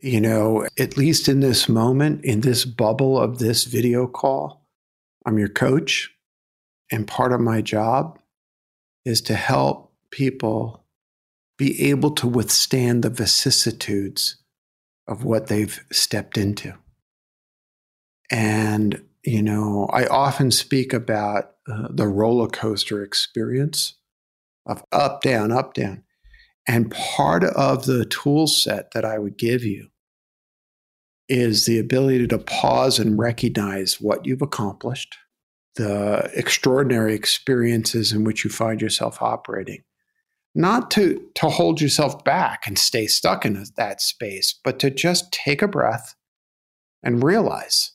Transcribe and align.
you 0.00 0.20
know, 0.20 0.66
at 0.78 0.96
least 0.96 1.28
in 1.28 1.40
this 1.40 1.68
moment, 1.68 2.24
in 2.24 2.40
this 2.40 2.64
bubble 2.64 3.18
of 3.18 3.38
this 3.38 3.64
video 3.64 4.06
call, 4.06 4.66
I'm 5.26 5.38
your 5.38 5.48
coach. 5.48 6.10
And 6.90 7.06
part 7.06 7.32
of 7.32 7.40
my 7.40 7.60
job 7.60 8.18
is 9.04 9.20
to 9.22 9.34
help 9.34 9.92
people 10.10 10.84
be 11.58 11.90
able 11.90 12.10
to 12.12 12.26
withstand 12.26 13.02
the 13.02 13.10
vicissitudes 13.10 14.36
of 15.06 15.24
what 15.24 15.48
they've 15.48 15.84
stepped 15.92 16.38
into. 16.38 16.74
And, 18.30 19.04
you 19.24 19.42
know, 19.42 19.88
I 19.92 20.06
often 20.06 20.50
speak 20.50 20.92
about 20.92 21.52
uh, 21.70 21.88
the 21.90 22.08
roller 22.08 22.48
coaster 22.48 23.02
experience 23.02 23.94
of 24.64 24.82
up, 24.92 25.20
down, 25.20 25.52
up, 25.52 25.74
down. 25.74 26.04
And 26.66 26.90
part 26.90 27.44
of 27.44 27.86
the 27.86 28.04
tool 28.04 28.46
set 28.46 28.92
that 28.92 29.04
I 29.04 29.18
would 29.18 29.36
give 29.36 29.64
you 29.64 29.89
is 31.30 31.64
the 31.64 31.78
ability 31.78 32.26
to 32.26 32.38
pause 32.38 32.98
and 32.98 33.16
recognize 33.16 34.00
what 34.00 34.26
you've 34.26 34.42
accomplished, 34.42 35.16
the 35.76 36.28
extraordinary 36.34 37.14
experiences 37.14 38.10
in 38.10 38.24
which 38.24 38.42
you 38.42 38.50
find 38.50 38.82
yourself 38.82 39.22
operating. 39.22 39.84
Not 40.56 40.90
to, 40.90 41.24
to 41.36 41.48
hold 41.48 41.80
yourself 41.80 42.24
back 42.24 42.66
and 42.66 42.76
stay 42.76 43.06
stuck 43.06 43.46
in 43.46 43.64
that 43.76 44.00
space, 44.00 44.58
but 44.64 44.80
to 44.80 44.90
just 44.90 45.30
take 45.30 45.62
a 45.62 45.68
breath 45.68 46.16
and 47.00 47.22
realize 47.22 47.92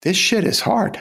this 0.00 0.16
shit 0.16 0.44
is 0.44 0.60
hard. 0.60 0.98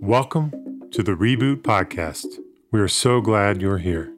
Welcome 0.00 0.50
to 0.90 1.04
the 1.04 1.12
Reboot 1.12 1.62
Podcast. 1.62 2.26
We 2.72 2.80
are 2.80 2.88
so 2.88 3.20
glad 3.20 3.62
you're 3.62 3.78
here. 3.78 4.12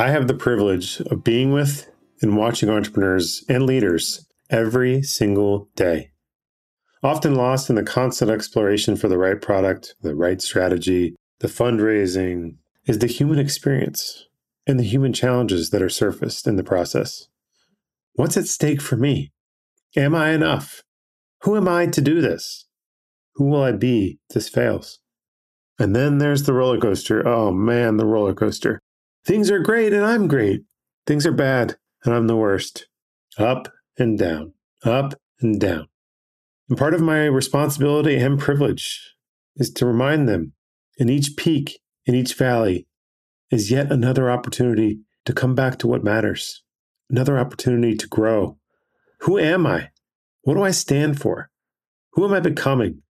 I 0.00 0.10
have 0.10 0.28
the 0.28 0.34
privilege 0.34 1.00
of 1.00 1.24
being 1.24 1.50
with 1.50 1.90
and 2.22 2.36
watching 2.36 2.70
entrepreneurs 2.70 3.44
and 3.48 3.64
leaders 3.64 4.24
every 4.48 5.02
single 5.02 5.68
day. 5.74 6.12
Often 7.02 7.34
lost 7.34 7.68
in 7.68 7.74
the 7.74 7.82
constant 7.82 8.30
exploration 8.30 8.94
for 8.94 9.08
the 9.08 9.18
right 9.18 9.42
product, 9.42 9.96
the 10.00 10.14
right 10.14 10.40
strategy, 10.40 11.16
the 11.40 11.48
fundraising, 11.48 12.58
is 12.86 13.00
the 13.00 13.08
human 13.08 13.40
experience 13.40 14.28
and 14.68 14.78
the 14.78 14.84
human 14.84 15.12
challenges 15.12 15.70
that 15.70 15.82
are 15.82 15.88
surfaced 15.88 16.46
in 16.46 16.54
the 16.54 16.62
process. 16.62 17.26
What's 18.14 18.36
at 18.36 18.46
stake 18.46 18.80
for 18.80 18.96
me? 18.96 19.32
Am 19.96 20.14
I 20.14 20.30
enough? 20.30 20.84
Who 21.42 21.56
am 21.56 21.66
I 21.66 21.86
to 21.86 22.00
do 22.00 22.20
this? 22.20 22.66
Who 23.34 23.46
will 23.46 23.64
I 23.64 23.72
be 23.72 24.20
if 24.28 24.34
this 24.34 24.48
fails? 24.48 25.00
And 25.76 25.96
then 25.96 26.18
there's 26.18 26.44
the 26.44 26.52
roller 26.52 26.78
coaster. 26.78 27.26
Oh 27.26 27.50
man, 27.50 27.96
the 27.96 28.06
roller 28.06 28.34
coaster. 28.34 28.80
Things 29.24 29.50
are 29.50 29.58
great 29.58 29.92
and 29.92 30.04
I'm 30.04 30.28
great. 30.28 30.62
Things 31.06 31.26
are 31.26 31.32
bad 31.32 31.76
and 32.04 32.14
I'm 32.14 32.26
the 32.26 32.36
worst. 32.36 32.86
Up 33.38 33.68
and 33.98 34.18
down, 34.18 34.54
up 34.84 35.14
and 35.40 35.60
down. 35.60 35.88
And 36.68 36.78
part 36.78 36.94
of 36.94 37.00
my 37.00 37.24
responsibility 37.24 38.16
and 38.16 38.38
privilege 38.38 39.14
is 39.56 39.70
to 39.72 39.86
remind 39.86 40.28
them 40.28 40.52
in 40.98 41.08
each 41.08 41.36
peak, 41.36 41.80
in 42.06 42.14
each 42.14 42.34
valley, 42.34 42.86
is 43.50 43.70
yet 43.70 43.90
another 43.90 44.30
opportunity 44.30 45.00
to 45.24 45.32
come 45.32 45.54
back 45.54 45.78
to 45.78 45.86
what 45.86 46.04
matters, 46.04 46.62
another 47.10 47.38
opportunity 47.38 47.96
to 47.96 48.06
grow. 48.06 48.58
Who 49.20 49.38
am 49.38 49.66
I? 49.66 49.90
What 50.42 50.54
do 50.54 50.62
I 50.62 50.70
stand 50.70 51.20
for? 51.20 51.50
Who 52.12 52.24
am 52.24 52.32
I 52.32 52.40
becoming? 52.40 53.02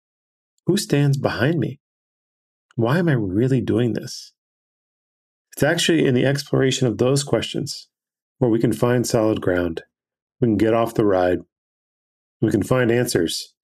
Who 0.67 0.77
stands 0.77 1.17
behind 1.17 1.59
me? 1.59 1.81
Why 2.75 2.99
am 2.99 3.09
I 3.09 3.13
really 3.13 3.61
doing 3.61 3.93
this? 3.93 4.33
It's 5.57 5.63
actually 5.63 6.05
in 6.05 6.15
the 6.15 6.27
exploration 6.27 6.87
of 6.87 6.99
those 6.99 7.25
questions 7.25 7.89
where 8.37 8.51
we 8.51 8.59
can 8.59 8.75
find 8.75 9.07
solid 9.07 9.41
ground. 9.41 9.85
We 10.39 10.49
can 10.49 10.59
get 10.59 10.75
off 10.75 10.93
the 10.93 11.07
ride. 11.07 11.39
We 12.43 12.51
can 12.51 12.63
find 12.63 12.91
answers 12.91 13.55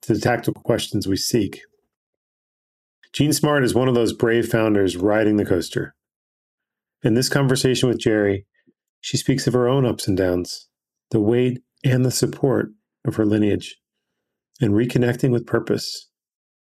to 0.00 0.14
the 0.14 0.20
tactical 0.20 0.62
questions 0.62 1.06
we 1.06 1.18
seek. 1.18 1.60
Jean 3.12 3.34
Smart 3.34 3.64
is 3.64 3.74
one 3.74 3.86
of 3.86 3.94
those 3.94 4.14
brave 4.14 4.48
founders 4.48 4.96
riding 4.96 5.36
the 5.36 5.44
coaster. 5.44 5.94
In 7.02 7.12
this 7.12 7.28
conversation 7.28 7.90
with 7.90 7.98
Jerry, 7.98 8.46
she 9.02 9.18
speaks 9.18 9.46
of 9.46 9.52
her 9.52 9.68
own 9.68 9.84
ups 9.84 10.08
and 10.08 10.16
downs, 10.16 10.68
the 11.10 11.20
weight 11.20 11.60
and 11.84 12.02
the 12.02 12.10
support 12.10 12.70
of 13.06 13.16
her 13.16 13.26
lineage, 13.26 13.76
and 14.58 14.72
reconnecting 14.72 15.32
with 15.32 15.46
purpose 15.46 16.08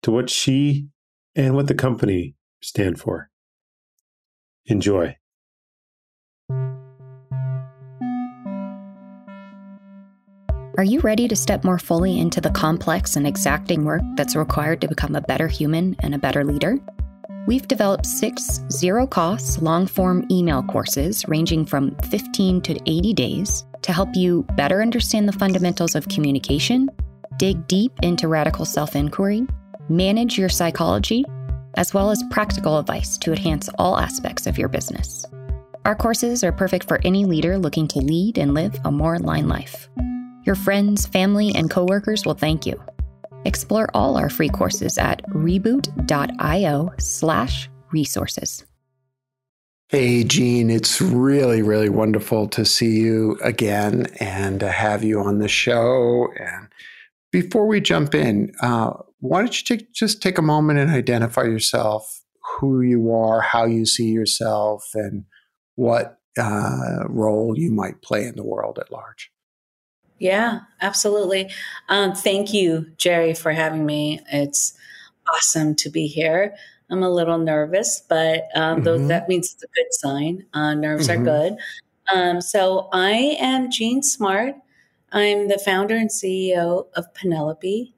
to 0.05 0.13
what 0.13 0.31
she 0.31 0.87
and 1.35 1.57
what 1.57 1.67
the 1.67 1.75
company 1.75 2.37
stand 2.61 3.01
for. 3.01 3.32
Enjoy. 4.67 5.17
Are 10.79 10.85
you 10.85 11.01
ready 11.01 11.29
to 11.29 11.37
step 11.37 11.65
more 11.65 11.79
fully 11.79 12.19
into 12.19 12.41
the 12.41 12.51
complex 12.51 13.17
and 13.17 13.27
exacting 13.27 13.85
work 13.85 14.01
that's 14.17 14.35
required 14.35 14.81
to 14.81 14.89
become 14.89 15.15
a 15.15 15.21
better 15.21 15.47
human 15.47 15.95
and 16.01 16.15
a 16.15 16.19
better 16.19 16.45
leader? 16.45 16.79
We've 17.47 17.69
developed 17.69 18.07
six 18.07 18.61
zero 18.71 19.07
cost 19.07 19.61
long 19.61 19.87
form 19.87 20.27
email 20.31 20.63
courses 20.63 21.25
ranging 21.29 21.67
from 21.67 21.95
15 22.11 22.63
to 22.63 22.79
80 22.87 23.13
days 23.13 23.67
to 23.83 23.93
help 23.93 24.09
you 24.15 24.47
better 24.57 24.81
understand 24.81 25.29
the 25.29 25.33
fundamentals 25.33 25.95
of 25.95 26.09
communication, 26.09 26.89
dig 27.37 27.67
deep 27.67 27.93
into 28.03 28.27
radical 28.29 28.65
self 28.65 28.97
inquiry, 28.97 29.47
manage 29.89 30.39
your 30.39 30.49
psychology, 30.49 31.25
as 31.75 31.95
well 31.95 32.11
as 32.11 32.23
practical 32.31 32.79
advice 32.79 33.17
to 33.19 33.33
enhance 33.33 33.69
all 33.79 33.99
aspects 33.99 34.47
of 34.47 34.59
your 34.59 34.69
business. 34.69 35.25
Our 35.85 35.97
courses 35.97 36.45
are 36.45 36.53
perfect 36.53 36.87
for 36.87 37.01
any 37.05 37.25
leader 37.25 37.59
looking 37.59 37.89
to 37.89 37.99
lead 37.99 38.39
and 38.39 38.55
live 38.55 38.79
a 38.85 38.93
more 38.93 39.15
aligned 39.15 39.49
life. 39.49 39.89
Your 40.45 40.55
friends, 40.55 41.07
family, 41.07 41.53
and 41.55 41.71
coworkers 41.71 42.25
will 42.25 42.35
thank 42.35 42.67
you. 42.67 42.83
Explore 43.45 43.89
all 43.95 44.17
our 44.17 44.31
free 44.31 44.49
courses 44.49 44.99
at 44.99 45.23
reboot.io 45.31 46.93
slash 46.99 47.69
resources. 47.91 48.65
Hey, 49.89 50.25
Jean, 50.25 50.71
it's 50.71 51.03
really, 51.03 51.61
really 51.61 51.91
wonderful 51.91 52.49
to 52.49 52.65
see 52.65 53.01
you 53.01 53.39
again 53.43 54.07
and 54.21 54.61
to 54.61 54.71
have 54.71 55.05
you 55.05 55.21
on 55.21 55.39
the 55.39 55.49
show. 55.49 56.29
And 56.39 56.69
before 57.31 57.67
we 57.67 57.81
jump 57.81 58.15
in, 58.15 58.53
uh, 58.63 58.95
why 59.23 59.39
don't 59.39 59.57
you 59.57 59.77
take, 59.77 59.93
just 59.93 60.21
take 60.21 60.37
a 60.37 60.43
moment 60.43 60.81
and 60.81 60.91
identify 60.91 61.45
yourself, 61.45 62.23
who 62.59 62.81
you 62.81 63.13
are, 63.13 63.41
how 63.41 63.65
you 63.65 63.87
see 63.87 64.09
yourself, 64.09 64.91
and 64.95 65.25
what 65.77 66.19
uh, 66.37 67.05
role 67.09 67.57
you 67.57 67.71
might 67.71 68.03
play 68.03 68.25
in 68.25 68.35
the 68.35 68.43
world 68.43 68.81
at 68.81 68.91
large? 68.91 69.31
Yeah, 70.19 70.61
absolutely. 70.81 71.51
Um, 71.89 72.15
thank 72.15 72.53
you, 72.53 72.87
Jerry, 72.97 73.33
for 73.33 73.53
having 73.53 73.87
me. 73.87 74.21
It's 74.33 74.77
awesome 75.33 75.77
to 75.77 75.89
be 75.89 76.09
here. 76.09 76.57
I'm 76.91 77.05
a 77.05 77.11
little 77.11 77.39
nervous, 77.39 78.03
but 78.09 78.49
um, 78.57 78.83
mm-hmm. 78.83 79.07
that 79.07 79.29
means 79.29 79.55
it's 79.55 79.63
a 79.63 79.69
good 79.69 79.93
sign. 79.93 80.47
Uh, 80.53 80.75
nerves 80.75 81.07
mm-hmm. 81.07 81.23
are 81.23 81.25
good. 81.25 81.57
Um, 82.13 82.41
so 82.41 82.89
I 82.93 83.37
am 83.39 83.71
Jean 83.71 84.03
Smart. 84.03 84.57
I'm 85.13 85.47
the 85.47 85.59
founder 85.59 85.95
and 85.95 86.11
CEO 86.11 86.87
of 86.97 87.15
Penelope. 87.15 87.95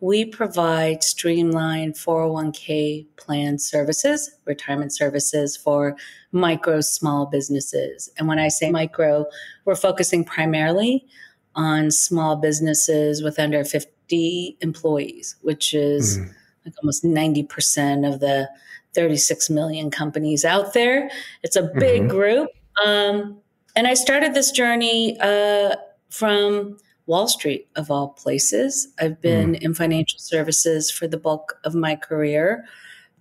We 0.00 0.26
provide 0.26 1.02
streamlined 1.02 1.94
401k 1.94 3.06
plan 3.16 3.58
services, 3.58 4.30
retirement 4.44 4.94
services 4.94 5.56
for 5.56 5.96
micro 6.32 6.80
small 6.82 7.26
businesses. 7.26 8.10
And 8.18 8.28
when 8.28 8.38
I 8.38 8.48
say 8.48 8.70
micro, 8.70 9.26
we're 9.64 9.74
focusing 9.74 10.24
primarily 10.24 11.06
on 11.54 11.90
small 11.90 12.36
businesses 12.36 13.22
with 13.22 13.38
under 13.38 13.64
50 13.64 14.58
employees, 14.60 15.36
which 15.40 15.72
is 15.72 16.18
mm. 16.18 16.30
like 16.64 16.74
almost 16.82 17.02
90% 17.02 18.12
of 18.12 18.20
the 18.20 18.48
36 18.94 19.50
million 19.50 19.90
companies 19.90 20.44
out 20.44 20.74
there. 20.74 21.10
It's 21.42 21.56
a 21.56 21.70
big 21.78 22.02
mm-hmm. 22.02 22.08
group. 22.08 22.50
Um, 22.84 23.38
and 23.74 23.86
I 23.86 23.94
started 23.94 24.34
this 24.34 24.50
journey 24.50 25.18
uh, 25.20 25.76
from 26.10 26.78
Wall 27.06 27.28
Street, 27.28 27.68
of 27.76 27.90
all 27.90 28.08
places. 28.08 28.88
I've 29.00 29.20
been 29.20 29.52
mm. 29.52 29.62
in 29.62 29.74
financial 29.74 30.18
services 30.18 30.90
for 30.90 31.06
the 31.06 31.16
bulk 31.16 31.58
of 31.64 31.74
my 31.74 31.96
career, 31.96 32.64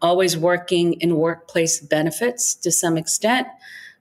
always 0.02 0.36
working 0.36 0.94
in 0.94 1.18
workplace 1.18 1.80
benefits 1.80 2.56
to 2.56 2.72
some 2.72 2.98
extent, 2.98 3.48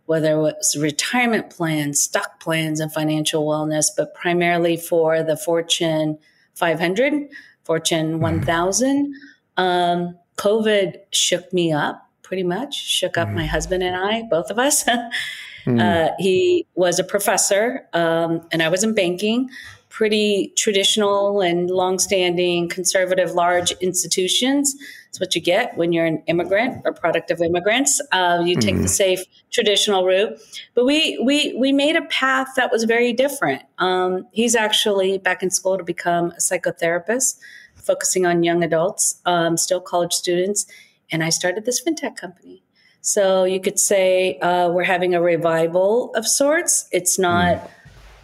whether 0.06 0.32
it 0.32 0.40
was 0.40 0.76
retirement 0.78 1.50
plans, 1.50 2.02
stock 2.02 2.40
plans, 2.40 2.80
and 2.80 2.92
financial 2.92 3.46
wellness, 3.46 3.86
but 3.96 4.14
primarily 4.14 4.76
for 4.76 5.22
the 5.22 5.36
Fortune 5.36 6.18
500, 6.54 7.28
Fortune 7.64 8.18
mm. 8.18 8.20
1000. 8.20 9.14
Um, 9.56 10.18
COVID 10.36 10.96
shook 11.12 11.52
me 11.52 11.72
up 11.72 12.10
pretty 12.22 12.42
much, 12.42 12.74
shook 12.74 13.18
up 13.18 13.28
mm. 13.28 13.34
my 13.34 13.46
husband 13.46 13.82
and 13.82 13.94
I, 13.94 14.22
both 14.22 14.50
of 14.50 14.58
us. 14.58 14.84
Mm. 15.66 15.80
Uh, 15.80 16.12
he 16.18 16.66
was 16.74 16.98
a 16.98 17.04
professor, 17.04 17.86
um, 17.92 18.46
and 18.52 18.62
I 18.62 18.68
was 18.68 18.84
in 18.84 18.94
banking 18.94 19.50
pretty 19.94 20.52
traditional 20.56 21.40
and 21.40 21.70
longstanding 21.70 22.68
conservative 22.68 23.30
large 23.30 23.70
institutions. 23.80 24.74
It's 25.08 25.20
what 25.20 25.36
you 25.36 25.40
get 25.40 25.76
when 25.76 25.92
you're 25.92 26.04
an 26.04 26.20
immigrant 26.26 26.82
or 26.84 26.92
product 26.92 27.30
of 27.30 27.40
immigrants. 27.40 28.00
Uh, 28.10 28.42
you 28.44 28.56
take 28.56 28.74
mm. 28.74 28.82
the 28.82 28.88
safe 28.88 29.20
traditional 29.52 30.04
route, 30.04 30.36
but 30.74 30.84
we 30.84 31.16
we 31.24 31.54
we 31.56 31.70
made 31.70 31.94
a 31.94 32.02
path 32.06 32.48
that 32.56 32.72
was 32.72 32.82
very 32.82 33.12
different. 33.12 33.62
Um, 33.78 34.26
he's 34.32 34.56
actually 34.56 35.18
back 35.18 35.44
in 35.44 35.50
school 35.50 35.78
to 35.78 35.84
become 35.84 36.32
a 36.32 36.40
psychotherapist, 36.40 37.38
focusing 37.76 38.26
on 38.26 38.42
young 38.42 38.64
adults, 38.64 39.20
um, 39.26 39.56
still 39.56 39.80
college 39.80 40.12
students, 40.12 40.66
and 41.12 41.22
I 41.22 41.30
started 41.30 41.66
this 41.66 41.80
fintech 41.80 42.16
company. 42.16 42.63
So 43.04 43.44
you 43.44 43.60
could 43.60 43.78
say 43.78 44.38
uh, 44.38 44.70
we're 44.70 44.84
having 44.84 45.14
a 45.14 45.20
revival 45.20 46.10
of 46.14 46.26
sorts. 46.26 46.88
It's 46.90 47.18
not. 47.18 47.70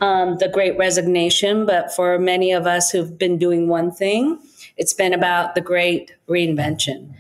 Um, 0.03 0.39
the 0.39 0.49
great 0.49 0.79
resignation, 0.79 1.67
but 1.67 1.95
for 1.95 2.19
many 2.19 2.53
of 2.53 2.67
us 2.67 2.91
who've 2.91 3.19
been 3.19 3.37
doing 3.37 3.69
one 3.69 3.93
thing, 3.93 4.39
it's 4.79 4.95
been 4.95 5.13
about 5.13 5.55
the 5.55 5.61
great 5.61 6.15
reinvention. 6.27 7.13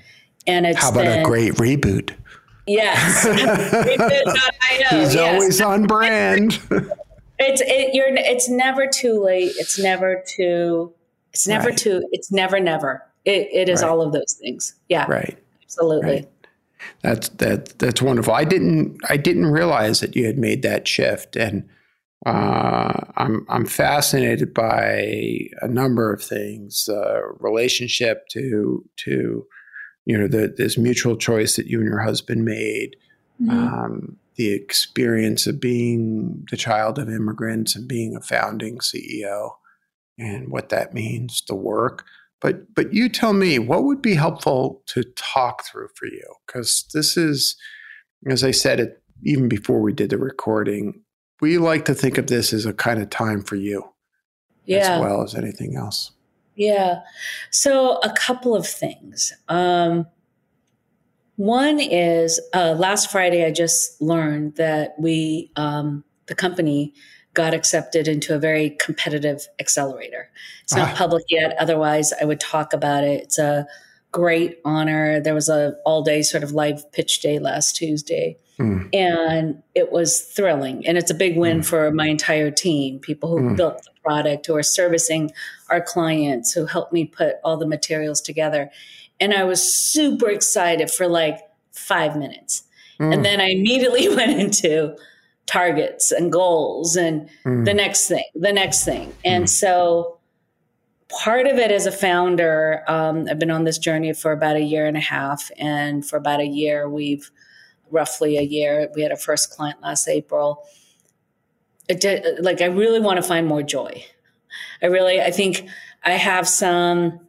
And 0.46 0.64
it's 0.64 0.80
how 0.80 0.90
about 0.90 1.04
been, 1.04 1.20
a 1.20 1.22
great 1.22 1.52
reboot? 1.56 2.14
Yes, 2.66 3.24
He's 4.90 5.14
yes. 5.14 5.16
always 5.18 5.60
on 5.60 5.86
brand. 5.86 6.58
it's 7.38 7.60
it, 7.60 7.94
you're. 7.94 8.08
It's 8.08 8.48
never 8.48 8.86
too 8.86 9.22
late. 9.22 9.52
It's 9.56 9.78
never 9.78 10.24
too. 10.26 10.94
It's 11.34 11.46
never 11.46 11.68
right. 11.68 11.78
too. 11.78 12.08
It's 12.12 12.32
never 12.32 12.60
never. 12.60 13.06
It, 13.26 13.48
it 13.52 13.68
is 13.68 13.82
right. 13.82 13.90
all 13.90 14.00
of 14.00 14.12
those 14.12 14.38
things. 14.40 14.74
Yeah. 14.88 15.04
Right. 15.06 15.36
Absolutely. 15.64 16.10
Right. 16.10 16.28
That's 17.02 17.28
that. 17.30 17.78
That's 17.78 18.02
wonderful. 18.02 18.34
I 18.34 18.44
didn't. 18.44 18.98
I 19.08 19.16
didn't 19.16 19.46
realize 19.46 20.00
that 20.00 20.16
you 20.16 20.26
had 20.26 20.38
made 20.38 20.62
that 20.62 20.86
shift, 20.86 21.36
and 21.36 21.68
uh, 22.26 23.00
I'm 23.16 23.46
I'm 23.48 23.66
fascinated 23.66 24.52
by 24.52 25.48
a 25.62 25.68
number 25.68 26.12
of 26.12 26.22
things. 26.22 26.88
Uh, 26.88 27.20
relationship 27.38 28.28
to 28.28 28.84
to 29.04 29.46
you 30.04 30.18
know 30.18 30.28
the, 30.28 30.52
this 30.56 30.76
mutual 30.76 31.16
choice 31.16 31.56
that 31.56 31.66
you 31.66 31.80
and 31.80 31.88
your 31.88 32.00
husband 32.00 32.44
made. 32.44 32.96
Mm-hmm. 33.40 33.50
Um, 33.50 34.16
the 34.36 34.52
experience 34.52 35.46
of 35.46 35.60
being 35.60 36.46
the 36.50 36.56
child 36.56 36.98
of 36.98 37.08
immigrants 37.08 37.76
and 37.76 37.88
being 37.88 38.16
a 38.16 38.20
founding 38.20 38.78
CEO, 38.78 39.52
and 40.18 40.50
what 40.50 40.68
that 40.68 40.92
means. 40.92 41.42
The 41.46 41.54
work. 41.54 42.04
But 42.40 42.74
but 42.74 42.92
you 42.92 43.08
tell 43.08 43.32
me 43.32 43.58
what 43.58 43.84
would 43.84 44.00
be 44.00 44.14
helpful 44.14 44.82
to 44.86 45.04
talk 45.16 45.64
through 45.64 45.88
for 45.94 46.06
you 46.06 46.34
because 46.46 46.86
this 46.94 47.16
is, 47.16 47.56
as 48.26 48.42
I 48.42 48.50
said 48.50 48.80
it 48.80 49.02
even 49.22 49.48
before 49.48 49.80
we 49.80 49.92
did 49.92 50.08
the 50.08 50.16
recording 50.16 51.02
we 51.40 51.58
like 51.58 51.84
to 51.86 51.94
think 51.94 52.18
of 52.18 52.26
this 52.26 52.52
as 52.52 52.66
a 52.66 52.72
kind 52.72 53.00
of 53.00 53.10
time 53.10 53.42
for 53.42 53.56
you 53.56 53.84
yeah. 54.66 54.94
as 54.94 55.00
well 55.00 55.22
as 55.22 55.34
anything 55.34 55.76
else. 55.76 56.12
Yeah. 56.54 57.00
So, 57.50 57.98
a 58.02 58.12
couple 58.12 58.54
of 58.54 58.66
things. 58.66 59.32
Um, 59.48 60.06
one 61.36 61.80
is 61.80 62.38
uh, 62.52 62.74
last 62.78 63.10
Friday, 63.10 63.46
I 63.46 63.50
just 63.50 64.00
learned 64.02 64.56
that 64.56 64.94
we, 64.98 65.50
um, 65.56 66.04
the 66.26 66.34
company, 66.34 66.92
got 67.34 67.54
accepted 67.54 68.08
into 68.08 68.34
a 68.34 68.38
very 68.38 68.70
competitive 68.80 69.46
accelerator. 69.60 70.30
It's 70.64 70.74
not 70.74 70.90
ah. 70.90 70.96
public 70.96 71.24
yet. 71.28 71.56
Otherwise, 71.58 72.12
I 72.20 72.24
would 72.24 72.40
talk 72.40 72.72
about 72.72 73.04
it. 73.04 73.22
It's 73.22 73.38
a 73.38 73.66
great 74.12 74.58
honor. 74.64 75.20
There 75.20 75.34
was 75.34 75.48
a 75.48 75.76
all 75.84 76.02
day 76.02 76.22
sort 76.22 76.42
of 76.42 76.52
live 76.52 76.90
pitch 76.92 77.20
day 77.20 77.38
last 77.38 77.76
Tuesday. 77.76 78.36
Mm. 78.58 78.94
And 78.94 79.62
it 79.74 79.90
was 79.90 80.20
thrilling. 80.20 80.86
And 80.86 80.98
it's 80.98 81.10
a 81.10 81.14
big 81.14 81.36
win 81.36 81.60
mm. 81.60 81.64
for 81.64 81.90
my 81.92 82.08
entire 82.08 82.50
team 82.50 82.98
people 82.98 83.38
who 83.38 83.50
mm. 83.50 83.56
built 83.56 83.82
the 83.84 83.90
product, 84.02 84.46
who 84.46 84.56
are 84.56 84.62
servicing 84.62 85.30
our 85.70 85.80
clients, 85.80 86.52
who 86.52 86.66
helped 86.66 86.92
me 86.92 87.06
put 87.06 87.36
all 87.42 87.56
the 87.56 87.66
materials 87.66 88.20
together. 88.20 88.70
And 89.18 89.32
I 89.32 89.44
was 89.44 89.62
super 89.62 90.28
excited 90.28 90.90
for 90.90 91.06
like 91.06 91.38
five 91.72 92.16
minutes. 92.16 92.64
And 92.98 93.14
mm. 93.14 93.22
then 93.22 93.40
I 93.40 93.50
immediately 93.50 94.08
went 94.14 94.38
into 94.38 94.96
targets 95.50 96.12
and 96.12 96.30
goals 96.30 96.94
and 96.94 97.28
mm. 97.44 97.64
the 97.64 97.74
next 97.74 98.06
thing, 98.06 98.24
the 98.36 98.52
next 98.52 98.84
thing. 98.84 99.12
And 99.24 99.44
mm. 99.44 99.48
so 99.48 100.20
part 101.08 101.48
of 101.48 101.58
it 101.58 101.72
as 101.72 101.86
a 101.86 101.92
founder, 101.92 102.84
um, 102.86 103.26
I've 103.28 103.40
been 103.40 103.50
on 103.50 103.64
this 103.64 103.76
journey 103.76 104.12
for 104.12 104.30
about 104.30 104.54
a 104.54 104.62
year 104.62 104.86
and 104.86 104.96
a 104.96 105.00
half. 105.00 105.50
And 105.58 106.06
for 106.06 106.16
about 106.16 106.38
a 106.38 106.46
year, 106.46 106.88
we've 106.88 107.32
roughly 107.90 108.38
a 108.38 108.42
year. 108.42 108.88
We 108.94 109.02
had 109.02 109.10
our 109.10 109.16
first 109.16 109.50
client 109.50 109.82
last 109.82 110.06
April. 110.06 110.62
It 111.88 112.00
did, 112.00 112.44
like 112.44 112.60
I 112.60 112.66
really 112.66 113.00
want 113.00 113.16
to 113.16 113.22
find 113.22 113.48
more 113.48 113.64
joy. 113.64 114.04
I 114.80 114.86
really, 114.86 115.20
I 115.20 115.32
think 115.32 115.66
I 116.04 116.12
have 116.12 116.46
some. 116.48 117.26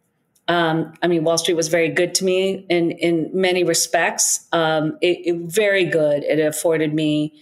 Um, 0.48 0.94
I 1.02 1.08
mean, 1.08 1.24
Wall 1.24 1.38
Street 1.38 1.56
was 1.56 1.70
very 1.70 1.90
good 1.90 2.14
to 2.16 2.26
me 2.26 2.66
in 2.70 2.92
in 2.92 3.30
many 3.34 3.64
respects. 3.64 4.48
Um, 4.52 4.98
it, 5.02 5.20
it, 5.26 5.36
very 5.38 5.86
good. 5.86 6.24
It 6.24 6.40
afforded 6.40 6.94
me 6.94 7.34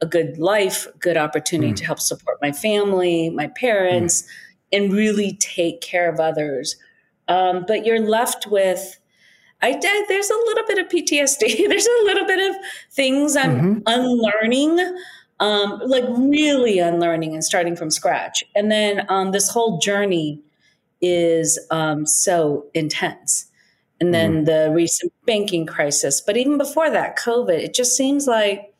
a 0.00 0.06
good 0.06 0.38
life, 0.38 0.86
good 0.98 1.16
opportunity 1.16 1.72
mm. 1.72 1.76
to 1.76 1.84
help 1.84 2.00
support 2.00 2.38
my 2.42 2.52
family, 2.52 3.30
my 3.30 3.48
parents, 3.48 4.22
mm. 4.22 4.26
and 4.72 4.92
really 4.92 5.36
take 5.36 5.80
care 5.80 6.10
of 6.10 6.20
others. 6.20 6.76
Um, 7.28 7.64
but 7.66 7.84
you're 7.84 8.00
left 8.00 8.46
with 8.46 8.98
I 9.62 9.72
did. 9.72 10.08
There's 10.08 10.30
a 10.30 10.34
little 10.34 10.64
bit 10.66 10.78
of 10.78 10.88
PTSD. 10.88 11.68
There's 11.68 11.86
a 11.86 12.04
little 12.04 12.26
bit 12.26 12.50
of 12.50 12.56
things 12.92 13.36
I'm 13.36 13.56
mm-hmm. 13.56 13.78
unlearning, 13.86 14.96
um, 15.40 15.80
like 15.86 16.04
really 16.08 16.78
unlearning 16.78 17.32
and 17.32 17.42
starting 17.42 17.74
from 17.74 17.90
scratch. 17.90 18.44
And 18.54 18.70
then 18.70 19.06
um, 19.08 19.32
this 19.32 19.48
whole 19.48 19.78
journey 19.78 20.40
is 21.00 21.58
um, 21.70 22.06
so 22.06 22.66
intense. 22.74 23.46
And 23.98 24.12
then 24.12 24.32
mm-hmm. 24.32 24.44
the 24.44 24.72
recent 24.74 25.12
banking 25.24 25.64
crisis. 25.64 26.20
But 26.20 26.36
even 26.36 26.58
before 26.58 26.90
that, 26.90 27.18
COVID, 27.18 27.58
it 27.58 27.74
just 27.74 27.96
seems 27.96 28.26
like 28.26 28.74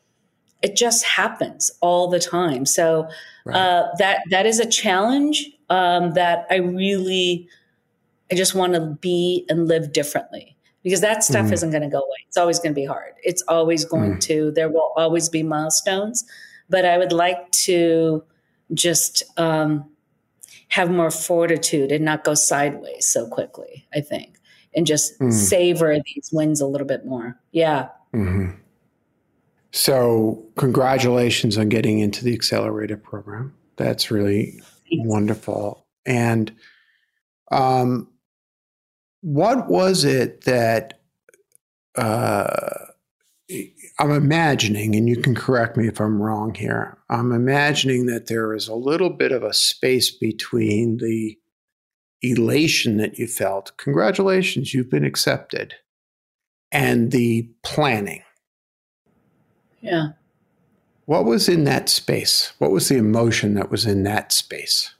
it 0.61 0.75
just 0.75 1.05
happens 1.05 1.71
all 1.81 2.09
the 2.09 2.19
time. 2.19 2.65
So 2.65 3.07
right. 3.45 3.55
uh, 3.55 3.87
that 3.99 4.21
that 4.29 4.45
is 4.45 4.59
a 4.59 4.65
challenge 4.65 5.49
um, 5.69 6.13
that 6.13 6.47
I 6.49 6.55
really, 6.55 7.47
I 8.31 8.35
just 8.35 8.55
want 8.55 8.73
to 8.73 8.97
be 9.01 9.45
and 9.49 9.67
live 9.67 9.93
differently 9.93 10.55
because 10.83 11.01
that 11.01 11.23
stuff 11.23 11.47
mm. 11.47 11.51
isn't 11.51 11.71
going 11.71 11.83
to 11.83 11.89
go 11.89 11.99
away. 11.99 12.17
It's 12.27 12.37
always 12.37 12.59
going 12.59 12.73
to 12.73 12.79
be 12.79 12.85
hard. 12.85 13.13
It's 13.23 13.43
always 13.47 13.85
going 13.85 14.15
mm. 14.15 14.21
to, 14.21 14.51
there 14.51 14.69
will 14.69 14.93
always 14.95 15.29
be 15.29 15.43
milestones. 15.43 16.25
But 16.69 16.85
I 16.85 16.97
would 16.97 17.11
like 17.11 17.49
to 17.51 18.23
just 18.73 19.23
um, 19.37 19.89
have 20.69 20.89
more 20.89 21.11
fortitude 21.11 21.91
and 21.91 22.03
not 22.03 22.23
go 22.23 22.33
sideways 22.33 23.05
so 23.05 23.27
quickly, 23.27 23.85
I 23.93 24.01
think, 24.01 24.37
and 24.75 24.85
just 24.85 25.19
mm. 25.19 25.31
savor 25.31 25.97
these 26.05 26.29
wins 26.31 26.61
a 26.61 26.67
little 26.67 26.87
bit 26.87 27.05
more. 27.05 27.39
Yeah. 27.51 27.89
Mm-hmm. 28.13 28.51
So, 29.77 30.43
congratulations 30.57 31.55
on 31.55 31.69
getting 31.69 31.99
into 31.99 32.25
the 32.25 32.33
accelerator 32.33 32.97
program. 32.97 33.53
That's 33.75 34.09
really 34.09 34.59
wonderful. 34.91 35.85
And 36.03 36.51
um, 37.51 38.09
what 39.21 39.69
was 39.69 40.03
it 40.03 40.45
that 40.45 41.01
uh, 41.95 42.87
I'm 43.99 44.09
imagining, 44.09 44.95
and 44.95 45.07
you 45.07 45.17
can 45.17 45.35
correct 45.35 45.77
me 45.77 45.87
if 45.87 46.01
I'm 46.01 46.23
wrong 46.23 46.55
here. 46.55 46.97
I'm 47.11 47.31
imagining 47.31 48.07
that 48.07 48.25
there 48.25 48.55
is 48.55 48.67
a 48.67 48.73
little 48.73 49.11
bit 49.11 49.31
of 49.31 49.43
a 49.43 49.53
space 49.53 50.09
between 50.09 50.97
the 50.97 51.37
elation 52.23 52.97
that 52.97 53.19
you 53.19 53.27
felt, 53.27 53.77
congratulations, 53.77 54.73
you've 54.73 54.89
been 54.89 55.05
accepted, 55.05 55.75
and 56.71 57.11
the 57.11 57.47
planning. 57.61 58.23
Yeah. 59.81 60.09
What 61.05 61.25
was 61.25 61.47
in 61.47 61.63
that 61.63 61.87
space? 61.89 62.53
What 62.57 62.71
was 62.71 62.89
the 62.89 62.97
emotion 62.97 63.53
that 63.53 63.71
was 63.71 63.85
in 63.85 64.03
that 64.03 64.31
space? 64.31 64.93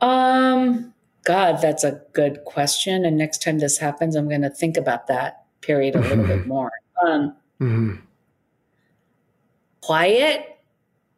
Um, 0.00 0.94
God, 1.24 1.60
that's 1.60 1.84
a 1.84 2.00
good 2.12 2.44
question. 2.44 3.04
And 3.04 3.18
next 3.18 3.42
time 3.42 3.58
this 3.58 3.78
happens, 3.78 4.16
I'm 4.16 4.28
going 4.28 4.42
to 4.42 4.50
think 4.50 4.76
about 4.76 5.08
that 5.08 5.44
period 5.60 5.96
a 5.96 6.00
little 6.00 6.24
bit 6.24 6.46
more. 6.48 6.70
Um, 7.04 7.36
mm-hmm. 7.60 7.96
Quiet. 9.80 10.58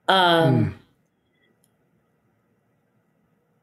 Um, 0.09 0.55
mm. 0.55 0.73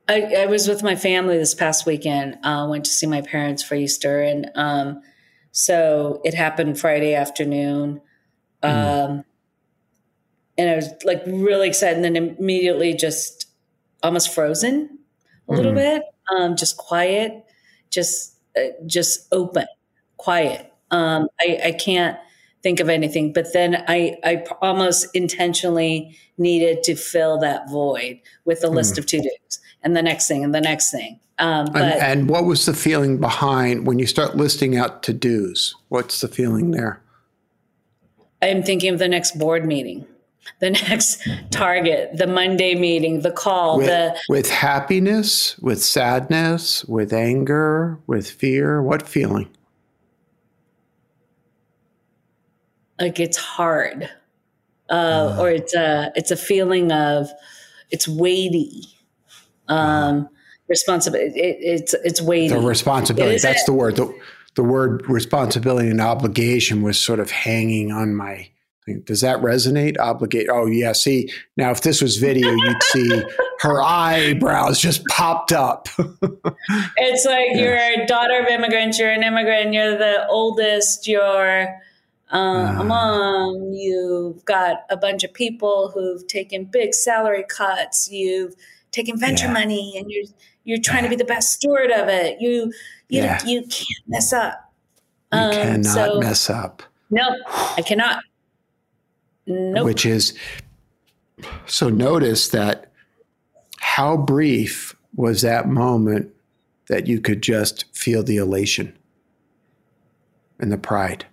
I, 0.08 0.44
I, 0.44 0.46
was 0.48 0.68
with 0.68 0.82
my 0.82 0.96
family 0.96 1.38
this 1.38 1.54
past 1.54 1.86
weekend. 1.86 2.38
I 2.44 2.54
uh, 2.54 2.68
went 2.68 2.86
to 2.86 2.92
see 2.92 3.06
my 3.06 3.22
parents 3.22 3.62
for 3.62 3.76
Easter, 3.76 4.22
and 4.22 4.50
um, 4.56 5.02
so 5.52 6.22
it 6.24 6.34
happened 6.34 6.80
Friday 6.80 7.14
afternoon. 7.14 8.02
Mm. 8.63 9.24
and 10.58 10.70
I 10.70 10.75
was 10.75 10.89
like 11.06 11.24
really 11.25 11.68
excited, 11.68 11.96
and 11.96 12.04
then 12.04 12.16
immediately 12.16 12.94
just 12.94 13.48
almost 14.04 14.34
frozen 14.34 15.00
a 15.48 15.54
little 15.54 15.72
mm. 15.72 15.75
bit 15.75 16.04
um, 16.30 16.56
just 16.56 16.78
quiet, 16.78 17.46
just 17.89 18.36
uh, 18.56 18.70
just 18.86 19.28
open, 19.32 19.66
quiet. 20.18 20.72
Um, 20.92 21.28
I, 21.39 21.60
I 21.66 21.72
can't 21.72 22.18
think 22.62 22.80
of 22.80 22.89
anything. 22.89 23.34
But 23.34 23.54
then 23.54 23.84
I, 23.88 24.18
I 24.24 24.46
almost 24.62 25.08
intentionally 25.13 26.18
needed 26.38 26.84
to 26.84 26.96
fill 26.96 27.39
that 27.39 27.70
void 27.70 28.20
with 28.46 28.63
a 28.63 28.68
list 28.68 28.96
mm. 28.96 29.00
of 29.00 29.06
to 29.08 29.18
dos 29.18 29.60
and 29.84 29.96
the 29.96 30.01
next 30.01 30.28
thing 30.28 30.44
and 30.44 30.54
the 30.54 30.62
next 30.62 30.92
thing. 30.92 31.20
Um, 31.38 31.68
but, 31.72 31.84
and, 31.84 32.01
and, 32.01 32.30
what 32.30 32.44
was 32.44 32.66
the 32.66 32.74
feeling 32.74 33.18
behind 33.18 33.88
when 33.88 33.98
you 33.98 34.06
start 34.06 34.36
listing 34.36 34.75
out 34.75 35.04
to 35.04 35.13
dos? 35.13 35.74
What's 35.88 36.20
the 36.20 36.28
feeling 36.28 36.72
there? 36.72 37.01
I'm 38.41 38.63
thinking 38.63 38.93
of 38.93 39.00
the 39.00 39.08
next 39.08 39.38
board 39.38 39.65
meeting, 39.65 40.05
the 40.60 40.69
next 40.89 41.27
target, 41.51 42.17
the 42.17 42.27
Monday 42.27 42.75
meeting, 42.75 43.22
the 43.22 43.31
call, 43.31 43.77
with, 43.77 43.88
the 43.88 44.17
with 44.29 44.50
happiness, 44.50 45.58
with 45.60 45.84
sadness, 45.84 46.86
with 46.86 47.13
anger, 47.13 48.00
with 48.08 48.29
fear. 48.29 48.81
What 48.81 49.08
feeling? 49.08 49.50
like 53.00 53.19
it's 53.19 53.38
hard, 53.38 54.10
uh, 54.89 54.93
uh, 54.93 55.38
or 55.39 55.50
it's 55.50 55.74
a 55.74 56.12
it's 56.15 56.31
a 56.31 56.38
feeling 56.38 56.91
of 56.91 57.29
it's 57.89 58.08
weighty. 58.08 58.84
Um, 59.67 59.77
uh, 59.77 60.24
responsibility. 60.67 61.39
It, 61.39 61.58
it's 61.62 61.93
it's 62.03 62.22
weighty. 62.22 62.53
The 62.53 62.60
responsibility. 62.60 63.39
That's 63.39 63.63
the 63.63 63.74
word. 63.74 63.96
The, 63.96 64.13
the 64.56 64.63
word 64.63 65.08
responsibility 65.08 65.89
and 65.89 66.01
obligation 66.01 66.82
was 66.82 67.00
sort 67.00 67.20
of 67.20 67.32
hanging 67.32 67.91
on 67.91 68.15
my 68.15 68.50
does 69.03 69.22
that 69.22 69.39
resonate? 69.39 70.00
Obligate. 70.00 70.48
Oh, 70.50 70.65
yeah. 70.65 70.94
See, 70.94 71.32
now 71.58 71.70
if 71.70 71.82
this 71.82 72.01
was 72.01 72.18
video, 72.18 72.50
you'd 72.50 72.84
see 72.84 73.24
her 73.60 73.82
eyebrows 73.82 74.79
just 74.79 75.06
popped 75.08 75.51
up. 75.51 75.88
it's 76.98 77.25
like 77.25 77.50
yeah. 77.51 77.62
you're 77.62 77.75
a 77.75 78.08
daughter 78.08 78.39
of 78.39 78.48
immigrants, 78.48 78.98
you're 78.98 79.12
an 79.12 79.24
immigrant, 79.24 79.74
you're 79.74 79.98
the 79.98 80.27
oldest, 80.27 81.08
you're 81.08 81.68
um, 82.32 82.79
uh, 82.79 82.84
mom, 82.84 83.72
you've 83.74 84.46
got 84.46 84.84
a 84.89 84.98
bunch 84.98 85.24
of 85.24 85.34
people 85.34 85.91
who've 85.94 86.25
taken 86.27 86.65
big 86.65 86.94
salary 86.94 87.44
cuts, 87.48 88.08
you've 88.12 88.56
taken 88.91 89.17
venture 89.19 89.48
yeah. 89.48 89.53
money, 89.53 89.96
and 89.98 90.10
you're 90.10 90.25
you're 90.63 90.79
trying 90.79 91.03
yeah. 91.03 91.10
to 91.10 91.10
be 91.10 91.15
the 91.15 91.25
best 91.25 91.53
steward 91.53 91.91
of 91.91 92.08
it. 92.08 92.39
You 92.39 92.74
you 93.10 93.22
yeah. 93.22 93.43
you 93.46 93.62
can't 93.62 94.08
mess 94.08 94.34
up. 94.34 94.72
You 95.31 95.39
um, 95.39 95.51
cannot 95.51 95.86
so, 95.86 96.19
mess 96.19 96.50
up. 96.50 96.84
No, 97.10 97.36
I 97.77 97.81
cannot. 97.81 98.24
Nope. 99.48 99.86
Which 99.86 100.05
is 100.05 100.38
so 101.65 101.89
notice 101.89 102.50
that 102.50 102.91
how 103.79 104.17
brief 104.17 104.96
was 105.15 105.41
that 105.41 105.67
moment 105.67 106.31
that 106.88 107.08
you 107.08 107.19
could 107.19 107.41
just 107.41 107.86
feel 107.96 108.24
the 108.24 108.38
elation 108.38 108.98
and 110.60 110.72
the 110.72 110.77
pride 110.77 111.25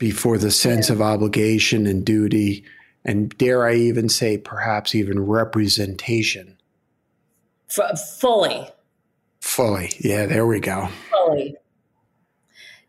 before 0.00 0.38
the 0.38 0.50
sense 0.50 0.88
of 0.88 1.02
obligation 1.02 1.86
and 1.86 2.04
duty, 2.04 2.64
and 3.04 3.36
dare 3.38 3.66
I 3.66 3.74
even 3.74 4.08
say, 4.08 4.38
perhaps 4.38 4.94
even 4.94 5.20
representation. 5.20 6.58
F- 7.70 8.00
fully. 8.18 8.68
Fully. 9.40 9.92
Yeah, 10.00 10.26
there 10.26 10.46
we 10.46 10.60
go. 10.60 10.88
Fully. 11.10 11.56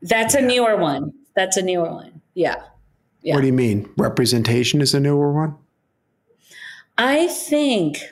That's 0.02 0.34
a 0.34 0.42
newer 0.42 0.78
one. 0.78 1.14
That's 1.36 1.58
a 1.58 1.62
newer 1.62 1.92
one. 1.92 2.22
Yeah. 2.34 2.62
yeah. 3.22 3.36
What 3.36 3.42
do 3.42 3.48
you 3.48 3.54
mean? 3.54 3.90
Representation 3.98 4.82
is 4.82 4.94
a 4.94 5.00
newer 5.00 5.32
one? 5.32 5.56
I 6.98 7.28
think, 7.28 8.04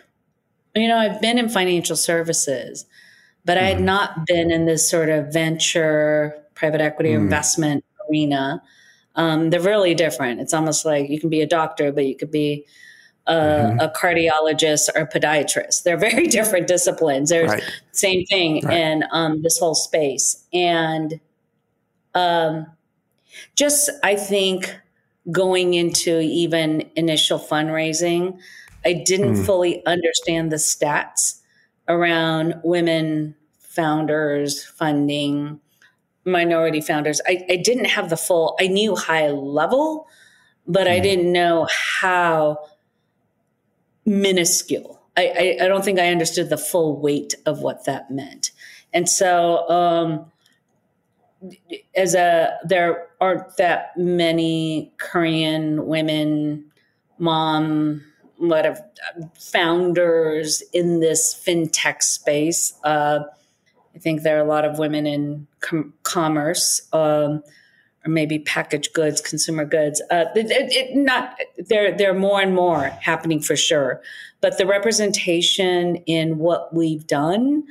you 0.75 0.87
know, 0.87 0.97
I've 0.97 1.21
been 1.21 1.37
in 1.37 1.49
financial 1.49 1.95
services, 1.95 2.85
but 3.43 3.57
mm. 3.57 3.61
I 3.61 3.63
had 3.65 3.77
mm-hmm. 3.77 3.85
not 3.85 4.25
been 4.25 4.51
in 4.51 4.65
this 4.65 4.89
sort 4.89 5.09
of 5.09 5.33
venture, 5.33 6.35
private 6.55 6.81
equity 6.81 7.11
mm. 7.11 7.15
investment 7.15 7.83
arena. 8.09 8.61
Um, 9.19 9.49
they're 9.49 9.59
really 9.59 9.93
different. 9.93 10.39
It's 10.39 10.53
almost 10.53 10.85
like 10.85 11.09
you 11.09 11.19
can 11.19 11.29
be 11.29 11.41
a 11.41 11.45
doctor, 11.45 11.91
but 11.91 12.05
you 12.05 12.15
could 12.15 12.31
be 12.31 12.65
a, 13.27 13.33
mm-hmm. 13.33 13.79
a 13.81 13.89
cardiologist 13.89 14.87
or 14.95 15.01
a 15.01 15.07
podiatrist. 15.07 15.83
They're 15.83 15.97
very 16.09 16.27
different 16.27 16.67
disciplines. 16.67 17.29
There's 17.29 17.49
right. 17.49 17.63
same 17.91 18.25
thing 18.27 18.65
right. 18.65 18.77
in 18.77 19.03
um, 19.11 19.41
this 19.41 19.59
whole 19.59 19.75
space, 19.75 20.45
and 20.53 21.19
um, 22.15 22.65
just 23.57 23.89
I 24.03 24.15
think 24.15 24.73
going 25.33 25.73
into 25.73 26.21
even 26.21 26.89
initial 26.95 27.39
fundraising, 27.39 28.39
I 28.85 28.93
didn't 28.93 29.33
mm. 29.33 29.45
fully 29.45 29.85
understand 29.85 30.49
the 30.49 30.55
stats 30.55 31.41
around 31.89 32.55
women 32.63 33.35
founders 33.59 34.63
funding 34.63 35.59
minority 36.31 36.81
founders. 36.81 37.21
I, 37.27 37.45
I 37.49 37.55
didn't 37.57 37.85
have 37.85 38.09
the 38.09 38.17
full, 38.17 38.55
I 38.59 38.67
knew 38.67 38.95
high 38.95 39.29
level, 39.29 40.07
but 40.67 40.87
mm. 40.87 40.91
I 40.91 40.99
didn't 40.99 41.31
know 41.31 41.67
how 41.99 42.59
minuscule. 44.05 45.01
I, 45.17 45.57
I, 45.61 45.65
I, 45.65 45.67
don't 45.67 45.83
think 45.83 45.99
I 45.99 46.09
understood 46.09 46.49
the 46.49 46.57
full 46.57 46.99
weight 46.99 47.35
of 47.45 47.59
what 47.59 47.85
that 47.85 48.09
meant. 48.09 48.51
And 48.93 49.09
so, 49.09 49.69
um, 49.69 50.31
as 51.95 52.15
a, 52.15 52.57
there 52.65 53.07
aren't 53.21 53.57
that 53.57 53.95
many 53.97 54.93
Korean 54.97 55.85
women, 55.85 56.65
mom, 57.17 58.03
whatever, 58.37 58.83
founders 59.39 60.63
in 60.73 60.99
this 60.99 61.33
fintech 61.33 62.01
space. 62.01 62.73
Uh, 62.83 63.19
I 63.95 63.99
think 63.99 64.21
there 64.21 64.37
are 64.37 64.45
a 64.45 64.49
lot 64.49 64.65
of 64.65 64.79
women 64.79 65.05
in 65.05 65.47
com- 65.61 65.93
commerce, 66.03 66.81
um, 66.93 67.43
or 68.05 68.09
maybe 68.09 68.39
packaged 68.39 68.93
goods, 68.93 69.21
consumer 69.21 69.65
goods. 69.65 70.01
Uh, 70.09 70.25
it, 70.35 70.71
it, 70.71 70.95
not 70.95 71.37
there. 71.57 71.95
There 71.95 72.11
are 72.11 72.19
more 72.19 72.41
and 72.41 72.55
more 72.55 72.85
happening 73.01 73.41
for 73.41 73.55
sure, 73.55 74.01
but 74.41 74.57
the 74.57 74.65
representation 74.65 75.97
in 76.05 76.37
what 76.37 76.73
we've 76.73 77.05
done 77.05 77.63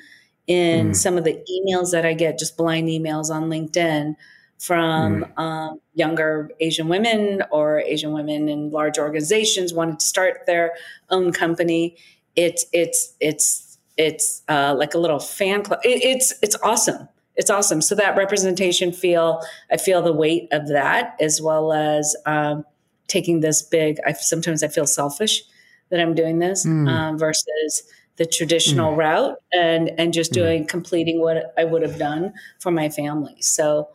in 0.46 0.90
mm. 0.90 0.96
some 0.96 1.16
of 1.18 1.24
the 1.24 1.42
emails 1.50 1.92
that 1.92 2.04
I 2.04 2.14
get, 2.14 2.38
just 2.38 2.56
blind 2.56 2.88
emails 2.88 3.30
on 3.30 3.44
LinkedIn 3.44 4.16
from 4.58 5.24
mm. 5.24 5.38
um, 5.38 5.80
younger 5.94 6.50
Asian 6.60 6.88
women 6.88 7.42
or 7.50 7.80
Asian 7.80 8.12
women 8.12 8.48
in 8.48 8.70
large 8.70 8.98
organizations 8.98 9.72
wanting 9.72 9.98
to 9.98 10.04
start 10.04 10.46
their 10.46 10.72
own 11.10 11.32
company. 11.32 11.96
It's 12.34 12.66
it's 12.72 13.14
it's 13.20 13.78
it's 13.96 14.42
uh, 14.48 14.74
like 14.76 14.94
a 14.94 14.98
little 14.98 15.20
fan 15.20 15.62
club. 15.62 15.80
It, 15.84 16.02
it's 16.02 16.34
it's 16.42 16.56
awesome. 16.62 17.08
It's 17.38 17.50
awesome. 17.50 17.80
So 17.80 17.94
that 17.94 18.16
representation 18.16 18.92
feel 18.92 19.40
I 19.70 19.76
feel 19.76 20.02
the 20.02 20.12
weight 20.12 20.48
of 20.52 20.68
that 20.68 21.16
as 21.20 21.40
well 21.40 21.72
as 21.72 22.14
um, 22.26 22.64
taking 23.06 23.40
this 23.40 23.62
big. 23.62 23.98
I 24.04 24.12
sometimes 24.12 24.62
I 24.62 24.68
feel 24.68 24.86
selfish 24.86 25.44
that 25.90 26.00
I'm 26.00 26.14
doing 26.14 26.40
this 26.40 26.66
mm. 26.66 26.88
um, 26.88 27.16
versus 27.16 27.84
the 28.16 28.26
traditional 28.26 28.92
mm. 28.92 28.98
route 28.98 29.38
and 29.52 29.90
and 29.98 30.12
just 30.12 30.32
hmm. 30.32 30.40
doing 30.40 30.64
mm. 30.64 30.68
completing 30.68 31.20
what 31.20 31.54
I 31.56 31.64
would 31.64 31.82
have 31.82 31.96
done 31.96 32.34
for 32.58 32.72
my 32.72 32.88
family. 32.90 33.40
So 33.40 33.88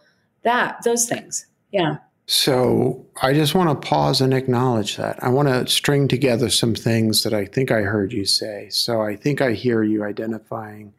that 0.44 0.82
those 0.86 1.06
things, 1.06 1.46
yeah. 1.72 1.98
So 2.26 3.06
I 3.22 3.34
just 3.34 3.54
want 3.54 3.70
to 3.70 3.88
pause 3.88 4.22
and 4.22 4.34
acknowledge 4.34 4.96
that. 4.96 5.22
I 5.22 5.28
want 5.28 5.50
to 5.50 5.68
string 5.68 6.08
together 6.08 6.50
some 6.50 6.74
things 6.74 7.24
that 7.24 7.34
I 7.34 7.44
think 7.44 7.70
I 7.70 7.82
heard 7.82 8.14
you 8.14 8.24
say. 8.24 8.70
So 8.70 9.02
I 9.02 9.18
think 9.18 9.42
I 9.42 9.52
hear 9.52 9.84
you 9.84 10.06
identifying 10.06 10.94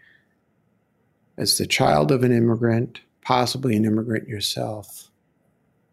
as 1.37 1.59
the 1.59 1.67
child 1.67 2.11
of 2.11 2.23
an 2.23 2.33
immigrant, 2.33 3.01
possibly 3.23 3.77
an 3.77 3.85
immigrant 3.85 4.29
yourself, 4.29 5.11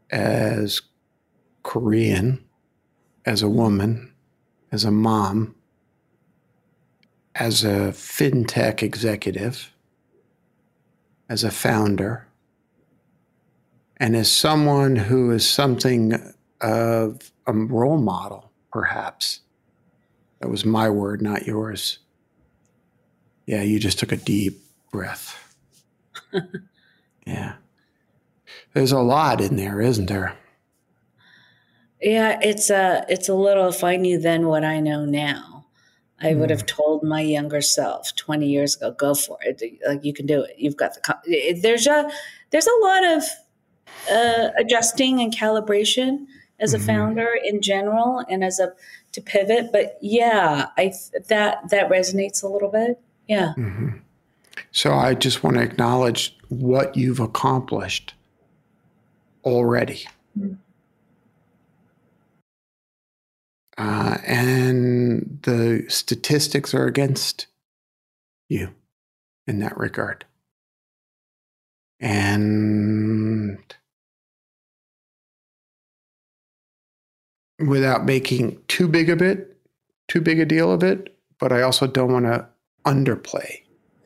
as 0.09 0.81
Korean, 1.63 2.43
as 3.25 3.41
a 3.41 3.49
woman, 3.49 4.13
as 4.71 4.83
a 4.83 4.91
mom, 4.91 5.55
as 7.35 7.63
a 7.63 7.91
fintech 7.93 8.83
executive, 8.83 9.71
as 11.29 11.43
a 11.43 11.51
founder 11.51 12.27
and 13.97 14.15
as 14.15 14.31
someone 14.31 14.95
who 14.95 15.31
is 15.31 15.47
something 15.47 16.13
of 16.59 17.31
a 17.45 17.53
role 17.53 17.99
model, 17.99 18.51
perhaps. 18.71 19.41
That 20.39 20.49
was 20.49 20.65
my 20.65 20.89
word, 20.89 21.21
not 21.21 21.45
yours. 21.45 21.99
Yeah, 23.45 23.61
you 23.61 23.79
just 23.79 23.99
took 23.99 24.11
a 24.11 24.17
deep 24.17 24.60
breath. 24.91 25.55
yeah. 27.25 27.55
There's 28.73 28.91
a 28.91 28.99
lot 28.99 29.41
in 29.41 29.55
there, 29.55 29.81
isn't 29.81 30.07
there? 30.07 30.37
Yeah, 32.01 32.39
it's 32.41 32.69
a 32.69 33.05
it's 33.09 33.29
a 33.29 33.33
little 33.33 33.69
if 33.69 33.83
I 33.83 33.95
knew 33.95 34.19
then 34.19 34.47
what 34.47 34.63
I 34.63 34.79
know 34.79 35.05
now. 35.05 35.65
I 36.23 36.35
would 36.35 36.51
have 36.51 36.61
hmm. 36.61 36.67
told 36.67 37.03
my 37.03 37.21
younger 37.21 37.61
self 37.61 38.15
20 38.15 38.47
years 38.47 38.75
ago, 38.75 38.91
go 38.91 39.15
for 39.15 39.39
it. 39.41 39.61
Like 39.87 40.05
you 40.05 40.13
can 40.13 40.27
do 40.27 40.43
it. 40.43 40.55
You've 40.57 40.77
got 40.77 40.93
the 40.93 41.59
there's 41.61 41.87
a 41.87 42.09
there's 42.51 42.67
a 42.67 42.85
lot 42.85 43.05
of 43.05 43.23
uh, 44.11 44.49
adjusting 44.57 45.19
and 45.19 45.35
calibration 45.35 46.25
as 46.59 46.73
a 46.73 46.77
mm-hmm. 46.77 46.87
founder 46.87 47.29
in 47.43 47.61
general 47.61 48.23
and 48.29 48.43
as 48.43 48.59
a 48.59 48.71
to 49.11 49.21
pivot 49.21 49.71
but 49.71 49.97
yeah 50.01 50.67
i 50.77 50.93
that 51.27 51.57
that 51.69 51.89
resonates 51.89 52.43
a 52.43 52.47
little 52.47 52.69
bit 52.69 52.99
yeah 53.27 53.53
mm-hmm. 53.57 53.89
So 54.71 54.93
i 54.93 55.13
just 55.13 55.43
want 55.43 55.57
to 55.57 55.63
acknowledge 55.63 56.37
what 56.51 56.97
you've 56.97 57.21
accomplished 57.21 58.13
already. 59.43 60.05
Uh, 63.77 64.17
and 64.25 65.39
the 65.43 65.85
statistics 65.87 66.73
are 66.73 66.85
against 66.85 67.47
you 68.49 68.69
in 69.47 69.59
that 69.59 69.77
regard. 69.77 70.25
And 71.99 73.59
without 77.59 78.05
making 78.05 78.59
too 78.67 78.87
big 78.87 79.09
of 79.09 79.21
it, 79.21 79.57
too 80.09 80.19
big 80.19 80.39
a 80.39 80.45
deal 80.45 80.71
of 80.71 80.83
it, 80.83 81.17
but 81.39 81.51
I 81.53 81.61
also 81.61 81.87
don't 81.87 82.11
want 82.11 82.25
to 82.25 82.47
underplay 82.85 83.61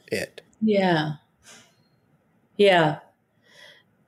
it. 0.07 0.41
Yeah. 0.62 1.13
Yeah. 2.57 3.00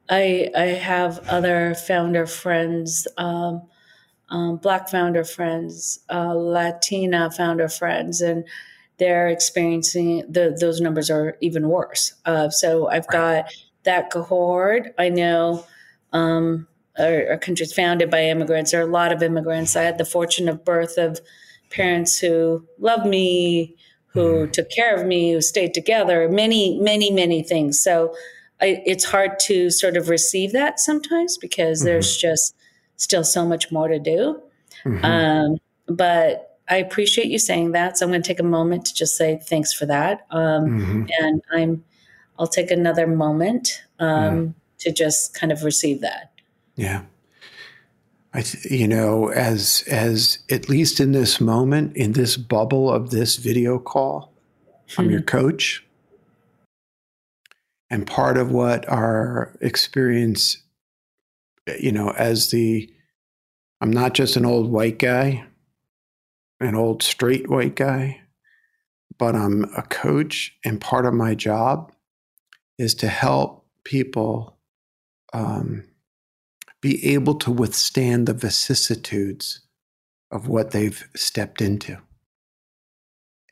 I 0.10 0.50
I 0.56 0.66
have 0.66 1.20
other 1.28 1.76
founder 1.76 2.26
friends, 2.26 3.08
um, 3.18 3.64
um, 4.30 4.58
Black 4.58 4.90
founder 4.90 5.24
friends, 5.24 6.00
uh, 6.10 6.34
Latina 6.34 7.30
founder 7.32 7.68
friends, 7.68 8.22
and 8.22 8.46
they're 8.98 9.28
experiencing 9.28 10.24
the, 10.30 10.58
those 10.60 10.82
numbers 10.82 11.10
are 11.10 11.38
even 11.42 11.70
worse. 11.70 12.14
Uh, 12.26 12.50
so 12.50 12.88
I've 12.88 13.06
right. 13.12 13.44
got 13.44 13.54
that 13.84 14.12
cohort. 14.12 14.94
I 14.98 15.10
know 15.10 15.66
um, 16.14 16.68
our, 16.98 17.32
our 17.32 17.38
country's 17.38 17.74
founded 17.74 18.10
by 18.10 18.24
immigrants. 18.24 18.72
There 18.72 18.82
are 18.82 18.88
a 18.88 18.92
lot 18.92 19.12
of 19.12 19.22
immigrants. 19.22 19.76
I 19.76 19.84
had 19.84 19.98
the 19.98 20.06
fortune 20.06 20.50
of 20.50 20.66
birth 20.66 20.98
of 20.98 21.20
parents 21.70 22.20
who 22.20 22.66
love 22.80 23.06
me, 23.06 23.76
who 24.18 24.48
mm. 24.48 24.52
took 24.52 24.70
care 24.70 24.96
of 24.96 25.06
me, 25.06 25.34
who 25.34 25.42
stayed 25.42 25.74
together. 25.74 26.30
Many, 26.30 26.80
many, 26.80 27.12
many 27.12 27.44
things. 27.44 27.82
So 27.82 28.16
I, 28.62 28.82
it's 28.86 29.06
hard 29.06 29.40
to 29.42 29.70
sort 29.70 29.98
of 29.98 30.10
receive 30.10 30.52
that 30.54 30.80
sometimes 30.80 31.38
because 31.38 31.80
mm-hmm. 31.80 31.86
there's 31.86 32.18
just 32.18 32.56
still 32.96 33.24
so 33.24 33.46
much 33.46 33.72
more 33.72 33.88
to 33.88 34.00
do. 34.00 34.42
Mm-hmm. 34.84 35.06
Um, 35.06 35.58
but 35.88 36.60
I 36.70 36.78
appreciate 36.78 37.28
you 37.28 37.40
saying 37.40 37.72
that. 37.72 37.98
So 37.98 38.06
I'm 38.06 38.12
going 38.12 38.22
to 38.22 38.28
take 38.28 38.40
a 38.40 38.44
moment 38.44 38.86
to 38.88 38.94
just 38.94 39.16
say 39.16 39.40
thanks 39.44 39.74
for 39.74 39.86
that. 39.86 40.26
Um, 40.32 40.66
mm-hmm. 40.66 41.04
And 41.20 41.42
I'm, 41.52 41.84
I'll 42.40 42.48
take 42.48 42.72
another 42.72 43.08
moment 43.08 43.84
um, 44.00 44.56
to 44.80 44.92
just 44.92 45.34
kind 45.34 45.52
of 45.52 45.64
receive 45.64 46.02
that. 46.02 46.32
Yeah. 46.76 47.04
I, 48.38 48.42
th- 48.42 48.66
you 48.66 48.88
know, 48.88 49.32
as 49.32 49.84
as 49.88 50.38
at 50.52 50.70
least 50.70 51.00
in 51.00 51.12
this 51.12 51.42
moment, 51.42 51.98
in 51.98 52.12
this 52.12 52.38
bubble 52.38 52.88
of 52.88 53.10
this 53.10 53.38
video 53.38 53.80
call, 53.80 54.32
I'm 54.96 55.06
mm-hmm. 55.06 55.14
your 55.14 55.22
coach. 55.24 55.84
And 57.90 58.06
part 58.06 58.38
of 58.38 58.52
what 58.52 58.88
our 58.88 59.58
experience, 59.60 60.62
you 61.80 61.92
know, 61.92 62.12
as 62.12 62.52
the, 62.52 62.94
I'm 63.82 63.92
not 63.92 64.14
just 64.14 64.36
an 64.36 64.46
old 64.46 64.70
white 64.70 65.00
guy, 65.00 65.46
an 66.60 66.76
old 66.76 67.02
straight 67.02 67.50
white 67.50 67.76
guy, 67.76 68.22
but 69.18 69.36
I'm 69.36 69.64
a 69.76 69.82
coach. 69.82 70.56
And 70.64 70.80
part 70.80 71.08
of 71.08 71.14
my 71.16 71.34
job 71.34 71.92
is 72.78 72.94
to 72.96 73.08
help 73.08 73.66
people 73.84 74.60
um, 75.34 75.86
be 76.82 77.14
able 77.14 77.36
to 77.36 77.52
withstand 77.52 78.28
the 78.28 78.34
vicissitudes 78.34 79.62
of 80.32 80.48
what 80.48 80.72
they've 80.72 81.08
stepped 81.16 81.62
into. 81.62 81.98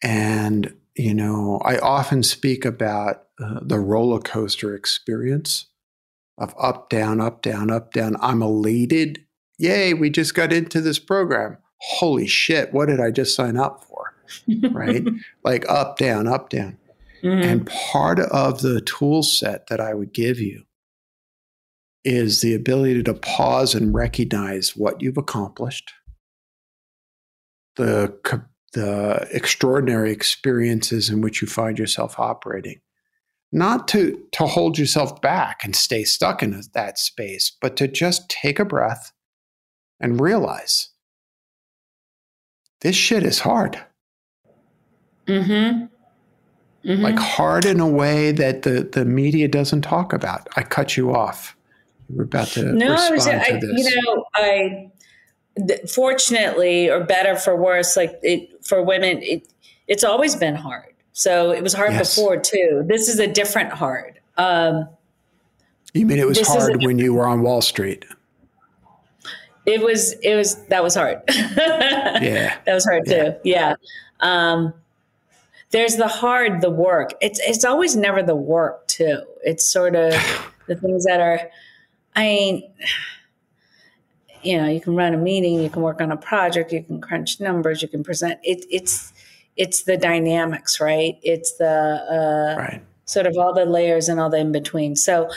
And, 0.04 0.76
you 0.96 1.14
know, 1.14 1.60
I 1.64 1.78
often 1.78 2.22
speak 2.24 2.66
about 2.66 3.24
uh, 3.42 3.60
the 3.62 3.80
roller 3.80 4.20
coaster 4.20 4.76
experience 4.76 5.68
of 6.38 6.54
up, 6.60 6.90
down, 6.90 7.22
up, 7.22 7.42
down, 7.42 7.72
up, 7.72 7.94
down. 7.94 8.18
I'm 8.20 8.42
elated. 8.42 9.26
Yay, 9.58 9.94
we 9.94 10.10
just 10.10 10.36
got 10.36 10.52
into 10.52 10.82
this 10.82 11.00
program. 11.00 11.58
Holy 11.78 12.28
shit, 12.28 12.74
what 12.74 12.88
did 12.88 13.00
I 13.00 13.12
just 13.12 13.36
sign 13.36 13.58
up 13.58 13.84
for? 13.84 14.14
right? 14.72 15.04
Like 15.44 15.68
up, 15.70 15.98
down, 15.98 16.28
up, 16.28 16.50
down. 16.50 16.78
Mm-hmm. 17.24 17.48
And 17.48 17.68
part 17.68 18.20
of 18.20 18.62
the 18.62 18.82
tool 18.82 19.24
set 19.24 19.68
that 19.68 19.80
I 19.80 19.94
would 19.94 20.14
give 20.14 20.40
you 20.40 20.64
is 22.06 22.42
the 22.42 22.54
ability 22.54 23.04
to 23.04 23.14
pause 23.14 23.76
and 23.76 23.94
recognize 23.94 24.78
what 24.78 25.02
you've 25.02 25.18
accomplished, 25.18 25.92
the, 27.76 28.16
the 28.74 29.28
extraordinary 29.32 30.12
experiences 30.12 31.10
in 31.10 31.22
which 31.22 31.42
you 31.42 31.48
find 31.48 31.80
yourself 31.80 32.20
operating, 32.20 32.80
not 33.52 33.88
to 33.88 34.22
to 34.34 34.46
hold 34.46 34.78
yourself 34.78 35.20
back 35.22 35.64
and 35.64 35.76
stay 35.76 36.04
stuck 36.04 36.44
in 36.44 36.62
that 36.74 37.00
space, 37.00 37.52
but 37.60 37.76
to 37.78 37.88
just 37.88 38.30
take 38.30 38.60
a 38.60 38.66
breath 38.66 39.12
and 40.00 40.22
realize 40.22 40.90
this 42.82 42.96
shit 42.96 43.24
is 43.24 43.40
hard. 43.40 43.84
Mm-hmm. 45.26 45.86
Mm-hmm. 46.88 47.02
Like 47.02 47.18
hard 47.18 47.66
in 47.66 47.80
a 47.80 47.88
way 47.88 48.32
that 48.32 48.62
the, 48.62 48.84
the 48.84 49.06
media 49.06 49.48
doesn't 49.48 49.82
talk 49.82 50.14
about. 50.14 50.48
I 50.56 50.62
cut 50.62 50.96
you 50.96 51.16
off. 51.16 51.55
You 52.10 52.18
were 52.18 52.24
about 52.24 52.48
to 52.50 52.64
no, 52.74 53.10
respond 53.12 53.42
I, 53.42 53.60
to 53.60 53.68
this. 53.68 53.96
You 53.96 54.02
know, 54.02 54.26
I 54.36 54.92
fortunately, 55.88 56.90
or 56.90 57.04
better 57.04 57.36
for 57.36 57.56
worse, 57.56 57.96
like 57.96 58.20
it 58.22 58.66
for 58.66 58.84
women, 58.84 59.22
it, 59.22 59.48
it's 59.88 60.04
always 60.04 60.36
been 60.36 60.56
hard 60.56 60.96
so 61.18 61.52
it 61.52 61.64
was 61.64 61.74
hard 61.74 61.94
yes. 61.94 62.14
before 62.14 62.36
too. 62.36 62.84
This 62.86 63.08
is 63.08 63.20
a 63.20 63.28
different 63.28 63.72
hard. 63.72 64.20
Um, 64.36 64.90
you 65.94 66.06
mean 66.06 66.20
it 66.20 66.28
was 66.28 66.46
hard 66.46 66.84
when 66.84 67.00
you 67.00 67.14
were 67.14 67.26
on 67.26 67.42
Wall 67.42 67.62
Street? 67.62 68.04
It 69.66 69.82
was. 69.82 70.12
It 70.22 70.36
was. 70.36 70.66
That 70.66 70.84
was 70.84 70.94
hard. 70.94 71.22
yeah, 71.30 72.58
that 72.66 72.74
was 72.74 72.84
hard 72.84 73.04
yeah. 73.06 73.24
too. 73.24 73.38
Yeah. 73.46 73.76
Um, 74.20 74.74
there's 75.72 75.96
the 75.96 76.10
hard, 76.10 76.60
the 76.60 76.70
work. 76.70 77.14
It's 77.22 77.40
it's 77.40 77.64
always 77.64 77.96
never 77.96 78.22
the 78.22 78.36
work 78.36 78.86
too. 78.88 79.24
It's 79.46 79.66
sort 79.66 79.96
of 79.96 80.12
the 80.68 80.76
things 80.76 81.06
that 81.06 81.22
are. 81.22 81.50
I 82.16 82.24
mean, 82.24 82.74
you 84.42 84.58
know, 84.58 84.68
you 84.68 84.80
can 84.80 84.96
run 84.96 85.14
a 85.14 85.18
meeting, 85.18 85.62
you 85.62 85.70
can 85.70 85.82
work 85.82 86.02
on 86.02 86.12
a 86.12 86.18
project, 86.18 86.72
you 86.72 86.84
can 86.84 87.02
crunch 87.02 87.40
numbers, 87.40 87.82
you 87.82 87.88
can 87.88 88.04
present. 88.04 88.40
It, 88.44 88.66
it's 88.70 89.12
it's 89.58 89.84
the 89.84 89.98
dynamics, 89.98 90.80
right? 90.80 91.18
It's 91.24 91.56
the 91.58 91.66
uh, 91.66 92.62
right. 92.62 92.82
sort 93.06 93.26
of 93.26 93.38
all 93.38 93.54
the 93.54 93.66
layers 93.66 94.10
and 94.10 94.20
all 94.20 94.30
the 94.30 94.38
in 94.38 94.52
between. 94.52 94.96
So 94.96 95.30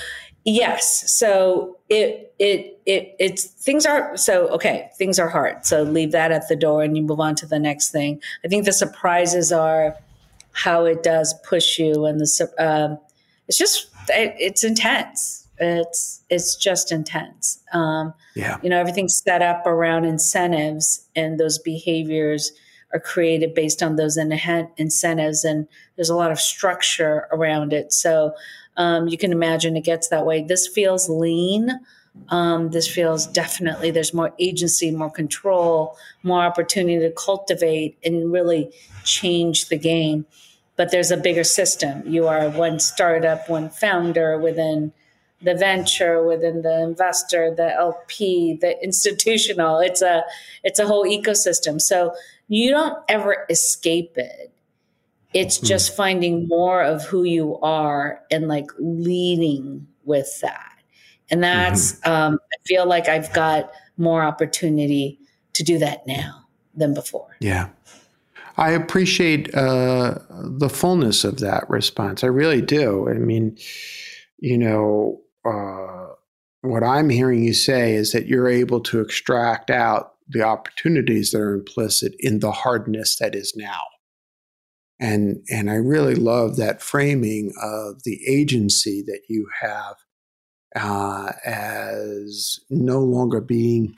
yes, 0.44 1.10
so 1.10 1.78
it 1.88 2.34
it 2.38 2.80
it 2.84 3.16
it's 3.18 3.44
things 3.44 3.86
are 3.86 4.16
so 4.16 4.48
okay. 4.48 4.90
Things 4.98 5.18
are 5.18 5.28
hard, 5.28 5.64
so 5.64 5.82
leave 5.82 6.12
that 6.12 6.32
at 6.32 6.48
the 6.48 6.56
door 6.56 6.82
and 6.82 6.96
you 6.96 7.02
move 7.02 7.20
on 7.20 7.34
to 7.36 7.46
the 7.46 7.58
next 7.58 7.90
thing. 7.90 8.20
I 8.44 8.48
think 8.48 8.64
the 8.64 8.72
surprises 8.72 9.52
are 9.52 9.96
how 10.52 10.84
it 10.84 11.02
does 11.02 11.34
push 11.44 11.78
you, 11.78 12.04
and 12.04 12.20
the 12.20 12.52
uh, 12.58 12.96
it's 13.46 13.56
just 13.56 13.88
it, 14.08 14.34
it's 14.38 14.64
intense. 14.64 15.37
It's 15.60 16.22
it's 16.30 16.56
just 16.56 16.92
intense. 16.92 17.60
Um, 17.72 18.14
yeah, 18.34 18.58
you 18.62 18.70
know 18.70 18.78
everything's 18.78 19.16
set 19.16 19.42
up 19.42 19.66
around 19.66 20.04
incentives 20.04 21.06
and 21.16 21.38
those 21.38 21.58
behaviors 21.58 22.52
are 22.92 23.00
created 23.00 23.54
based 23.54 23.82
on 23.82 23.96
those 23.96 24.16
in- 24.16 24.68
incentives, 24.76 25.44
and 25.44 25.68
there's 25.96 26.10
a 26.10 26.16
lot 26.16 26.30
of 26.30 26.40
structure 26.40 27.28
around 27.32 27.72
it. 27.72 27.92
So 27.92 28.34
um, 28.76 29.08
you 29.08 29.18
can 29.18 29.32
imagine 29.32 29.76
it 29.76 29.84
gets 29.84 30.08
that 30.08 30.24
way. 30.24 30.42
This 30.42 30.66
feels 30.66 31.08
lean. 31.08 31.80
Um, 32.30 32.70
this 32.70 32.88
feels 32.88 33.26
definitely 33.26 33.90
there's 33.90 34.14
more 34.14 34.32
agency, 34.38 34.90
more 34.90 35.10
control, 35.10 35.96
more 36.22 36.42
opportunity 36.42 36.98
to 37.00 37.12
cultivate 37.12 37.98
and 38.04 38.32
really 38.32 38.70
change 39.04 39.68
the 39.68 39.78
game. 39.78 40.26
But 40.76 40.90
there's 40.90 41.10
a 41.10 41.16
bigger 41.16 41.44
system. 41.44 42.02
You 42.06 42.28
are 42.28 42.48
one 42.50 42.78
startup, 42.78 43.48
one 43.48 43.68
founder 43.68 44.38
within 44.38 44.92
the 45.40 45.54
venture 45.54 46.24
within 46.26 46.62
the 46.62 46.82
investor 46.82 47.54
the 47.54 47.72
lp 47.76 48.58
the 48.60 48.82
institutional 48.82 49.78
it's 49.78 50.02
a 50.02 50.24
it's 50.64 50.78
a 50.78 50.86
whole 50.86 51.04
ecosystem 51.04 51.80
so 51.80 52.12
you 52.48 52.70
don't 52.70 52.98
ever 53.08 53.46
escape 53.50 54.16
it. 54.16 54.52
It's 55.34 55.58
hmm. 55.58 55.66
just 55.66 55.94
finding 55.94 56.48
more 56.48 56.82
of 56.82 57.04
who 57.04 57.24
you 57.24 57.58
are 57.60 58.20
and 58.30 58.48
like 58.48 58.70
leading 58.78 59.86
with 60.04 60.40
that. 60.40 60.72
And 61.30 61.42
that's, 61.44 61.92
mm-hmm. 61.92 62.10
um, 62.10 62.38
I 62.42 62.56
feel 62.66 62.86
like 62.86 63.08
I've 63.08 63.32
got 63.34 63.70
more 63.98 64.22
opportunity 64.22 65.20
to 65.52 65.62
do 65.62 65.78
that 65.78 66.06
now 66.06 66.46
than 66.74 66.94
before. 66.94 67.36
Yeah. 67.40 67.68
I 68.56 68.70
appreciate 68.70 69.54
uh, 69.54 70.18
the 70.30 70.70
fullness 70.70 71.24
of 71.24 71.38
that 71.40 71.68
response. 71.68 72.24
I 72.24 72.28
really 72.28 72.62
do. 72.62 73.08
I 73.08 73.14
mean, 73.14 73.56
you 74.38 74.56
know, 74.56 75.20
uh, 75.44 76.06
what 76.62 76.82
I'm 76.82 77.08
hearing 77.08 77.44
you 77.44 77.54
say 77.54 77.94
is 77.94 78.12
that 78.12 78.26
you're 78.26 78.48
able 78.48 78.80
to 78.80 79.00
extract 79.00 79.70
out 79.70 80.14
the 80.28 80.42
opportunities 80.42 81.30
that 81.30 81.40
are 81.40 81.54
implicit 81.54 82.14
in 82.18 82.40
the 82.40 82.52
hardness 82.52 83.16
that 83.16 83.34
is 83.34 83.54
now. 83.56 83.80
And, 85.00 85.44
and 85.48 85.70
I 85.70 85.74
really 85.74 86.16
love 86.16 86.56
that 86.56 86.82
framing 86.82 87.52
of 87.62 88.02
the 88.04 88.20
agency 88.28 89.02
that 89.06 89.22
you 89.28 89.46
have 89.60 89.94
uh, 90.76 91.32
as 91.44 92.58
no 92.68 93.00
longer 93.00 93.40
being 93.40 93.94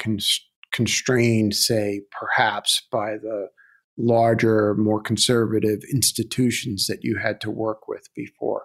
constrained, 0.73 1.55
say, 1.55 2.03
perhaps 2.13 2.87
by 2.93 3.13
the 3.13 3.49
larger, 3.97 4.75
more 4.75 5.01
conservative 5.01 5.81
institutions 5.93 6.87
that 6.87 7.03
you 7.03 7.19
had 7.19 7.41
to 7.41 7.51
work 7.51 7.89
with 7.89 8.09
before. 8.15 8.65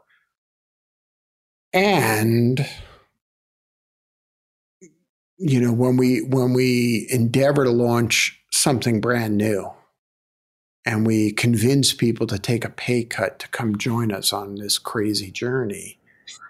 And 1.75 2.65
you 5.37 5.59
know 5.59 5.73
when 5.73 5.97
we 5.97 6.21
when 6.21 6.53
we 6.53 7.07
endeavor 7.11 7.65
to 7.65 7.69
launch 7.71 8.41
something 8.51 9.01
brand 9.01 9.37
new 9.37 9.69
and 10.85 11.05
we 11.05 11.33
convince 11.33 11.93
people 11.93 12.27
to 12.27 12.39
take 12.39 12.63
a 12.63 12.69
pay 12.69 13.03
cut 13.03 13.39
to 13.39 13.49
come 13.49 13.77
join 13.77 14.11
us 14.11 14.31
on 14.31 14.55
this 14.55 14.77
crazy 14.77 15.31
journey 15.31 15.99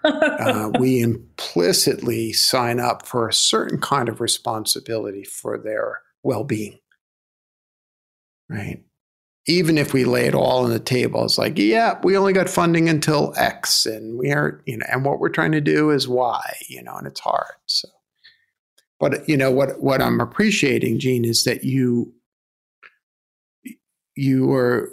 uh, 0.04 0.70
we 0.78 1.00
implicitly 1.00 2.32
sign 2.32 2.78
up 2.78 3.06
for 3.06 3.28
a 3.28 3.32
certain 3.32 3.80
kind 3.80 4.08
of 4.08 4.20
responsibility 4.20 5.24
for 5.24 5.58
their 5.58 6.02
well-being. 6.22 6.78
Right 8.48 8.85
even 9.46 9.78
if 9.78 9.92
we 9.92 10.04
lay 10.04 10.26
it 10.26 10.34
all 10.34 10.64
on 10.64 10.70
the 10.70 10.78
table 10.78 11.24
it's 11.24 11.38
like 11.38 11.58
yeah 11.58 11.98
we 12.02 12.16
only 12.16 12.32
got 12.32 12.48
funding 12.48 12.88
until 12.88 13.32
x 13.36 13.86
and 13.86 14.18
we 14.18 14.30
are 14.32 14.60
you 14.66 14.76
know 14.76 14.86
and 14.90 15.04
what 15.04 15.20
we're 15.20 15.28
trying 15.28 15.52
to 15.52 15.60
do 15.60 15.90
is 15.90 16.08
y 16.08 16.40
you 16.68 16.82
know 16.82 16.94
and 16.96 17.06
it's 17.06 17.20
hard 17.20 17.54
so 17.66 17.88
but 18.98 19.28
you 19.28 19.36
know 19.36 19.50
what 19.50 19.80
what 19.80 20.02
i'm 20.02 20.20
appreciating 20.20 20.98
Jean 20.98 21.24
is 21.24 21.44
that 21.44 21.64
you 21.64 22.12
you 24.16 24.50
are 24.52 24.90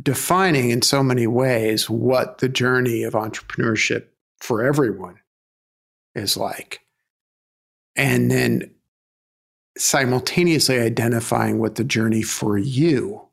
defining 0.00 0.70
in 0.70 0.82
so 0.82 1.02
many 1.02 1.26
ways 1.26 1.90
what 1.90 2.38
the 2.38 2.48
journey 2.48 3.02
of 3.02 3.14
entrepreneurship 3.14 4.06
for 4.40 4.62
everyone 4.62 5.18
is 6.14 6.36
like. 6.36 6.80
And 7.96 8.30
then 8.30 8.70
simultaneously 9.76 10.78
identifying 10.78 11.58
what 11.58 11.76
the 11.76 11.84
journey 11.84 12.22
for 12.22 12.58
you 12.58 13.27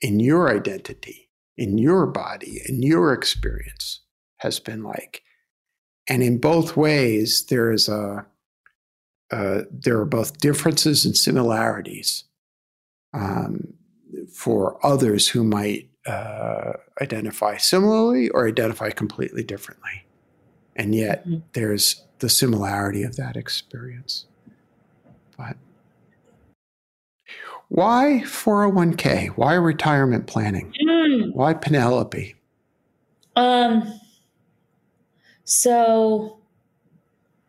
in 0.00 0.20
your 0.20 0.54
identity, 0.54 1.30
in 1.56 1.78
your 1.78 2.06
body, 2.06 2.60
in 2.68 2.82
your 2.82 3.12
experience 3.12 4.00
has 4.38 4.60
been 4.60 4.82
like. 4.82 5.22
And 6.08 6.22
in 6.22 6.38
both 6.38 6.76
ways, 6.76 7.44
there 7.48 7.72
is 7.72 7.88
a 7.88 8.26
uh, 9.32 9.62
there 9.72 9.98
are 9.98 10.04
both 10.04 10.38
differences 10.38 11.04
and 11.04 11.16
similarities 11.16 12.24
um, 13.12 13.74
for 14.32 14.78
others 14.86 15.28
who 15.28 15.42
might 15.42 15.90
uh, 16.06 16.74
identify 17.02 17.56
similarly 17.56 18.28
or 18.28 18.46
identify 18.46 18.90
completely 18.90 19.42
differently. 19.42 20.04
And 20.76 20.94
yet 20.94 21.26
mm-hmm. 21.26 21.38
there's 21.54 22.04
the 22.20 22.28
similarity 22.28 23.02
of 23.02 23.16
that 23.16 23.36
experience. 23.36 24.26
But 25.36 25.56
why 27.76 28.22
401k? 28.24 29.28
Why 29.36 29.52
retirement 29.52 30.26
planning? 30.26 30.72
Mm. 30.82 31.34
Why 31.34 31.52
Penelope? 31.52 32.34
Um, 33.36 34.00
so 35.44 36.40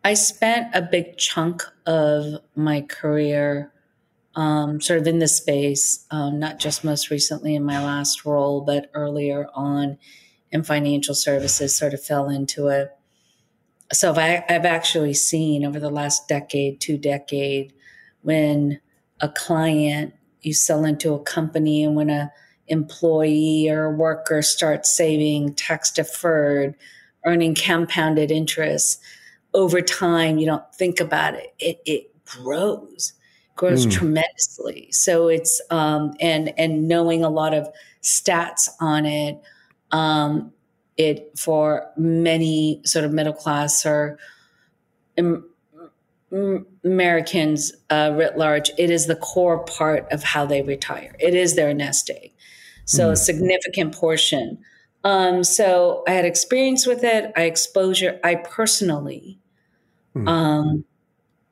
I 0.04 0.12
spent 0.12 0.74
a 0.74 0.82
big 0.82 1.16
chunk 1.16 1.62
of 1.86 2.42
my 2.54 2.82
career 2.82 3.72
um, 4.34 4.82
sort 4.82 5.00
of 5.00 5.06
in 5.06 5.18
this 5.18 5.38
space, 5.38 6.04
um, 6.10 6.38
not 6.38 6.58
just 6.58 6.84
most 6.84 7.08
recently 7.08 7.54
in 7.54 7.64
my 7.64 7.82
last 7.82 8.26
role, 8.26 8.60
but 8.60 8.90
earlier 8.92 9.48
on 9.54 9.96
in 10.50 10.62
financial 10.62 11.14
services, 11.14 11.74
sort 11.74 11.94
of 11.94 12.04
fell 12.04 12.28
into 12.28 12.68
it. 12.68 12.90
So 13.94 14.12
I, 14.12 14.44
I've 14.46 14.66
actually 14.66 15.14
seen 15.14 15.64
over 15.64 15.80
the 15.80 15.88
last 15.88 16.28
decade, 16.28 16.82
two 16.82 16.98
decade, 16.98 17.72
when 18.20 18.80
a 19.20 19.30
client 19.30 20.12
you 20.42 20.54
sell 20.54 20.84
into 20.84 21.14
a 21.14 21.20
company 21.20 21.84
and 21.84 21.96
when 21.96 22.10
a 22.10 22.32
employee 22.68 23.68
or 23.68 23.86
a 23.86 23.92
worker 23.92 24.42
starts 24.42 24.94
saving 24.94 25.54
tax 25.54 25.90
deferred, 25.90 26.74
earning 27.24 27.54
compounded 27.54 28.30
interest 28.30 29.00
over 29.54 29.80
time, 29.80 30.38
you 30.38 30.46
don't 30.46 30.74
think 30.74 31.00
about 31.00 31.34
it, 31.34 31.54
it, 31.58 31.80
it 31.86 32.24
grows 32.24 33.14
grows 33.58 33.86
mm. 33.86 33.92
tremendously. 33.92 34.88
So 34.90 35.28
it's 35.28 35.60
um, 35.70 36.14
and 36.20 36.54
and 36.56 36.88
knowing 36.88 37.22
a 37.22 37.28
lot 37.28 37.52
of 37.52 37.68
stats 38.02 38.70
on 38.80 39.04
it, 39.04 39.38
um, 39.90 40.52
it 40.96 41.30
for 41.36 41.90
many 41.98 42.80
sort 42.84 43.04
of 43.04 43.12
middle 43.12 43.34
class 43.34 43.84
or 43.84 44.18
Americans 46.92 47.72
uh, 47.90 48.12
writ 48.14 48.36
large, 48.36 48.70
it 48.78 48.90
is 48.90 49.06
the 49.06 49.16
core 49.16 49.64
part 49.64 50.06
of 50.10 50.22
how 50.22 50.46
they 50.46 50.62
retire. 50.62 51.14
It 51.18 51.34
is 51.34 51.56
their 51.56 51.74
nest 51.74 52.10
egg. 52.10 52.32
So 52.84 53.08
mm. 53.08 53.12
a 53.12 53.16
significant 53.16 53.94
portion. 53.94 54.58
Um, 55.04 55.44
so 55.44 56.02
I 56.08 56.12
had 56.12 56.24
experience 56.24 56.86
with 56.86 57.04
it. 57.04 57.32
I 57.36 57.42
exposure. 57.42 58.18
I 58.24 58.36
personally 58.36 59.38
mm. 60.14 60.28
um, 60.28 60.84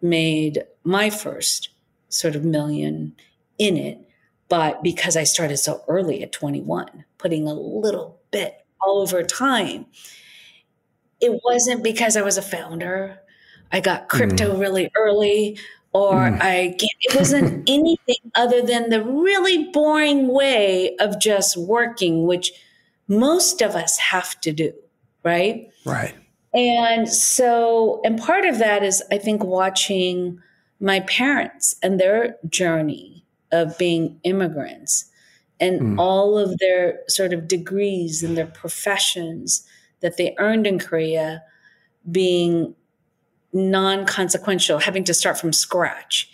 made 0.02 0.64
my 0.84 1.10
first 1.10 1.70
sort 2.08 2.36
of 2.36 2.44
million 2.44 3.14
in 3.58 3.76
it. 3.76 4.00
But 4.48 4.82
because 4.82 5.16
I 5.16 5.24
started 5.24 5.56
so 5.56 5.82
early 5.88 6.22
at 6.22 6.32
21, 6.32 7.04
putting 7.18 7.46
a 7.48 7.54
little 7.54 8.20
bit 8.30 8.64
all 8.80 9.00
over 9.00 9.22
time, 9.22 9.86
it 11.20 11.40
wasn't 11.44 11.82
because 11.82 12.16
I 12.16 12.22
was 12.22 12.38
a 12.38 12.42
founder. 12.42 13.20
I 13.72 13.80
got 13.80 14.08
crypto 14.08 14.54
mm. 14.54 14.60
really 14.60 14.90
early, 14.96 15.58
or 15.92 16.14
mm. 16.14 16.38
I 16.40 16.76
it 16.78 17.16
wasn't 17.16 17.68
anything 17.68 18.30
other 18.34 18.62
than 18.62 18.90
the 18.90 19.02
really 19.02 19.70
boring 19.72 20.28
way 20.28 20.96
of 20.98 21.20
just 21.20 21.56
working, 21.56 22.26
which 22.26 22.52
most 23.08 23.62
of 23.62 23.74
us 23.74 23.98
have 23.98 24.40
to 24.42 24.52
do, 24.52 24.72
right? 25.24 25.70
Right. 25.84 26.14
And 26.54 27.08
so, 27.08 28.00
and 28.04 28.18
part 28.18 28.46
of 28.46 28.58
that 28.58 28.82
is, 28.82 29.02
I 29.12 29.18
think, 29.18 29.44
watching 29.44 30.40
my 30.80 31.00
parents 31.00 31.76
and 31.82 32.00
their 32.00 32.36
journey 32.48 33.24
of 33.52 33.76
being 33.78 34.18
immigrants 34.24 35.10
and 35.60 35.80
mm. 35.80 35.98
all 35.98 36.38
of 36.38 36.58
their 36.58 37.00
sort 37.08 37.32
of 37.32 37.48
degrees 37.48 38.22
and 38.22 38.36
their 38.36 38.46
professions 38.46 39.66
that 40.00 40.16
they 40.16 40.34
earned 40.38 40.66
in 40.66 40.78
Korea 40.78 41.42
being 42.10 42.74
non 43.56 44.06
consequential, 44.06 44.78
having 44.78 45.04
to 45.04 45.14
start 45.14 45.38
from 45.38 45.52
scratch. 45.52 46.30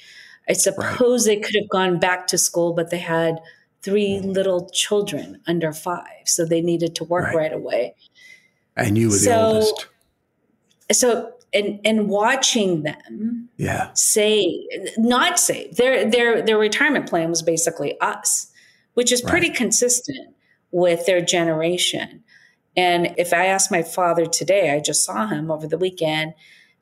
I 0.48 0.54
suppose 0.54 1.26
right. 1.26 1.36
they 1.36 1.40
could 1.40 1.54
have 1.54 1.68
gone 1.68 1.98
back 1.98 2.26
to 2.28 2.38
school, 2.38 2.72
but 2.72 2.90
they 2.90 2.98
had 2.98 3.40
three 3.82 4.20
mm. 4.22 4.34
little 4.34 4.68
children 4.70 5.40
under 5.46 5.72
five. 5.72 6.26
So 6.26 6.44
they 6.44 6.60
needed 6.60 6.94
to 6.96 7.04
work 7.04 7.26
right, 7.26 7.36
right 7.36 7.52
away. 7.52 7.94
And 8.76 8.98
you 8.98 9.08
were 9.08 9.16
so, 9.16 9.30
the 9.30 9.36
oldest. 9.36 9.86
So 10.92 11.32
and 11.54 11.80
and 11.84 12.08
watching 12.08 12.82
them 12.82 13.48
yeah 13.56 13.90
say 13.94 14.66
not 14.96 15.38
say 15.38 15.70
their 15.72 16.08
their 16.08 16.42
their 16.42 16.58
retirement 16.58 17.08
plan 17.08 17.28
was 17.28 17.42
basically 17.42 17.98
us 18.00 18.50
which 18.94 19.12
is 19.12 19.20
pretty 19.20 19.48
right. 19.48 19.56
consistent 19.56 20.34
with 20.70 21.04
their 21.06 21.20
generation 21.20 22.22
and 22.76 23.14
if 23.18 23.32
i 23.32 23.46
ask 23.46 23.70
my 23.70 23.82
father 23.82 24.26
today 24.26 24.74
i 24.74 24.80
just 24.80 25.04
saw 25.04 25.26
him 25.26 25.50
over 25.50 25.66
the 25.66 25.78
weekend 25.78 26.32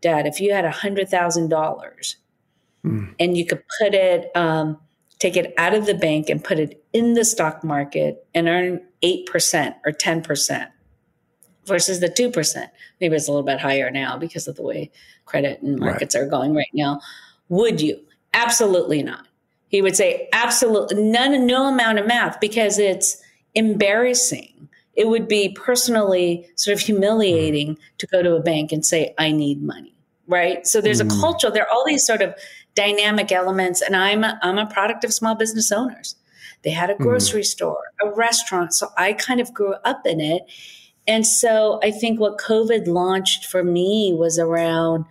dad 0.01 0.27
if 0.27 0.41
you 0.41 0.53
had 0.53 0.65
a 0.65 0.71
hundred 0.71 1.09
thousand 1.09 1.49
dollars 1.49 2.17
mm. 2.85 3.15
and 3.19 3.37
you 3.37 3.47
could 3.47 3.63
put 3.81 3.95
it 3.95 4.35
um, 4.37 4.79
take 5.21 5.37
it 5.37 5.55
out 5.59 5.75
of 5.75 5.87
the 5.87 5.95
bank 5.95 6.29
and 6.29 6.43
put 6.43 6.59
it 6.59 6.83
in 6.93 7.15
the 7.15 7.25
stock 7.25 7.63
market 7.63 8.27
and 8.35 8.49
earn 8.49 8.81
8% 9.03 9.75
or 9.85 9.93
10% 9.93 10.67
versus 11.67 12.01
the 12.01 12.09
2%. 12.09 12.67
Maybe 13.01 13.15
it's 13.15 13.29
a 13.29 13.31
little 13.31 13.45
bit 13.45 13.61
higher 13.61 13.91
now 13.91 14.17
because 14.17 14.49
of 14.49 14.57
the 14.57 14.63
way 14.63 14.91
credit 15.27 15.61
and 15.63 15.79
markets 15.79 16.15
right. 16.15 16.23
are 16.23 16.27
going 16.27 16.55
right 16.55 16.71
now. 16.73 17.01
Would 17.51 17.81
you? 17.81 18.01
Absolutely 18.33 19.03
not. 19.03 19.27
He 19.69 19.83
would 19.83 19.95
say, 19.95 20.29
absolutely 20.33 21.01
none, 21.03 21.47
no 21.47 21.69
amount 21.69 21.99
of 21.99 22.07
math 22.07 22.41
because 22.41 22.79
it's 22.79 23.23
embarrassing. 23.55 24.69
It 25.01 25.09
would 25.09 25.29
be 25.29 25.49
personally 25.49 26.47
sort 26.57 26.75
of 26.75 26.81
humiliating 26.81 27.79
to 27.97 28.07
go 28.07 28.23
to 28.23 28.35
a 28.37 28.41
bank 28.41 28.71
and 28.71 28.85
say, 28.85 29.15
I 29.17 29.33
need 29.33 29.63
money. 29.63 29.95
Right. 30.27 30.67
So 30.67 30.83
there's 30.83 31.01
mm. 31.01 31.07
a 31.11 31.21
culture, 31.23 31.51
there 31.51 31.63
are 31.63 31.73
all 31.73 31.87
these 31.87 32.07
sort 32.07 32.21
of 32.21 32.35
dynamic 32.75 33.33
elements. 33.33 33.81
And 33.81 33.97
I'm 33.97 34.25
a, 34.25 34.39
I'm 34.43 34.59
a 34.59 34.67
product 34.67 35.03
of 35.05 35.15
small 35.15 35.35
business 35.35 35.73
owners. 35.73 36.17
They 36.65 36.71
had 36.71 36.91
a 36.91 36.97
grocery 36.97 37.41
mm. 37.41 37.47
store, 37.47 37.81
a 38.05 38.11
restaurant. 38.11 38.75
So 38.75 38.89
I 38.99 39.15
kind 39.15 39.41
of 39.41 39.55
grew 39.55 39.73
up 39.87 40.03
in 40.05 40.21
it. 40.21 40.43
And 41.09 41.27
so 41.27 41.81
I 41.83 41.93
think 41.93 42.21
what 42.21 42.37
COVID 42.37 42.87
launched 42.87 43.47
for 43.47 43.65
me 43.65 44.15
was 44.15 44.39
around, 44.39 45.07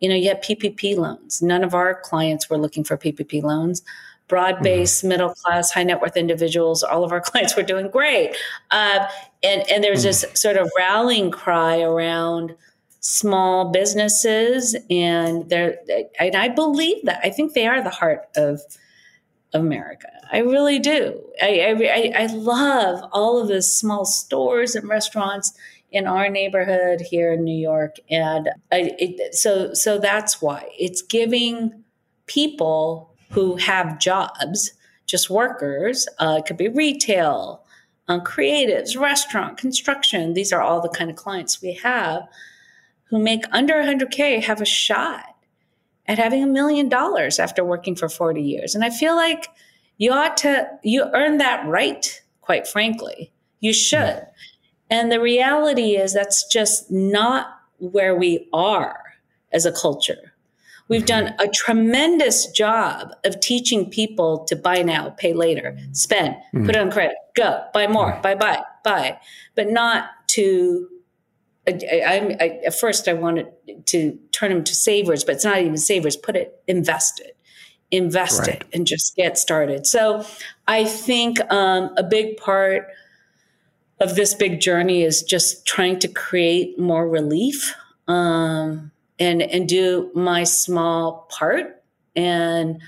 you 0.00 0.08
know, 0.08 0.14
you 0.14 0.28
have 0.30 0.38
PPP 0.38 0.96
loans. 0.96 1.42
None 1.42 1.62
of 1.62 1.74
our 1.74 2.00
clients 2.00 2.48
were 2.48 2.56
looking 2.56 2.84
for 2.84 2.96
PPP 2.96 3.42
loans. 3.42 3.82
Broad 4.28 4.62
based, 4.62 5.00
mm-hmm. 5.00 5.08
middle 5.08 5.34
class, 5.34 5.70
high 5.70 5.84
net 5.84 6.00
worth 6.00 6.16
individuals, 6.16 6.82
all 6.82 7.04
of 7.04 7.12
our 7.12 7.20
clients 7.30 7.56
were 7.56 7.62
doing 7.62 7.90
great. 7.90 8.36
Uh, 8.70 9.06
and, 9.42 9.68
and 9.70 9.84
there's 9.84 10.00
mm-hmm. 10.04 10.06
this 10.06 10.40
sort 10.40 10.56
of 10.56 10.70
rallying 10.76 11.30
cry 11.30 11.80
around 11.80 12.54
small 13.00 13.70
businesses 13.70 14.74
and 14.90 15.48
they're 15.48 15.76
and 16.18 16.34
I 16.34 16.48
believe 16.48 17.04
that 17.04 17.20
I 17.22 17.30
think 17.30 17.52
they 17.52 17.64
are 17.64 17.80
the 17.80 17.90
heart 17.90 18.26
of 18.34 18.60
America. 19.52 20.08
I 20.32 20.38
really 20.38 20.80
do. 20.80 21.22
I, 21.40 22.12
I, 22.16 22.22
I 22.22 22.26
love 22.26 23.08
all 23.12 23.40
of 23.40 23.46
the 23.48 23.62
small 23.62 24.04
stores 24.04 24.74
and 24.74 24.88
restaurants 24.88 25.52
in 25.92 26.06
our 26.06 26.28
neighborhood 26.28 27.00
here 27.00 27.32
in 27.32 27.44
New 27.44 27.56
York, 27.56 27.96
and 28.10 28.50
I, 28.72 28.92
it, 28.98 29.34
so 29.34 29.72
so 29.72 29.98
that's 29.98 30.42
why 30.42 30.68
it's 30.78 31.00
giving 31.00 31.84
people 32.26 33.14
who 33.30 33.56
have 33.56 33.98
jobs, 33.98 34.72
just 35.06 35.30
workers. 35.30 36.08
Uh, 36.18 36.36
it 36.38 36.46
could 36.46 36.56
be 36.56 36.68
retail, 36.68 37.64
um, 38.08 38.20
creatives, 38.20 38.98
restaurant, 38.98 39.58
construction. 39.58 40.34
These 40.34 40.52
are 40.52 40.62
all 40.62 40.80
the 40.80 40.88
kind 40.88 41.10
of 41.10 41.16
clients 41.16 41.60
we 41.60 41.74
have 41.74 42.22
who 43.10 43.18
make 43.18 43.44
under 43.52 43.74
100K 43.74 44.42
have 44.44 44.60
a 44.60 44.66
shot 44.66 45.36
at 46.06 46.18
having 46.18 46.42
a 46.42 46.46
million 46.46 46.88
dollars 46.88 47.38
after 47.38 47.64
working 47.64 47.94
for 47.94 48.08
40 48.08 48.40
years. 48.40 48.74
And 48.74 48.84
I 48.84 48.90
feel 48.90 49.16
like 49.16 49.48
you 49.98 50.12
ought 50.12 50.36
to, 50.38 50.68
you 50.82 51.04
earn 51.14 51.38
that 51.38 51.66
right, 51.66 52.22
quite 52.40 52.66
frankly. 52.66 53.32
You 53.60 53.72
should. 53.72 54.26
And 54.90 55.10
the 55.10 55.20
reality 55.20 55.96
is 55.96 56.12
that's 56.12 56.46
just 56.46 56.90
not 56.90 57.48
where 57.78 58.14
we 58.14 58.48
are 58.52 58.98
as 59.52 59.66
a 59.66 59.72
culture. 59.72 60.25
We've 60.88 61.04
mm-hmm. 61.04 61.26
done 61.26 61.34
a 61.40 61.48
tremendous 61.48 62.46
job 62.46 63.12
of 63.24 63.40
teaching 63.40 63.90
people 63.90 64.44
to 64.44 64.56
buy 64.56 64.82
now, 64.82 65.10
pay 65.10 65.32
later, 65.32 65.76
spend, 65.92 66.36
mm. 66.54 66.64
put 66.66 66.76
on 66.76 66.90
credit, 66.90 67.16
go, 67.34 67.64
buy 67.74 67.86
more, 67.88 68.12
mm. 68.12 68.22
buy, 68.22 68.34
buy, 68.34 68.62
buy, 68.84 69.18
but 69.54 69.68
not 69.68 70.10
to. 70.28 70.88
I, 71.68 71.72
I, 71.92 72.36
I, 72.40 72.60
at 72.66 72.78
first, 72.78 73.08
I 73.08 73.14
wanted 73.14 73.48
to 73.86 74.16
turn 74.30 74.50
them 74.50 74.62
to 74.62 74.74
savers, 74.74 75.24
but 75.24 75.34
it's 75.34 75.44
not 75.44 75.58
even 75.58 75.76
savers. 75.76 76.16
Put 76.16 76.36
it 76.36 76.62
invested, 76.68 77.32
invest 77.90 78.40
right. 78.40 78.50
it, 78.50 78.64
and 78.72 78.86
just 78.86 79.16
get 79.16 79.36
started. 79.36 79.84
So, 79.86 80.24
I 80.68 80.84
think 80.84 81.40
um, 81.52 81.92
a 81.96 82.04
big 82.04 82.36
part 82.36 82.86
of 83.98 84.14
this 84.14 84.34
big 84.34 84.60
journey 84.60 85.02
is 85.02 85.22
just 85.22 85.66
trying 85.66 85.98
to 86.00 86.08
create 86.08 86.78
more 86.78 87.08
relief 87.08 87.74
um, 88.08 88.92
and 89.18 89.42
and 89.42 89.68
do 89.68 90.10
my 90.14 90.44
small 90.44 91.28
part. 91.30 91.82
And 92.14 92.80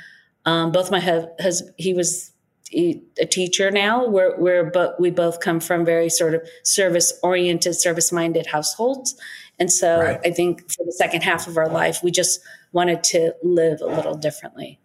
um, 0.45 0.73
both 0.73 0.91
my 0.91 1.01
has 1.01 1.71
he 1.77 1.95
was 1.95 2.33
a 2.73 3.27
teacher 3.31 3.71
now. 3.71 4.07
We're 4.07 4.39
we're 4.39 4.65
but 4.65 5.01
we 5.01 5.11
both 5.11 5.41
come 5.41 5.61
from 5.61 5.85
very 5.85 6.09
sort 6.09 6.35
of 6.35 6.47
service 6.63 7.13
oriented, 7.23 7.75
service 7.77 8.13
minded 8.13 8.47
households, 8.47 9.19
and 9.59 9.73
so 9.73 10.01
right. 10.01 10.21
I 10.25 10.31
think 10.31 10.71
for 10.71 10.85
the 10.85 10.93
second 10.93 11.23
half 11.23 11.47
of 11.47 11.57
our 11.57 11.69
life, 11.69 12.01
we 12.03 12.11
just 12.11 12.41
wanted 12.73 13.03
to 13.03 13.35
live 13.43 13.81
a 13.81 13.87
little 13.87 14.15
differently. 14.15 14.79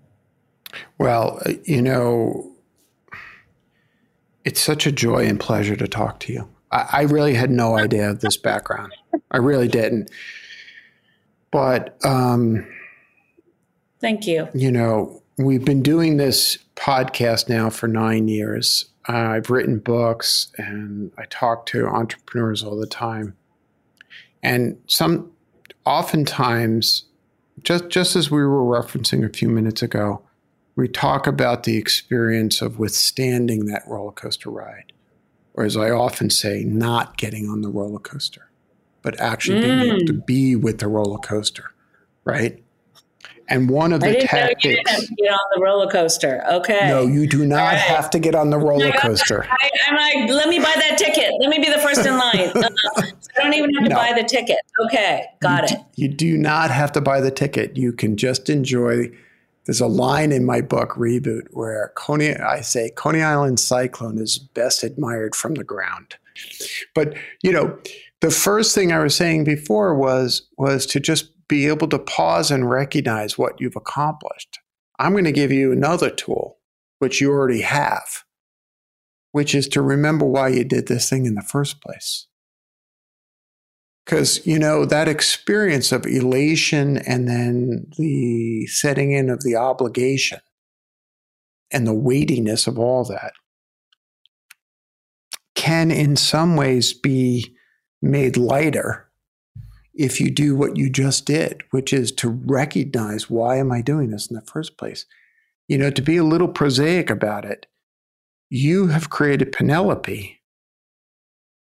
Well, 0.98 1.42
you 1.66 1.82
know, 1.82 2.52
it's 4.46 4.62
such 4.62 4.88
a 4.88 4.92
joy 4.92 5.26
and 5.26 5.40
pleasure 5.40 5.76
to 5.76 5.88
talk 5.88 6.20
to 6.22 6.34
you. 6.34 6.50
I, 6.72 6.88
I 6.92 7.02
really 7.04 7.34
had 7.34 7.52
no 7.52 7.78
idea 7.78 8.10
of 8.10 8.22
this 8.22 8.38
background. 8.38 8.94
I 9.32 9.38
really 9.38 9.68
didn't. 9.68 10.10
But 11.54 12.04
um, 12.04 12.66
thank 14.02 14.26
you. 14.26 14.50
You 14.56 14.72
know, 14.72 15.22
we've 15.38 15.64
been 15.64 15.84
doing 15.84 16.18
this 16.18 16.58
podcast 16.76 17.48
now 17.48 17.70
for 17.70 17.88
nine 17.88 18.28
years. 18.28 18.86
Uh, 19.08 19.12
I've 19.12 19.52
written 19.52 19.78
books 19.78 20.48
and 20.58 21.12
I 21.16 21.26
talk 21.26 21.68
to 21.68 21.86
entrepreneurs 21.86 22.64
all 22.64 22.76
the 22.76 22.88
time. 22.88 23.38
And 24.42 24.82
some, 24.88 25.32
oftentimes, 25.86 27.04
just 27.62 27.90
just 27.90 28.16
as 28.16 28.32
we 28.32 28.44
were 28.44 28.64
referencing 28.64 29.24
a 29.24 29.32
few 29.32 29.48
minutes 29.48 29.84
ago, 29.84 30.24
we 30.76 30.88
talk 30.88 31.28
about 31.28 31.64
the 31.64 31.78
experience 31.78 32.64
of 32.64 32.80
withstanding 32.80 33.66
that 33.68 33.84
roller 33.88 34.12
coaster 34.12 34.50
ride, 34.50 34.92
or 35.54 35.64
as 35.64 35.78
I 35.78 35.92
often 35.92 36.32
say, 36.32 36.64
not 36.64 37.16
getting 37.18 37.48
on 37.48 37.62
the 37.62 37.70
roller 37.70 38.00
coaster, 38.00 38.50
but 39.04 39.20
actually 39.20 39.60
mm. 39.60 39.64
being 39.64 39.80
able 39.82 40.06
to 40.08 40.14
mm. 40.14 40.26
be 40.26 40.56
with 40.56 40.80
the 40.80 40.88
roller 40.88 41.20
coaster, 41.20 41.72
right? 42.24 42.60
And 43.50 43.70
one 43.70 43.92
of 43.92 44.00
the 44.00 44.16
tactics. 44.22 44.64
you 44.64 44.82
have 44.88 45.02
to 45.02 45.16
get 45.16 45.32
on 45.32 45.40
the 45.54 45.62
roller 45.62 45.92
coaster. 45.92 46.44
Okay. 46.50 46.88
No, 46.88 47.06
you 47.06 47.28
do 47.28 47.46
not 47.46 47.58
right. 47.58 47.78
have 47.78 48.10
to 48.12 48.20
get 48.20 48.36
on 48.36 48.50
the 48.50 48.58
roller 48.58 48.92
coaster. 48.94 49.46
I, 49.48 49.70
am 49.90 49.96
like, 49.96 50.30
let 50.30 50.48
me 50.48 50.60
buy 50.60 50.74
that 50.76 50.98
ticket. 50.98 51.32
Let 51.40 51.50
me 51.50 51.60
be 51.60 51.70
the 51.70 51.78
first 51.80 52.06
in 52.06 52.18
line. 52.18 52.52
Uh, 52.96 53.02
I 53.38 53.44
don't 53.44 53.54
even 53.54 53.74
have 53.74 53.84
to 53.86 53.90
no. 53.90 53.96
buy 53.96 54.14
the 54.14 54.24
ticket. 54.24 54.58
Okay, 54.86 55.26
got 55.42 55.70
you 55.70 55.78
it. 55.78 55.82
D- 55.96 56.02
you 56.04 56.08
do 56.08 56.38
not 56.38 56.70
have 56.70 56.92
to 56.94 57.02
buy 57.02 57.20
the 57.20 57.32
ticket. 57.32 57.76
You 57.76 57.92
can 57.92 58.16
just 58.16 58.50
enjoy 58.50 59.12
there's 59.66 59.82
a 59.82 59.88
line 59.88 60.32
in 60.32 60.46
my 60.46 60.62
book 60.62 60.92
Reboot 60.92 61.48
where 61.52 61.92
Coney 61.96 62.36
I 62.36 62.62
say 62.62 62.92
Coney 62.92 63.22
Island 63.22 63.60
cyclone 63.60 64.20
is 64.20 64.38
best 64.38 64.84
admired 64.84 65.36
from 65.36 65.56
the 65.56 65.64
ground. 65.64 66.16
But 66.94 67.16
you 67.42 67.52
know, 67.52 67.78
the 68.24 68.32
first 68.32 68.74
thing 68.74 68.94
I 68.94 69.04
was 69.04 69.14
saying 69.14 69.44
before 69.44 69.94
was 69.96 70.48
was 70.58 70.86
to 70.88 71.02
just 71.02 71.26
be 71.50 71.68
able 71.68 71.90
to 71.90 72.00
pause 72.00 72.52
and 72.52 72.70
recognize 72.70 73.38
what 73.38 73.60
you've 73.60 73.76
accomplished. 73.76 74.60
I'm 74.98 75.12
going 75.12 75.26
to 75.26 75.34
give 75.34 75.52
you 75.52 75.74
another 75.74 76.10
tool 76.10 76.58
which 77.00 77.20
you 77.20 77.30
already 77.30 77.60
have, 77.60 78.24
which 79.34 79.54
is 79.54 79.68
to 79.68 79.82
remember 79.82 80.26
why 80.26 80.48
you 80.48 80.64
did 80.64 80.88
this 80.88 81.10
thing 81.10 81.26
in 81.26 81.36
the 81.36 81.42
first 81.42 81.82
place. 81.82 82.28
Because, 84.06 84.48
you 84.48 84.58
know, 84.58 84.86
that 84.86 85.10
experience 85.10 85.92
of 85.92 86.06
elation 86.06 87.00
and 87.00 87.28
then 87.28 87.88
the 87.98 88.68
setting 88.68 89.12
in 89.12 89.30
of 89.30 89.44
the 89.44 89.58
obligation 89.58 90.40
and 91.72 91.86
the 91.86 91.94
weightiness 91.94 92.68
of 92.68 92.80
all 92.80 93.04
that 93.04 93.34
can, 95.56 95.92
in 95.92 96.16
some 96.16 96.56
ways, 96.56 96.94
be 96.94 97.53
made 98.04 98.38
lighter 98.38 99.08
if 99.94 100.20
you 100.20 100.30
do 100.30 100.56
what 100.56 100.76
you 100.76 100.90
just 100.90 101.26
did, 101.26 101.62
which 101.72 101.94
is 101.94 102.12
to 102.12 102.30
recognize 102.30 103.30
why 103.30 103.58
am 103.58 103.72
I 103.72 103.82
doing 103.82 104.10
this 104.10 104.28
in 104.28 104.36
the 104.36 104.42
first 104.42 104.78
place? 104.78 105.06
You 105.68 105.78
know, 105.78 105.90
to 105.92 106.02
be 106.02 106.18
a 106.18 106.24
little 106.24 106.48
prosaic 106.48 107.10
about 107.10 107.46
it, 107.46 107.68
you 108.50 108.88
have 108.88 109.10
created 109.10 109.52
Penelope 109.52 110.40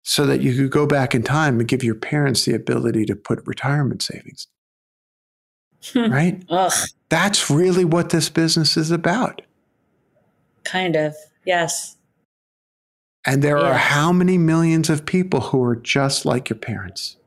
so 0.03 0.25
that 0.25 0.41
you 0.41 0.55
could 0.55 0.71
go 0.71 0.87
back 0.87 1.13
in 1.13 1.23
time 1.23 1.59
and 1.59 1.67
give 1.67 1.83
your 1.83 1.95
parents 1.95 2.45
the 2.45 2.53
ability 2.53 3.05
to 3.05 3.15
put 3.15 3.45
retirement 3.45 4.01
savings. 4.01 4.47
Hmm. 5.93 6.11
right? 6.11 6.43
Ugh. 6.49 6.73
That's 7.09 7.49
really 7.49 7.85
what 7.85 8.09
this 8.09 8.29
business 8.29 8.75
is 8.75 8.91
about. 8.91 9.41
Kind 10.65 10.95
of, 10.95 11.15
yes. 11.45 11.95
And 13.25 13.43
there 13.43 13.57
are 13.57 13.75
how 13.75 14.11
many 14.11 14.37
millions 14.37 14.89
of 14.89 15.05
people 15.05 15.41
who 15.41 15.61
are 15.63 15.75
just 15.75 16.25
like 16.25 16.49
your 16.49 16.57
parents? 16.57 17.17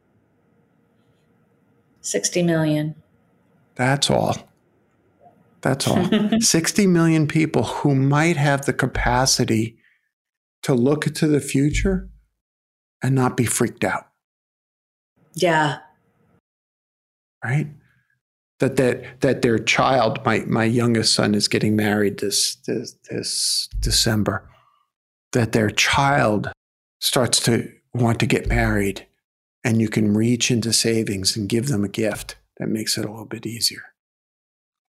60 2.01 2.43
million. 2.43 2.95
That's 3.75 4.11
all. 4.11 4.37
That's 5.61 5.87
all. 5.87 6.09
60 6.41 6.87
million 6.87 7.27
people 7.27 7.63
who 7.63 7.95
might 7.95 8.37
have 8.37 8.65
the 8.65 8.73
capacity 8.73 9.77
to 10.63 10.75
look 10.75 11.07
into 11.07 11.27
the 11.27 11.41
future 11.41 12.09
and 13.03 13.15
not 13.15 13.37
be 13.37 13.45
freaked 13.45 13.85
out. 13.85 14.09
Yeah. 15.35 15.79
Right? 17.45 17.69
That 18.61 18.77
that 18.77 19.21
that 19.21 19.43
their 19.43 19.59
child, 19.59 20.25
my 20.25 20.41
my 20.47 20.65
youngest 20.65 21.15
son 21.15 21.35
is 21.35 21.49
getting 21.49 21.75
married 21.75 22.21
this 22.21 22.55
this, 22.67 22.97
this 23.11 23.69
December 23.81 24.49
that 25.33 25.53
their 25.53 25.71
child 25.71 26.53
starts 27.01 27.41
to 27.41 27.73
want 27.95 28.21
to 28.21 28.27
get 28.27 28.47
married 28.47 29.07
and 29.65 29.81
you 29.81 29.89
can 29.89 30.15
reach 30.15 30.51
into 30.51 30.73
savings 30.73 31.37
and 31.37 31.49
give 31.49 31.69
them 31.69 31.85
a 31.85 31.89
gift 31.89 32.37
that 32.59 32.69
makes 32.69 32.97
it 32.97 33.05
a 33.05 33.11
little 33.11 33.27
bit 33.27 33.47
easier. 33.47 33.83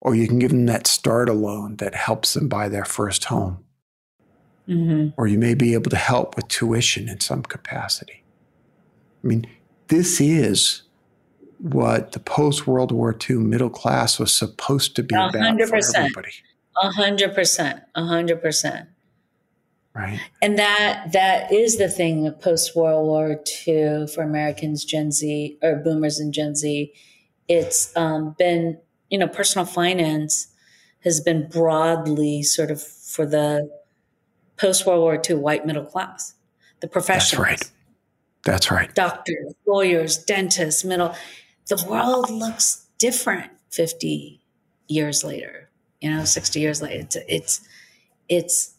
Or 0.00 0.14
you 0.14 0.26
can 0.26 0.38
give 0.38 0.50
them 0.50 0.66
that 0.66 0.86
start 0.86 1.28
a 1.28 1.32
loan 1.32 1.76
that 1.76 1.94
helps 1.94 2.34
them 2.34 2.48
buy 2.48 2.68
their 2.68 2.84
first 2.84 3.24
home. 3.24 3.64
Mm-hmm. 4.68 5.20
Or 5.20 5.26
you 5.26 5.38
may 5.38 5.54
be 5.54 5.74
able 5.74 5.90
to 5.90 5.96
help 5.96 6.36
with 6.36 6.48
tuition 6.48 7.08
in 7.08 7.20
some 7.20 7.42
capacity. 7.42 8.22
I 9.22 9.26
mean, 9.26 9.46
this 9.88 10.20
is 10.20 10.82
what 11.58 12.12
the 12.12 12.20
post 12.20 12.66
World 12.66 12.92
War 12.92 13.14
II 13.28 13.36
middle 13.36 13.68
class 13.68 14.18
was 14.18 14.34
supposed 14.34 14.96
to 14.96 15.02
be 15.02 15.14
100%, 15.14 15.28
about 15.28 15.68
for 15.68 15.96
everybody. 15.96 16.32
100%. 16.76 17.82
100%. 17.96 18.86
Right. 19.94 20.20
And 20.40 20.58
that 20.58 21.12
that 21.12 21.52
is 21.52 21.78
the 21.78 21.88
thing 21.88 22.26
of 22.26 22.40
post 22.40 22.76
World 22.76 23.06
War 23.06 23.40
II 23.66 24.06
for 24.06 24.22
Americans, 24.22 24.84
Gen 24.84 25.10
Z 25.10 25.58
or 25.62 25.76
Boomers 25.76 26.20
and 26.20 26.32
Gen 26.32 26.54
Z. 26.54 26.92
It's 27.48 27.96
um, 27.96 28.36
been 28.38 28.78
you 29.08 29.18
know 29.18 29.26
personal 29.26 29.66
finance 29.66 30.46
has 31.00 31.20
been 31.20 31.48
broadly 31.48 32.42
sort 32.42 32.70
of 32.70 32.82
for 32.82 33.26
the 33.26 33.68
post 34.56 34.86
World 34.86 35.00
War 35.00 35.20
II 35.28 35.36
white 35.36 35.66
middle 35.66 35.84
class, 35.84 36.34
the 36.80 36.86
professionals. 36.86 37.48
That's 37.48 37.62
right. 37.62 37.70
That's 38.44 38.70
right. 38.70 38.94
Doctors, 38.94 39.54
lawyers, 39.66 40.16
dentists, 40.16 40.84
middle. 40.84 41.14
The 41.68 41.84
world 41.88 42.30
looks 42.30 42.86
different 42.98 43.50
50 43.70 44.40
years 44.88 45.22
later, 45.22 45.70
you 46.00 46.10
know, 46.10 46.24
60 46.24 46.58
years 46.58 46.82
later. 46.82 47.00
It's, 47.00 47.16
it's, 47.28 47.60
it's, 48.30 48.74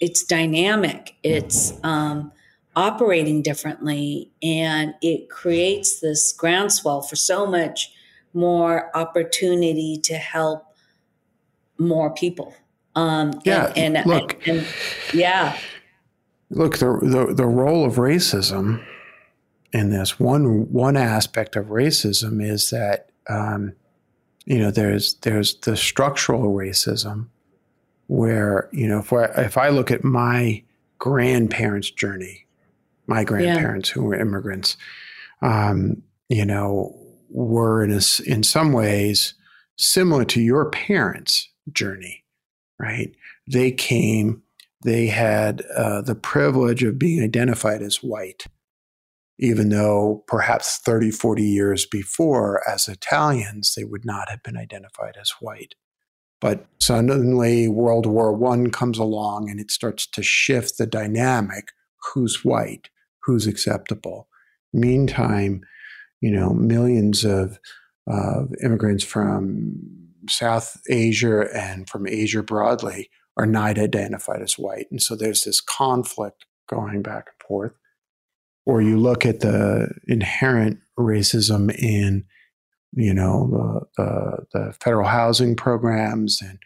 it's 0.00 0.24
dynamic. 0.24 1.14
It's, 1.22 1.74
um, 1.84 2.32
operating 2.74 3.42
differently 3.42 4.30
and 4.42 4.94
it 5.02 5.28
creates 5.28 6.00
this 6.00 6.32
groundswell 6.32 7.02
for 7.02 7.16
so 7.16 7.46
much 7.46 7.92
more 8.34 8.90
opportunity 8.96 9.98
to 10.02 10.14
help 10.14 10.64
more 11.78 12.14
people. 12.14 12.54
Um, 12.94 13.40
yeah, 13.44 13.72
and, 13.76 13.96
and 13.96 14.06
look, 14.06 14.46
and, 14.46 14.58
and, 14.58 14.66
yeah. 15.14 15.56
Look, 16.50 16.78
the, 16.78 16.98
the 17.02 17.34
the 17.34 17.46
role 17.46 17.86
of 17.86 17.94
racism 17.94 18.84
in 19.72 19.90
this 19.90 20.20
one 20.20 20.70
one 20.70 20.98
aspect 20.98 21.56
of 21.56 21.66
racism 21.66 22.44
is 22.44 22.68
that 22.70 23.08
um, 23.28 23.72
you 24.44 24.58
know 24.58 24.70
there's 24.70 25.14
there's 25.14 25.54
the 25.60 25.76
structural 25.76 26.54
racism 26.54 27.28
where 28.12 28.68
you 28.72 28.86
know 28.86 28.98
if 28.98 29.10
I, 29.10 29.24
if 29.38 29.56
I 29.56 29.70
look 29.70 29.90
at 29.90 30.04
my 30.04 30.62
grandparents' 30.98 31.90
journey, 31.90 32.46
my 33.06 33.24
grandparents 33.24 33.88
yeah. 33.88 33.94
who 33.94 34.04
were 34.04 34.20
immigrants, 34.20 34.76
um, 35.40 36.02
you 36.28 36.44
know, 36.44 36.94
were 37.30 37.82
in 37.82 37.90
a, 37.90 38.00
in 38.26 38.42
some 38.42 38.72
ways 38.72 39.32
similar 39.78 40.26
to 40.26 40.42
your 40.42 40.68
parents' 40.70 41.48
journey, 41.72 42.22
right? 42.78 43.14
They 43.50 43.72
came, 43.72 44.42
they 44.84 45.06
had 45.06 45.62
uh, 45.74 46.02
the 46.02 46.14
privilege 46.14 46.82
of 46.82 46.98
being 46.98 47.24
identified 47.24 47.80
as 47.80 47.96
white, 47.96 48.44
even 49.38 49.70
though 49.70 50.22
perhaps 50.26 50.78
30, 50.84 51.12
40 51.12 51.42
years 51.42 51.86
before, 51.86 52.62
as 52.68 52.88
Italians, 52.88 53.72
they 53.74 53.84
would 53.84 54.04
not 54.04 54.28
have 54.28 54.42
been 54.42 54.58
identified 54.58 55.16
as 55.18 55.30
white. 55.40 55.74
But 56.42 56.66
suddenly, 56.80 57.68
World 57.68 58.04
War 58.04 58.36
I 58.52 58.68
comes 58.70 58.98
along 58.98 59.48
and 59.48 59.60
it 59.60 59.70
starts 59.70 60.06
to 60.08 60.22
shift 60.24 60.76
the 60.76 60.86
dynamic 60.86 61.68
who's 62.12 62.44
white, 62.44 62.90
who's 63.22 63.46
acceptable. 63.46 64.28
Meantime, 64.72 65.62
you 66.20 66.32
know, 66.32 66.52
millions 66.52 67.24
of 67.24 67.60
uh, 68.10 68.42
immigrants 68.62 69.04
from 69.04 69.78
South 70.28 70.80
Asia 70.90 71.46
and 71.54 71.88
from 71.88 72.08
Asia 72.08 72.42
broadly 72.42 73.08
are 73.36 73.46
not 73.46 73.78
identified 73.78 74.42
as 74.42 74.54
white. 74.54 74.86
And 74.90 75.00
so 75.00 75.14
there's 75.14 75.42
this 75.42 75.60
conflict 75.60 76.44
going 76.68 77.02
back 77.02 77.26
and 77.28 77.48
forth. 77.48 77.72
Or 78.66 78.82
you 78.82 78.98
look 78.98 79.24
at 79.24 79.40
the 79.40 79.92
inherent 80.08 80.80
racism 80.98 81.72
in, 81.76 82.24
you 82.94 83.14
know, 83.14 83.86
the, 83.96 84.02
the, 84.02 84.46
the 84.52 84.72
federal 84.74 85.08
housing 85.08 85.56
programs 85.56 86.40
and, 86.42 86.58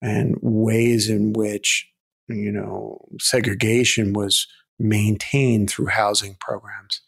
and 0.00 0.36
ways 0.40 1.08
in 1.08 1.32
which, 1.32 1.88
you 2.28 2.52
know, 2.52 3.04
segregation 3.20 4.12
was 4.12 4.46
maintained 4.78 5.70
through 5.70 5.86
housing 5.86 6.36
programs. 6.40 7.00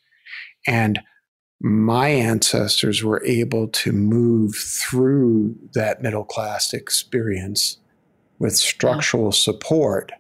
And 0.66 1.00
my 1.60 2.08
ancestors 2.08 3.02
were 3.02 3.24
able 3.24 3.68
to 3.68 3.92
move 3.92 4.54
through 4.54 5.56
that 5.74 6.02
middle 6.02 6.24
class 6.24 6.72
experience 6.72 7.78
with 8.38 8.54
structural 8.54 9.26
yeah. 9.26 9.30
support 9.30 10.12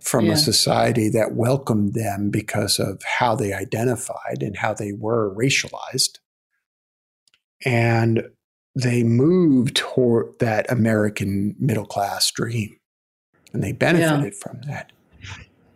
from 0.00 0.26
yeah. 0.26 0.32
a 0.32 0.36
society 0.36 1.08
that 1.10 1.34
welcomed 1.34 1.94
them 1.94 2.30
because 2.30 2.78
of 2.78 3.02
how 3.04 3.34
they 3.34 3.52
identified 3.52 4.42
and 4.42 4.56
how 4.56 4.74
they 4.74 4.92
were 4.92 5.34
racialized. 5.34 6.18
And 7.64 8.24
they 8.74 9.02
moved 9.02 9.76
toward 9.76 10.38
that 10.38 10.70
American 10.70 11.56
middle 11.58 11.86
class 11.86 12.30
dream 12.30 12.76
and 13.52 13.62
they 13.62 13.72
benefited 13.72 14.32
yeah. 14.34 14.38
from 14.40 14.60
that. 14.62 14.92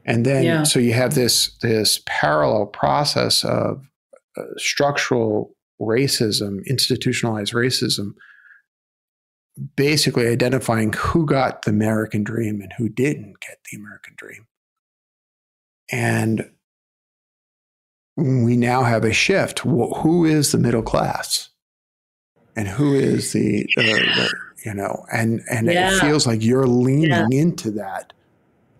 And 0.07 0.25
then, 0.25 0.45
so 0.67 0.79
you 0.79 0.93
have 0.93 1.15
this, 1.15 1.57
this 1.63 2.03
parallel 2.07 2.67
process 2.67 3.45
of 3.45 3.83
uh, 4.37 4.43
structural 4.57 5.55
racism, 5.81 6.65
institutionalized 6.67 7.55
racism, 7.55 8.15
basically 9.77 10.29
identifying 10.29 10.93
who 10.93 11.25
got 11.27 11.63
the 11.63 11.71
American 11.71 12.23
dream 12.23 12.61
and 12.61 12.73
who 12.77 12.89
didn't 12.89 13.41
get 13.41 13.59
the 13.71 13.79
American 13.79 14.15
dream. 14.17 14.47
And 15.91 16.51
we 18.17 18.57
now 18.57 18.83
have 18.83 19.05
a 19.05 19.13
shift. 19.13 19.61
Who 19.61 20.25
is 20.25 20.53
the 20.53 20.59
middle 20.59 20.83
class? 20.83 21.51
And 22.57 22.69
who 22.69 22.95
is 22.95 23.33
the, 23.33 23.69
uh, 23.77 23.83
the 23.83 24.35
you 24.65 24.75
know, 24.75 25.05
and, 25.13 25.43
and 25.51 25.67
yeah. 25.67 25.95
it 25.95 26.01
feels 26.01 26.27
like 26.27 26.43
you're 26.43 26.67
leaning 26.67 27.11
yeah. 27.11 27.27
into 27.31 27.71
that 27.73 28.13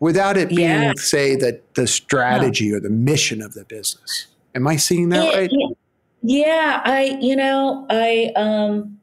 without 0.01 0.37
it 0.37 0.49
being, 0.49 0.61
yeah. 0.61 0.93
say, 0.97 1.37
that 1.37 1.75
the 1.75 1.87
strategy 1.87 2.73
or 2.73 2.81
the 2.81 2.91
mission 2.91 3.43
of 3.43 3.55
the 3.55 3.65
business. 3.65 4.27
Am 4.55 4.67
I 4.67 4.77
seeing 4.77 5.09
that 5.11 5.35
it, 5.35 5.37
right? 5.37 5.77
Yeah, 6.23 6.81
I, 6.85 7.19
you 7.21 7.37
know, 7.37 7.87
I, 7.91 8.33
um, 8.37 9.01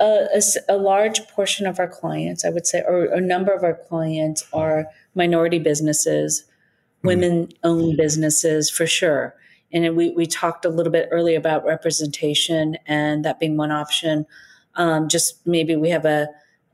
a, 0.00 0.26
a, 0.34 0.42
a, 0.74 0.76
large 0.76 1.26
portion 1.28 1.66
of 1.66 1.78
our 1.78 1.88
clients, 1.88 2.44
I 2.44 2.50
would 2.50 2.66
say, 2.66 2.82
or 2.86 3.04
a 3.04 3.20
number 3.20 3.52
of 3.52 3.62
our 3.62 3.74
clients 3.74 4.46
are 4.52 4.86
minority 5.14 5.58
businesses, 5.58 6.44
hmm. 7.02 7.08
women 7.08 7.48
owned 7.62 7.96
businesses 7.96 8.70
for 8.70 8.86
sure. 8.86 9.34
And 9.74 9.96
we, 9.96 10.10
we 10.10 10.24
talked 10.24 10.64
a 10.64 10.70
little 10.70 10.92
bit 10.92 11.08
earlier 11.10 11.36
about 11.36 11.64
representation 11.66 12.78
and 12.86 13.24
that 13.24 13.38
being 13.38 13.56
one 13.56 13.72
option. 13.72 14.24
Um, 14.76 15.08
just 15.08 15.46
maybe 15.46 15.76
we 15.76 15.90
have 15.90 16.06
a, 16.06 16.28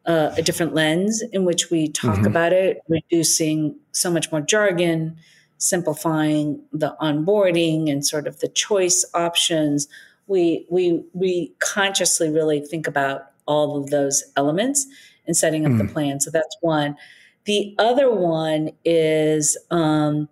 a, 0.06 0.34
a, 0.36 0.42
different 0.42 0.74
lens 0.74 1.22
in 1.32 1.44
which 1.44 1.70
we 1.70 1.88
talk 1.88 2.16
mm-hmm. 2.16 2.26
about 2.26 2.52
it, 2.52 2.78
reducing 2.88 3.74
so 3.92 4.10
much 4.10 4.30
more 4.30 4.40
jargon, 4.40 5.16
simplifying 5.58 6.62
the 6.72 6.96
onboarding 7.00 7.90
and 7.90 8.06
sort 8.06 8.26
of 8.26 8.40
the 8.40 8.48
choice 8.48 9.04
options, 9.12 9.88
we 10.30 10.64
we 10.70 11.02
we 11.12 11.52
consciously 11.58 12.30
really 12.30 12.60
think 12.60 12.86
about 12.86 13.32
all 13.46 13.76
of 13.76 13.90
those 13.90 14.22
elements 14.36 14.86
and 15.26 15.36
setting 15.36 15.66
up 15.66 15.72
mm. 15.72 15.78
the 15.78 15.92
plan. 15.92 16.20
So 16.20 16.30
that's 16.30 16.56
one. 16.60 16.96
The 17.44 17.74
other 17.78 18.10
one 18.10 18.70
is 18.84 19.58
um, 19.70 20.28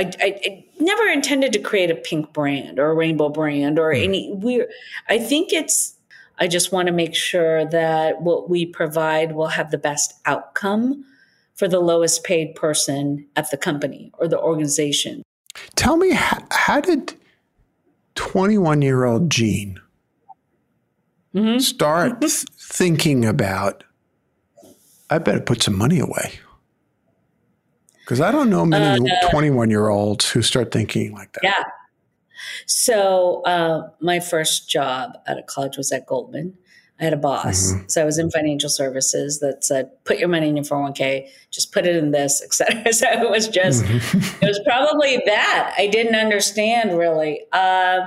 I, 0.00 0.10
I, 0.20 0.40
I, 0.44 0.64
never 0.80 1.06
intended 1.08 1.52
to 1.52 1.58
create 1.58 1.90
a 1.90 1.94
pink 1.94 2.32
brand 2.32 2.78
or 2.78 2.90
a 2.90 2.94
rainbow 2.94 3.28
brand 3.28 3.78
or 3.78 3.92
mm. 3.92 4.02
any 4.02 4.32
we 4.32 4.64
I 5.08 5.18
think 5.18 5.52
it's 5.52 5.94
I 6.38 6.46
just 6.46 6.72
want 6.72 6.86
to 6.86 6.92
make 6.92 7.14
sure 7.14 7.66
that 7.66 8.22
what 8.22 8.48
we 8.48 8.64
provide 8.64 9.32
will 9.32 9.48
have 9.48 9.70
the 9.70 9.78
best 9.78 10.14
outcome 10.24 11.04
for 11.54 11.68
the 11.68 11.80
lowest 11.80 12.24
paid 12.24 12.54
person 12.54 13.26
at 13.36 13.50
the 13.50 13.58
company 13.58 14.10
or 14.18 14.26
the 14.26 14.40
organization. 14.40 15.22
Tell 15.76 15.98
me, 15.98 16.12
how, 16.12 16.38
how 16.50 16.80
did 16.80 17.14
21 18.14 18.80
year 18.80 19.04
old 19.04 19.28
Jean 19.28 19.78
mm-hmm. 21.34 21.58
start 21.58 22.22
th- 22.22 22.32
thinking 22.58 23.26
about, 23.26 23.84
I 25.10 25.18
better 25.18 25.40
put 25.40 25.62
some 25.62 25.76
money 25.76 25.98
away? 25.98 26.40
Because 28.10 28.20
I 28.20 28.32
don't 28.32 28.50
know 28.50 28.66
many 28.66 29.08
21 29.30 29.68
uh, 29.68 29.70
year 29.70 29.88
olds 29.88 30.28
who 30.28 30.42
start 30.42 30.72
thinking 30.72 31.12
like 31.12 31.32
that. 31.34 31.44
Yeah. 31.44 31.62
So, 32.66 33.42
uh, 33.42 33.88
my 34.00 34.18
first 34.18 34.68
job 34.68 35.12
out 35.28 35.38
of 35.38 35.46
college 35.46 35.76
was 35.76 35.92
at 35.92 36.06
Goldman. 36.06 36.58
I 36.98 37.04
had 37.04 37.12
a 37.12 37.16
boss. 37.16 37.70
Mm-hmm. 37.70 37.84
So 37.86 38.02
I 38.02 38.04
was 38.04 38.18
in 38.18 38.28
financial 38.32 38.68
services 38.68 39.38
that 39.38 39.62
said, 39.62 39.92
put 40.02 40.18
your 40.18 40.26
money 40.26 40.48
in 40.48 40.56
your 40.56 40.64
401k, 40.64 41.28
just 41.52 41.72
put 41.72 41.86
it 41.86 41.94
in 41.94 42.10
this, 42.10 42.42
etc. 42.44 42.92
So 42.92 43.06
it 43.08 43.30
was 43.30 43.46
just, 43.46 43.84
mm-hmm. 43.84 44.44
it 44.44 44.48
was 44.48 44.60
probably 44.66 45.22
that. 45.26 45.72
I 45.78 45.86
didn't 45.86 46.16
understand 46.16 46.98
really. 46.98 47.42
Uh, 47.52 48.00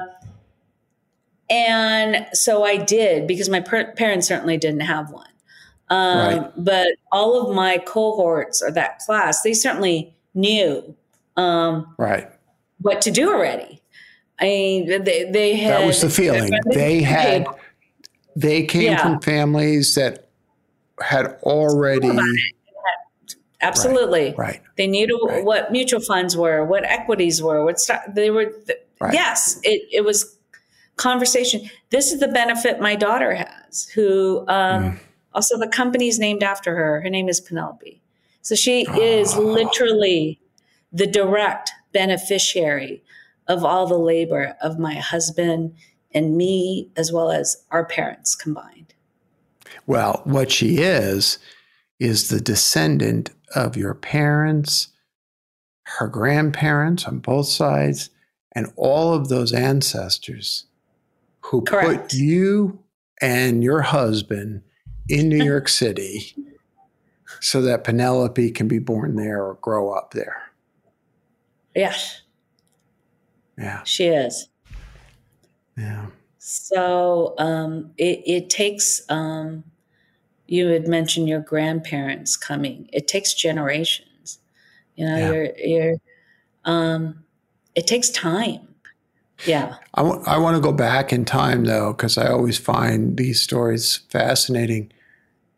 and 1.50 2.28
so 2.34 2.66
I 2.66 2.76
did 2.76 3.26
because 3.26 3.48
my 3.48 3.62
per- 3.62 3.94
parents 3.94 4.28
certainly 4.28 4.58
didn't 4.58 4.82
have 4.82 5.12
one. 5.12 5.30
Um, 5.94 6.18
right. 6.18 6.52
But 6.58 6.88
all 7.12 7.40
of 7.40 7.56
my 7.56 7.78
cohorts 7.78 8.64
or 8.64 8.72
that 8.72 9.00
class, 9.00 9.44
they 9.44 9.54
certainly 9.54 10.16
knew 10.34 10.96
um, 11.38 11.94
right 11.98 12.30
what 12.80 13.02
to 13.04 13.12
do 13.12 13.32
already. 13.32 13.80
I 14.40 14.46
mean, 14.46 15.04
they, 15.04 15.30
they 15.32 15.56
had. 15.56 15.82
That 15.82 15.86
was 15.86 16.02
the 16.02 16.10
feeling. 16.10 16.52
They 16.72 17.02
had. 17.04 17.46
They 18.36 18.64
came 18.66 18.94
yeah. 18.94 19.04
from 19.04 19.22
families 19.22 19.94
that 19.94 20.30
had 21.00 21.38
already. 21.44 22.12
Absolutely. 23.62 24.30
Right. 24.30 24.38
right. 24.38 24.62
They 24.76 24.88
knew 24.88 25.08
right. 25.28 25.46
what 25.46 25.72
mutual 25.72 26.02
funds 26.02 26.36
were, 26.36 26.66
what 26.66 26.84
equities 26.84 27.42
were, 27.42 27.64
what 27.64 27.80
stock, 27.80 28.02
they 28.10 28.32
were. 28.32 28.52
Right. 29.00 29.14
Yes, 29.14 29.60
it, 29.64 29.88
it 29.92 30.04
was 30.04 30.38
conversation. 30.96 31.70
This 31.92 32.12
is 32.12 32.20
the 32.20 32.28
benefit 32.28 32.82
my 32.82 32.96
daughter 32.96 33.36
has, 33.36 33.88
who 33.90 34.40
um, 34.48 34.84
mm. 34.84 35.00
Also 35.34 35.58
the 35.58 35.68
company's 35.68 36.20
named 36.20 36.44
after 36.44 36.76
her. 36.76 37.02
Her 37.02 37.10
name 37.10 37.30
is 37.30 37.40
Penelope. 37.40 38.02
So 38.42 38.56
she 38.56 38.86
oh. 38.88 39.00
is 39.00 39.36
literally 39.36 40.40
the 40.92 41.08
direct 41.08 41.72
beneficiary 41.92 43.04
of 43.48 43.64
all 43.64 43.88
the 43.88 43.98
labor 43.98 44.56
of 44.62 44.80
my 44.80 44.96
husband 44.96 45.76
and 46.14 46.38
me, 46.38 46.90
as 46.96 47.12
well 47.12 47.32
as 47.32 47.64
our 47.72 47.86
parents 47.86 48.36
combined. 48.36 48.94
Well, 49.88 50.22
what 50.24 50.52
she 50.52 50.78
is, 50.78 51.40
is 52.00 52.30
the 52.30 52.42
descendant 52.42 53.32
of 53.56 53.76
your 53.76 53.94
parents, 53.94 54.90
her 55.84 56.08
grandparents 56.08 57.06
on 57.06 57.20
both 57.20 57.48
sides, 57.48 58.10
and 58.54 58.72
all 58.76 59.14
of 59.14 59.30
those 59.30 59.54
ancestors 59.54 60.66
who 61.42 61.62
Correct. 61.64 62.04
put 62.04 62.14
you 62.14 62.80
and 63.22 63.64
your 63.64 63.82
husband 63.82 64.62
in 65.10 65.30
New 65.30 65.44
York 65.44 65.68
City 65.70 66.36
so 67.40 67.62
that 67.62 67.84
Penelope 67.84 68.52
can 68.52 68.68
be 68.68 68.80
born 68.80 69.16
there 69.16 69.44
or 69.44 69.56
grow 69.56 69.92
up 69.92 70.12
there. 70.12 70.38
Yes, 71.76 72.22
Yeah. 73.58 73.84
she 73.84 74.06
is. 74.06 74.48
Yeah. 75.78 76.08
So 76.38 77.34
um, 77.40 77.92
it, 77.98 78.22
it 78.26 78.50
takes, 78.50 79.02
um, 79.10 79.64
you 80.48 80.68
had 80.68 80.88
mentioned 80.88 81.28
your 81.28 81.40
grandparents 81.40 82.38
coming. 82.38 82.90
It 82.94 83.08
takes 83.08 83.34
generations. 83.34 84.40
You 84.96 85.08
know, 85.08 85.18
Yeah. 85.18 85.32
you're, 85.32 85.58
you're, 85.58 85.96
um, 86.66 87.24
it 87.76 87.88
takes 87.88 88.10
time. 88.10 88.73
Yeah. 89.46 89.76
I 89.94 90.02
want 90.38 90.56
to 90.56 90.62
go 90.62 90.72
back 90.72 91.12
in 91.12 91.26
time 91.26 91.66
though, 91.66 91.94
because 91.94 92.18
I 92.18 92.28
always 92.30 92.58
find 92.58 93.18
these 93.18 93.42
stories 93.42 93.98
fascinating. 94.10 94.92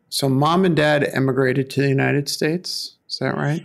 So, 0.08 0.28
mom 0.28 0.64
and 0.64 0.76
dad 0.76 1.04
emigrated 1.12 1.70
to 1.70 1.82
the 1.82 1.88
United 1.88 2.28
States. 2.28 2.96
Is 3.08 3.18
that 3.18 3.36
right? 3.36 3.64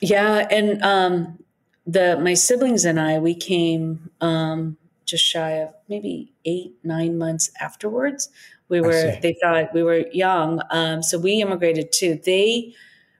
Yeah. 0.00 0.46
And 0.50 0.82
um, 0.82 1.38
the, 1.86 2.18
my 2.20 2.34
siblings 2.34 2.84
and 2.84 3.00
I, 3.00 3.18
we 3.18 3.34
came 3.34 4.10
um, 4.20 4.76
just 5.04 5.24
shy 5.24 5.52
of 5.52 5.74
maybe 5.88 6.32
eight, 6.44 6.74
nine 6.82 7.18
months 7.18 7.50
afterwards. 7.60 8.28
We 8.68 8.80
were, 8.80 9.16
they 9.20 9.36
thought 9.42 9.74
we 9.74 9.82
were 9.82 10.06
young. 10.12 10.60
Um, 10.70 11.02
so 11.02 11.18
we 11.18 11.42
immigrated 11.42 11.92
too. 11.92 12.18
They 12.24 12.74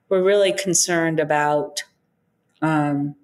were 0.08 0.22
really 0.22 0.52
concerned 0.52 1.20
about 1.20 1.82
um, 2.62 3.14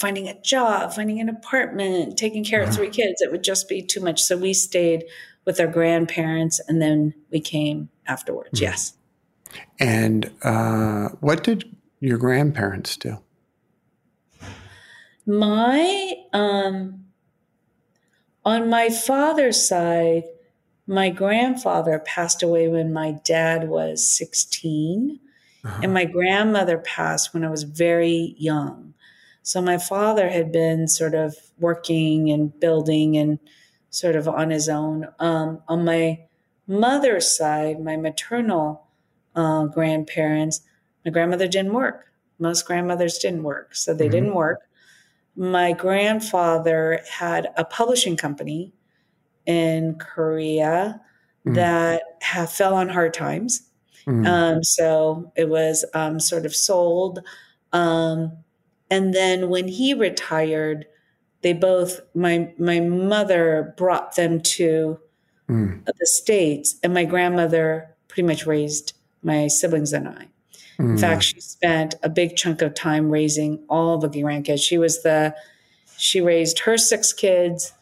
finding 0.00 0.28
a 0.28 0.40
job, 0.42 0.92
finding 0.94 1.20
an 1.20 1.28
apartment, 1.28 2.16
taking 2.16 2.42
care 2.44 2.62
of 2.62 2.68
Uh-huh. 2.68 2.76
three 2.78 2.90
kids. 2.90 3.20
It 3.20 3.30
would 3.30 3.44
just 3.44 3.68
be 3.68 3.82
too 3.82 4.00
much. 4.00 4.22
So 4.22 4.36
we 4.36 4.52
stayed 4.54 5.04
with 5.44 5.60
our 5.60 5.66
grandparents 5.66 6.60
and 6.68 6.80
then 6.82 7.14
we 7.30 7.40
came 7.40 7.88
afterwards. 8.06 8.58
Mhm. 8.58 8.62
Yes. 8.62 8.94
And 9.78 10.30
uh, 10.42 11.08
what 11.20 11.42
did 11.44 11.76
your 12.00 12.18
grandparents 12.18 12.96
do? 12.96 13.18
My 15.26 16.14
um 16.32 17.04
on 18.44 18.70
my 18.70 18.88
father's 18.88 19.66
side, 19.68 20.24
my 20.86 21.10
grandfather 21.10 21.98
passed 21.98 22.42
away 22.42 22.68
when 22.68 22.92
my 22.92 23.12
dad 23.24 23.68
was 23.68 24.08
16 24.10 25.20
Uh-huh. 25.64 25.80
and 25.82 25.92
my 25.92 26.06
grandmother 26.06 26.78
passed 26.78 27.34
when 27.34 27.44
I 27.44 27.50
was 27.50 27.64
very 27.64 28.34
young. 28.38 28.89
So 29.42 29.60
my 29.60 29.78
father 29.78 30.28
had 30.28 30.52
been 30.52 30.86
sort 30.88 31.14
of 31.14 31.34
working 31.58 32.30
and 32.30 32.58
building 32.60 33.16
and 33.16 33.38
sort 33.90 34.16
of 34.16 34.28
on 34.28 34.50
his 34.50 34.68
own. 34.68 35.08
Um, 35.18 35.62
on 35.68 35.84
my 35.84 36.20
mother's 36.66 37.30
side, 37.36 37.80
my 37.80 37.96
maternal 37.96 38.86
uh, 39.34 39.64
grandparents, 39.66 40.60
my 41.04 41.10
grandmother 41.10 41.48
didn't 41.48 41.72
work. 41.72 42.12
Most 42.38 42.66
grandmothers 42.66 43.18
didn't 43.18 43.42
work, 43.42 43.74
so 43.74 43.94
they 43.94 44.08
Mhm. 44.08 44.12
didn't 44.12 44.34
work. 44.34 44.60
My 45.36 45.72
grandfather 45.72 47.00
had 47.08 47.48
a 47.56 47.64
publishing 47.64 48.16
company 48.16 48.72
in 49.46 49.96
Korea 49.96 51.00
Mhm. 51.46 51.54
that 51.54 52.02
ha- 52.22 52.46
fell 52.46 52.74
on 52.74 52.88
hard 52.88 53.14
times. 53.14 53.62
Mm. 54.06 54.26
Um, 54.26 54.64
so 54.64 55.32
it 55.36 55.48
was 55.48 55.84
um, 55.94 56.20
sort 56.20 56.46
of 56.46 56.54
sold. 56.54 57.20
Um, 57.72 58.32
and 58.90 59.14
then 59.14 59.48
when 59.48 59.68
he 59.68 59.94
retired, 59.94 60.86
they 61.42 61.52
both 61.52 62.00
my 62.14 62.52
my 62.58 62.80
mother 62.80 63.74
brought 63.76 64.16
them 64.16 64.40
to 64.40 64.98
Mm. 65.48 65.84
the 65.84 66.06
states, 66.06 66.76
and 66.84 66.94
my 66.94 67.04
grandmother 67.04 67.88
pretty 68.06 68.22
much 68.26 68.46
raised 68.46 68.92
my 69.22 69.48
siblings 69.48 69.92
and 69.92 70.06
I. 70.08 70.28
In 70.78 70.94
Mm. 70.96 71.00
fact, 71.00 71.24
she 71.24 71.40
spent 71.40 71.96
a 72.04 72.08
big 72.08 72.36
chunk 72.36 72.62
of 72.62 72.72
time 72.74 73.10
raising 73.10 73.58
all 73.68 73.98
the 73.98 74.08
grandkids. 74.08 74.62
She 74.62 74.78
was 74.78 75.02
the 75.02 75.34
she 75.96 76.20
raised 76.20 76.60
her 76.60 76.78
six 76.78 77.12
kids 77.12 77.72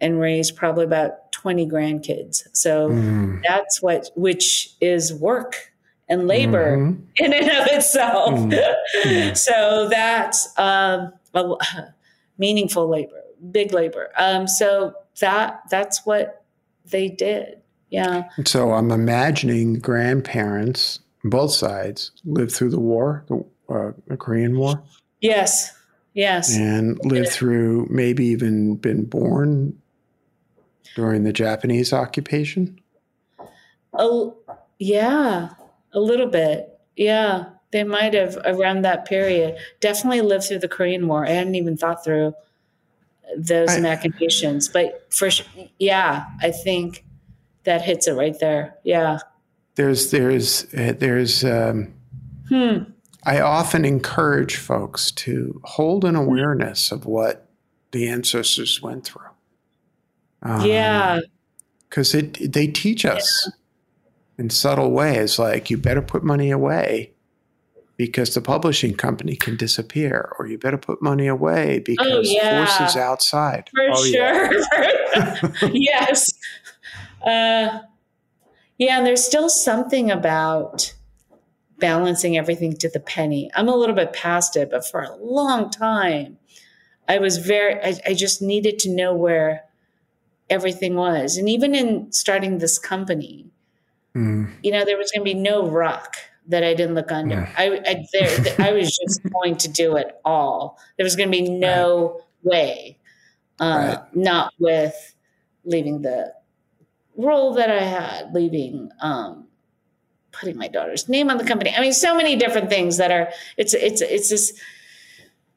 and 0.00 0.18
raised 0.18 0.56
probably 0.56 0.84
about 0.84 1.30
20 1.32 1.66
grandkids. 1.68 2.42
So 2.52 2.90
Mm. 2.90 3.42
that's 3.46 3.82
what 3.82 4.10
which 4.16 4.74
is 4.80 5.12
work 5.14 5.70
and 6.08 6.26
labor 6.26 6.76
Mhm. 6.76 7.00
in 7.16 7.32
and 7.32 7.50
of 7.50 7.66
itself. 7.68 8.34
Mm. 8.40 8.74
Mm. 9.04 9.36
so 9.36 9.88
that's 9.90 10.48
um, 10.58 11.12
a, 11.34 11.54
meaningful 12.38 12.88
labor, 12.88 13.20
big 13.50 13.72
labor. 13.72 14.10
Um, 14.16 14.46
so 14.48 14.94
that 15.20 15.62
that's 15.70 16.06
what 16.06 16.44
they 16.90 17.08
did. 17.08 17.58
Yeah. 17.90 18.24
So 18.44 18.72
I'm 18.72 18.90
imagining 18.90 19.74
grandparents, 19.78 21.00
both 21.24 21.52
sides, 21.52 22.12
lived 22.24 22.52
through 22.52 22.70
the 22.70 22.80
war, 22.80 23.24
the, 23.28 23.44
uh, 23.68 23.92
the 24.06 24.16
Korean 24.16 24.58
War, 24.58 24.82
Yes. 25.20 25.74
Yes. 26.14 26.54
and 26.56 26.98
lived 27.04 27.28
through 27.30 27.86
maybe 27.90 28.26
even 28.26 28.76
been 28.76 29.04
born 29.04 29.78
during 30.96 31.22
the 31.24 31.32
Japanese 31.32 31.92
occupation. 31.92 32.78
Oh, 33.94 34.36
yeah. 34.78 35.50
A 35.98 36.00
little 36.00 36.28
bit. 36.28 36.78
Yeah. 36.96 37.46
They 37.72 37.82
might 37.84 38.14
have 38.14 38.38
around 38.44 38.82
that 38.82 39.04
period. 39.04 39.56
Definitely 39.80 40.22
lived 40.22 40.44
through 40.44 40.60
the 40.60 40.68
Korean 40.68 41.06
War. 41.08 41.26
I 41.26 41.30
hadn't 41.30 41.54
even 41.56 41.76
thought 41.76 42.04
through 42.04 42.34
those 43.36 43.70
I- 43.70 43.80
machinations, 43.80 44.68
but 44.68 45.06
for 45.12 45.28
yeah, 45.78 46.24
I 46.40 46.50
think 46.50 47.04
that 47.64 47.82
hits 47.82 48.06
it 48.08 48.12
right 48.12 48.38
there. 48.38 48.76
Yeah. 48.84 49.18
There's 49.74 50.10
there's 50.10 50.72
uh, 50.72 50.94
there's 50.96 51.44
um, 51.44 51.92
Hmm. 52.48 52.84
I 53.24 53.40
often 53.40 53.84
encourage 53.84 54.56
folks 54.56 55.10
to 55.10 55.60
hold 55.64 56.04
an 56.06 56.16
awareness 56.16 56.90
of 56.90 57.04
what 57.04 57.46
the 57.90 58.08
ancestors 58.08 58.80
went 58.80 59.04
through. 59.04 59.22
Um, 60.42 60.64
yeah. 60.64 61.20
because 61.90 62.14
it 62.14 62.52
they 62.52 62.66
teach 62.68 63.04
us 63.04 63.50
in 64.38 64.50
subtle 64.50 64.90
ways 64.92 65.38
like 65.38 65.68
you 65.70 65.76
better 65.76 66.02
put 66.02 66.22
money 66.22 66.50
away 66.50 67.12
because 67.96 68.34
the 68.34 68.40
publishing 68.40 68.94
company 68.94 69.34
can 69.34 69.56
disappear 69.56 70.32
or 70.38 70.46
you 70.46 70.56
better 70.56 70.78
put 70.78 71.02
money 71.02 71.26
away 71.26 71.80
because 71.80 72.06
Oh, 72.08 72.20
yeah. 72.22 72.64
forces 72.64 72.96
outside 72.96 73.68
For 73.74 73.82
Oh, 73.92 74.04
yeah. 74.04 74.50
sure. 75.50 75.70
yes. 75.72 76.24
Uh, 77.26 77.80
yeah, 78.78 78.98
and 78.98 79.04
there's 79.06 79.24
still 79.24 79.48
something 79.48 80.10
about 80.12 80.94
balancing 81.78 82.36
everything 82.38 82.76
to 82.76 82.88
the 82.88 83.00
penny. 83.00 83.50
I'm 83.56 83.68
a 83.68 83.74
little 83.74 83.96
bit 83.96 84.12
past 84.12 84.56
it, 84.56 84.70
but 84.70 84.86
for 84.86 85.02
a 85.02 85.16
long 85.16 85.68
time, 85.70 86.38
I 87.08 87.18
was 87.18 87.38
very, 87.38 87.74
I, 87.82 87.98
I 88.06 88.14
just 88.14 88.40
needed 88.40 88.78
to 88.80 88.90
know 88.90 89.12
where 89.14 89.64
everything 90.48 90.94
was. 90.94 91.36
And 91.36 91.48
even 91.48 91.74
in 91.74 92.12
starting 92.12 92.58
this 92.58 92.78
company, 92.78 93.50
Mm, 94.18 94.50
you 94.62 94.70
know, 94.72 94.84
there 94.84 94.98
was 94.98 95.10
going 95.12 95.20
to 95.26 95.34
be 95.34 95.38
no 95.38 95.68
rock 95.68 96.16
that 96.46 96.64
I 96.64 96.74
didn't 96.74 96.94
look 96.94 97.12
under. 97.12 97.36
Mm. 97.36 97.52
I, 97.56 97.64
I, 97.86 98.06
there, 98.12 98.54
I 98.68 98.72
was 98.72 98.96
just 98.96 99.20
going 99.32 99.56
to 99.58 99.68
do 99.68 99.96
it 99.96 100.18
all. 100.24 100.78
There 100.96 101.04
was 101.04 101.14
going 101.16 101.28
to 101.30 101.36
be 101.38 101.48
no 101.48 102.20
way, 102.42 102.98
uh, 103.60 103.96
Right. 103.98 104.16
not 104.16 104.52
with 104.58 105.14
leaving 105.64 106.02
the 106.02 106.32
role 107.16 107.52
that 107.54 107.70
I 107.70 107.82
had, 107.82 108.32
leaving, 108.32 108.90
um, 109.00 109.46
putting 110.32 110.56
my 110.56 110.68
daughter's 110.68 111.08
name 111.08 111.30
on 111.30 111.36
the 111.36 111.44
company. 111.44 111.74
I 111.76 111.80
mean, 111.80 111.92
so 111.92 112.16
many 112.16 112.36
different 112.36 112.70
things 112.70 112.96
that 112.96 113.10
are. 113.10 113.30
It's 113.56 113.74
it's 113.74 114.00
it's 114.00 114.30
this 114.30 114.52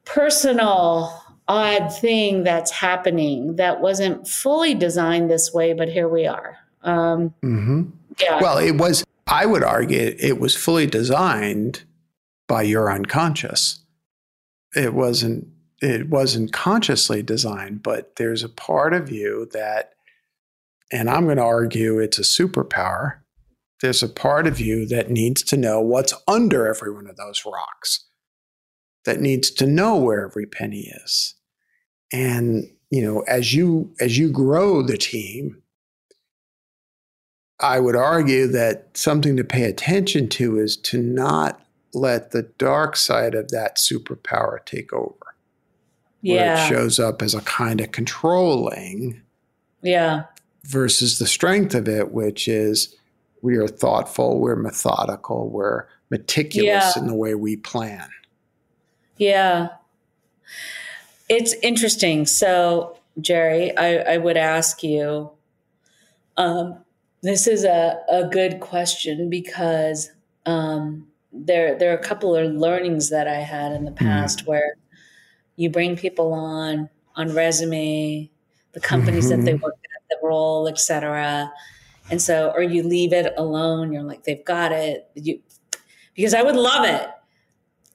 personal 0.04 1.22
odd 1.48 1.88
thing 1.94 2.44
that's 2.44 2.70
happening 2.70 3.56
that 3.56 3.80
wasn't 3.80 4.26
fully 4.26 4.74
designed 4.74 5.30
this 5.30 5.52
way, 5.52 5.72
but 5.72 5.88
here 5.88 6.08
we 6.08 6.26
are. 6.26 6.56
Um, 6.82 7.32
mhm. 7.42 7.92
Well 8.40 8.58
it 8.58 8.72
was 8.72 9.04
i 9.26 9.46
would 9.46 9.62
argue 9.62 10.14
it 10.18 10.38
was 10.38 10.56
fully 10.56 10.86
designed 10.86 11.84
by 12.48 12.62
your 12.62 12.92
unconscious. 12.92 13.80
It 14.74 14.92
wasn't 14.92 15.48
it 15.80 16.08
wasn't 16.08 16.52
consciously 16.52 17.22
designed 17.22 17.82
but 17.82 18.16
there's 18.16 18.42
a 18.42 18.48
part 18.48 18.94
of 18.94 19.10
you 19.10 19.48
that 19.52 19.94
and 20.90 21.08
i'm 21.10 21.24
going 21.24 21.36
to 21.36 21.42
argue 21.42 21.98
it's 21.98 22.18
a 22.18 22.22
superpower 22.22 23.18
there's 23.82 24.02
a 24.02 24.08
part 24.08 24.46
of 24.46 24.60
you 24.60 24.86
that 24.86 25.10
needs 25.10 25.42
to 25.42 25.56
know 25.56 25.80
what's 25.80 26.14
under 26.28 26.68
every 26.68 26.92
one 26.92 27.08
of 27.08 27.16
those 27.16 27.44
rocks 27.44 28.04
that 29.04 29.20
needs 29.20 29.50
to 29.50 29.66
know 29.66 29.96
where 29.96 30.24
every 30.24 30.46
penny 30.46 30.92
is. 31.04 31.34
And 32.12 32.64
you 32.90 33.02
know, 33.02 33.20
as 33.22 33.54
you 33.54 33.94
as 34.00 34.18
you 34.18 34.30
grow 34.30 34.82
the 34.82 34.98
team, 34.98 35.61
I 37.62 37.80
would 37.80 37.96
argue 37.96 38.46
that 38.48 38.96
something 38.96 39.36
to 39.36 39.44
pay 39.44 39.64
attention 39.64 40.28
to 40.30 40.58
is 40.58 40.76
to 40.78 41.00
not 41.00 41.60
let 41.94 42.30
the 42.30 42.42
dark 42.58 42.96
side 42.96 43.34
of 43.34 43.50
that 43.50 43.76
superpower 43.76 44.64
take 44.64 44.92
over. 44.92 45.14
Yeah. 46.22 46.54
Where 46.54 46.64
it 46.64 46.68
shows 46.68 46.98
up 46.98 47.22
as 47.22 47.34
a 47.34 47.40
kind 47.42 47.80
of 47.80 47.92
controlling. 47.92 49.20
Yeah. 49.82 50.24
Versus 50.64 51.18
the 51.18 51.26
strength 51.26 51.74
of 51.74 51.88
it, 51.88 52.12
which 52.12 52.48
is 52.48 52.96
we 53.42 53.56
are 53.56 53.68
thoughtful, 53.68 54.38
we're 54.38 54.56
methodical, 54.56 55.48
we're 55.48 55.86
meticulous 56.10 56.92
yeah. 56.96 57.02
in 57.02 57.06
the 57.08 57.14
way 57.14 57.34
we 57.34 57.56
plan. 57.56 58.08
Yeah. 59.16 59.68
It's 61.28 61.54
interesting. 61.62 62.26
So, 62.26 62.98
Jerry, 63.20 63.76
I, 63.76 64.14
I 64.14 64.16
would 64.18 64.36
ask 64.36 64.82
you 64.82 65.30
um, 66.36 66.81
this 67.22 67.46
is 67.46 67.64
a, 67.64 68.00
a 68.08 68.24
good 68.24 68.60
question 68.60 69.30
because 69.30 70.10
um, 70.46 71.06
there, 71.32 71.78
there 71.78 71.92
are 71.92 71.96
a 71.96 72.02
couple 72.02 72.34
of 72.34 72.52
learnings 72.52 73.10
that 73.10 73.28
I 73.28 73.36
had 73.36 73.72
in 73.72 73.84
the 73.84 73.90
mm-hmm. 73.90 74.04
past 74.04 74.44
mm. 74.44 74.48
where 74.48 74.76
you 75.56 75.70
bring 75.70 75.96
people 75.96 76.32
on 76.32 76.88
on 77.14 77.34
resume, 77.34 78.30
the 78.72 78.80
companies 78.80 79.26
mm-hmm. 79.26 79.40
that 79.40 79.44
they 79.44 79.52
mm-hmm. 79.52 79.64
work 79.64 79.74
at, 79.74 80.02
the 80.08 80.26
role, 80.26 80.66
etc. 80.66 81.52
And 82.10 82.20
so, 82.20 82.52
or 82.54 82.62
you 82.62 82.82
leave 82.82 83.12
it 83.12 83.32
alone. 83.36 83.92
You're 83.92 84.02
like, 84.02 84.24
they've 84.24 84.44
got 84.44 84.72
it. 84.72 85.08
You, 85.14 85.40
because 86.14 86.34
I 86.34 86.42
would 86.42 86.56
love 86.56 86.84
it 86.84 87.08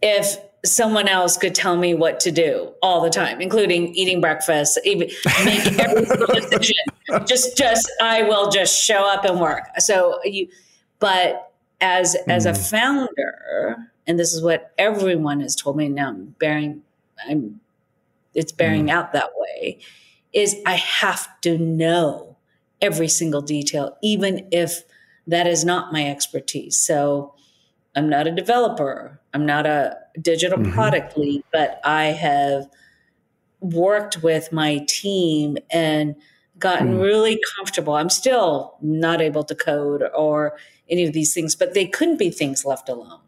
if 0.01 0.37
someone 0.65 1.07
else 1.07 1.37
could 1.37 1.53
tell 1.53 1.77
me 1.77 1.93
what 1.93 2.19
to 2.21 2.31
do 2.31 2.73
all 2.81 3.01
the 3.01 3.09
time, 3.09 3.41
including 3.41 3.93
eating 3.93 4.21
breakfast, 4.21 4.79
even 4.83 5.09
make 5.43 5.79
every 5.79 6.05
single 6.05 6.27
decision. 6.49 6.75
Just, 7.25 7.57
just 7.57 7.89
I 8.01 8.23
will 8.23 8.49
just 8.49 8.75
show 8.75 9.09
up 9.09 9.23
and 9.25 9.39
work. 9.39 9.63
So 9.79 10.19
you, 10.23 10.47
but 10.99 11.51
as 11.79 12.15
mm. 12.15 12.33
as 12.33 12.45
a 12.45 12.53
hmm. 12.53 12.61
founder, 12.61 13.91
and 14.05 14.19
this 14.19 14.33
is 14.33 14.41
what 14.41 14.73
everyone 14.77 15.41
has 15.41 15.55
told 15.55 15.77
me 15.77 15.89
now, 15.89 16.09
I'm 16.09 16.35
bearing, 16.39 16.81
I'm, 17.27 17.59
it's 18.33 18.51
bearing 18.51 18.87
mm. 18.87 18.91
out 18.91 19.13
that 19.13 19.31
way, 19.35 19.79
is 20.33 20.55
I 20.65 20.75
have 20.75 21.39
to 21.41 21.57
know 21.57 22.35
every 22.81 23.07
single 23.07 23.41
detail, 23.41 23.97
even 24.01 24.47
if 24.51 24.83
that 25.27 25.47
is 25.47 25.65
not 25.65 25.91
my 25.91 26.07
expertise. 26.07 26.81
So 26.81 27.33
I'm 27.95 28.09
not 28.09 28.27
a 28.27 28.31
developer. 28.31 29.19
I'm 29.33 29.45
not 29.45 29.65
a 29.65 29.97
digital 30.21 30.59
mm-hmm. 30.59 30.71
product 30.71 31.17
lead, 31.17 31.43
but 31.51 31.81
I 31.83 32.05
have 32.05 32.69
worked 33.59 34.23
with 34.23 34.51
my 34.51 34.85
team 34.87 35.57
and 35.71 36.15
gotten 36.59 36.97
mm. 36.97 37.01
really 37.01 37.39
comfortable. 37.55 37.93
I'm 37.93 38.09
still 38.09 38.77
not 38.81 39.21
able 39.21 39.43
to 39.43 39.55
code 39.55 40.03
or 40.15 40.57
any 40.89 41.03
of 41.03 41.13
these 41.13 41.33
things, 41.33 41.55
but 41.55 41.73
they 41.73 41.85
couldn't 41.85 42.17
be 42.17 42.29
things 42.29 42.65
left 42.65 42.89
alone 42.89 43.19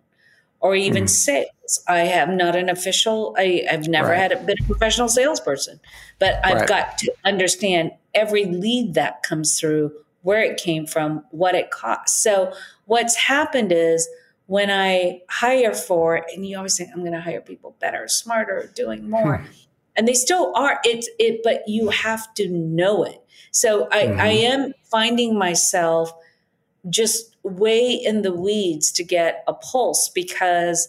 or 0.59 0.75
even 0.75 1.05
mm. 1.05 1.09
sales. 1.09 1.83
I 1.87 1.99
am 1.99 2.35
not 2.35 2.55
an 2.55 2.69
official, 2.69 3.35
I, 3.37 3.63
have 3.69 3.87
never 3.87 4.09
right. 4.09 4.17
had 4.17 4.31
a, 4.31 4.37
been 4.37 4.57
a 4.61 4.65
professional 4.65 5.07
salesperson, 5.07 5.79
but 6.17 6.43
I've 6.43 6.61
right. 6.61 6.67
got 6.67 6.97
to 6.99 7.13
understand 7.25 7.91
every 8.13 8.45
lead 8.45 8.95
that 8.95 9.23
comes 9.23 9.59
through, 9.59 9.91
where 10.21 10.41
it 10.41 10.57
came 10.57 10.85
from, 10.85 11.23
what 11.31 11.55
it 11.55 11.71
costs. 11.71 12.21
So 12.21 12.53
what's 12.85 13.15
happened 13.15 13.71
is 13.71 14.09
when 14.47 14.71
I 14.71 15.21
hire 15.29 15.73
for, 15.73 16.25
and 16.33 16.45
you 16.45 16.57
always 16.57 16.75
think 16.75 16.89
I'm 16.91 17.01
going 17.01 17.13
to 17.13 17.21
hire 17.21 17.41
people 17.41 17.75
better, 17.79 18.07
smarter, 18.07 18.71
doing 18.75 19.09
more, 19.09 19.37
hmm. 19.37 19.53
And 19.99 20.07
they 20.07 20.13
still 20.13 20.53
are. 20.55 20.79
It's 20.85 21.09
it, 21.19 21.41
but 21.43 21.67
you 21.67 21.89
have 21.89 22.33
to 22.35 22.47
know 22.47 23.03
it. 23.03 23.21
So 23.51 23.89
I, 23.91 24.03
mm-hmm. 24.03 24.21
I 24.21 24.27
am 24.29 24.73
finding 24.89 25.37
myself 25.37 26.13
just 26.89 27.35
way 27.43 27.91
in 27.91 28.21
the 28.21 28.31
weeds 28.31 28.93
to 28.93 29.03
get 29.03 29.43
a 29.45 29.53
pulse 29.53 30.09
because 30.15 30.87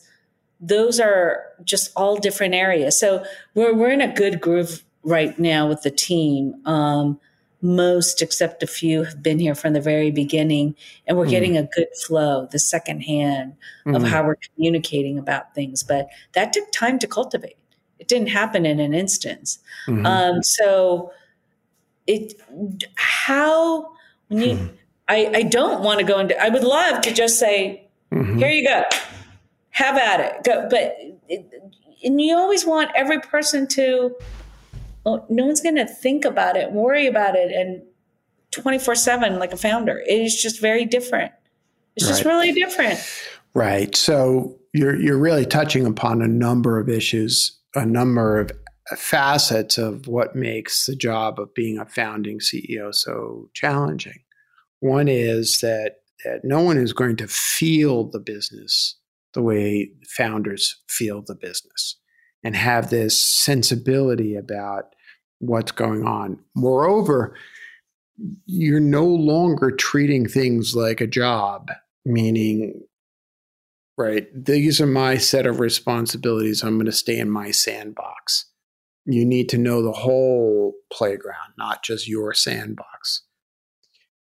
those 0.61 1.01
are 1.01 1.43
just 1.65 1.91
all 1.97 2.19
different 2.19 2.55
areas. 2.55 3.01
So 3.01 3.25
we're 3.57 3.75
we're 3.75 3.91
in 3.91 4.01
a 4.01 4.15
good 4.15 4.41
groove 4.41 4.85
right 5.03 5.37
now 5.41 5.67
with 5.69 5.83
the 5.83 5.91
team. 5.91 6.55
Um, 6.65 7.19
most, 7.63 8.23
except 8.23 8.63
a 8.63 8.67
few, 8.67 9.03
have 9.03 9.23
been 9.23 9.39
here 9.39 9.55
from 9.55 9.75
the 9.75 9.83
very 9.83 10.11
beginning, 10.11 10.77
and 11.07 11.19
we're 11.19 11.27
mm. 11.27 11.31
getting 11.31 11.57
a 11.59 11.65
good 11.65 11.89
flow, 12.07 12.49
the 12.51 12.59
second 12.59 13.01
hand 13.01 13.55
mm. 13.85 13.95
of 13.95 14.03
how 14.03 14.25
we're 14.25 14.37
communicating 14.55 15.19
about 15.19 15.55
things. 15.55 15.83
But 15.83 16.09
that 16.33 16.55
took 16.55 16.73
time 16.73 16.99
to 17.01 17.07
cultivate. 17.07 17.59
It 18.01 18.09
didn't 18.09 18.29
happen 18.29 18.67
in 18.67 18.81
an 18.81 18.95
instance. 18.95 19.59
Mm-hmm. 19.87 20.07
Um, 20.07 20.43
so, 20.43 21.13
it 22.07 22.35
how 22.97 23.93
when 24.29 24.41
you, 24.41 24.57
mm. 24.57 24.71
I, 25.09 25.31
I 25.35 25.43
don't 25.43 25.83
want 25.85 26.01
to 26.01 26.07
go 26.07 26.19
into. 26.19 26.41
I 26.43 26.49
would 26.49 26.65
love 26.65 27.03
to 27.03 27.13
just 27.13 27.39
say, 27.39 27.89
mm-hmm. 28.13 28.39
here 28.39 28.49
you 28.49 28.67
go, 28.67 28.83
have 29.71 29.97
at 29.97 30.21
it, 30.21 30.45
go. 30.45 30.67
But 30.69 30.97
it, 31.29 31.53
and 32.03 32.21
you 32.21 32.37
always 32.37 32.65
want 32.65 32.91
every 32.97 33.21
person 33.21 33.67
to 33.69 34.17
well, 35.05 35.25
no 35.29 35.47
one's 35.47 35.61
going 35.61 35.77
to 35.77 35.87
think 35.87 36.25
about 36.25 36.57
it, 36.57 36.73
worry 36.73 37.07
about 37.07 37.35
it, 37.35 37.53
and 37.53 37.83
24 38.51 38.95
7 38.95 39.39
like 39.39 39.53
a 39.53 39.57
founder. 39.57 39.99
It 39.99 40.21
is 40.21 40.41
just 40.41 40.61
very 40.61 40.85
different. 40.85 41.33
It's 41.97 42.05
right. 42.05 42.11
just 42.11 42.25
really 42.25 42.53
different. 42.53 43.01
Right. 43.55 43.95
So 43.97 44.57
you're 44.73 44.95
you're 44.95 45.19
really 45.19 45.47
touching 45.47 45.87
upon 45.87 46.23
a 46.23 46.29
number 46.29 46.79
of 46.79 46.89
issues, 46.89 47.59
a 47.75 47.87
number 47.87 48.39
of 48.39 48.51
facets 48.97 49.79
of 49.79 50.09
what 50.09 50.35
makes 50.35 50.87
the 50.87 50.97
job 50.97 51.39
of 51.39 51.55
being 51.55 51.79
a 51.79 51.87
founding 51.87 52.41
CEO 52.41 52.95
so 52.95 53.49
challenging. 53.55 54.19
One 54.81 55.09
is 55.09 55.61
that 55.61 55.97
that 56.25 56.41
no 56.45 56.61
one 56.61 56.77
is 56.77 56.93
going 56.93 57.17
to 57.17 57.29
feel 57.29 58.05
the 58.11 58.19
business 58.19 58.97
the 59.33 59.43
way 59.43 59.91
founders 60.09 60.83
feel 60.89 61.23
the 61.23 61.35
business 61.35 61.97
and 62.43 62.57
have 62.57 62.91
this 62.91 63.21
sensibility 63.21 64.35
about 64.35 64.95
what's 65.39 65.73
going 65.73 66.05
on. 66.05 66.39
Moreover, 66.55 67.37
you're 68.47 68.81
no 68.81 69.07
longer 69.07 69.71
treating 69.71 70.29
things 70.29 70.75
like 70.75 71.01
a 71.01 71.07
job, 71.07 71.71
meaning, 72.05 72.83
right, 74.01 74.27
these 74.35 74.81
are 74.81 74.87
my 74.87 75.17
set 75.17 75.47
of 75.47 75.61
responsibilities. 75.61 76.63
I'm 76.63 76.77
going 76.77 76.87
to 76.87 76.93
stay 76.93 77.19
in 77.19 77.31
my 77.31 77.51
sandbox. 77.51 78.47
You 79.05 79.25
need 79.25 79.49
to 79.51 79.59
know 79.59 79.83
the 79.83 79.93
whole 79.93 80.75
playground, 80.93 81.55
not 81.59 81.83
just 81.83 82.09
your 82.09 82.35
sandbox. 82.35 83.23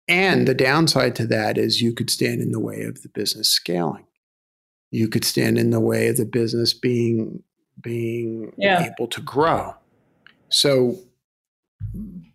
And 0.08 0.48
the 0.48 0.54
downside 0.54 1.14
to 1.16 1.26
that 1.26 1.58
is 1.58 1.82
you 1.82 1.92
could 1.92 2.10
stand 2.10 2.40
in 2.40 2.50
the 2.52 2.60
way 2.60 2.82
of 2.82 3.02
the 3.02 3.08
business 3.08 3.50
scaling. 3.50 4.06
You 4.90 5.08
could 5.08 5.24
stand 5.24 5.58
in 5.58 5.70
the 5.70 5.80
way 5.80 6.08
of 6.08 6.16
the 6.16 6.24
business 6.24 6.72
being 6.72 7.42
being 7.80 8.52
yeah. 8.56 8.90
able 8.90 9.06
to 9.06 9.20
grow. 9.20 9.74
So 10.48 10.98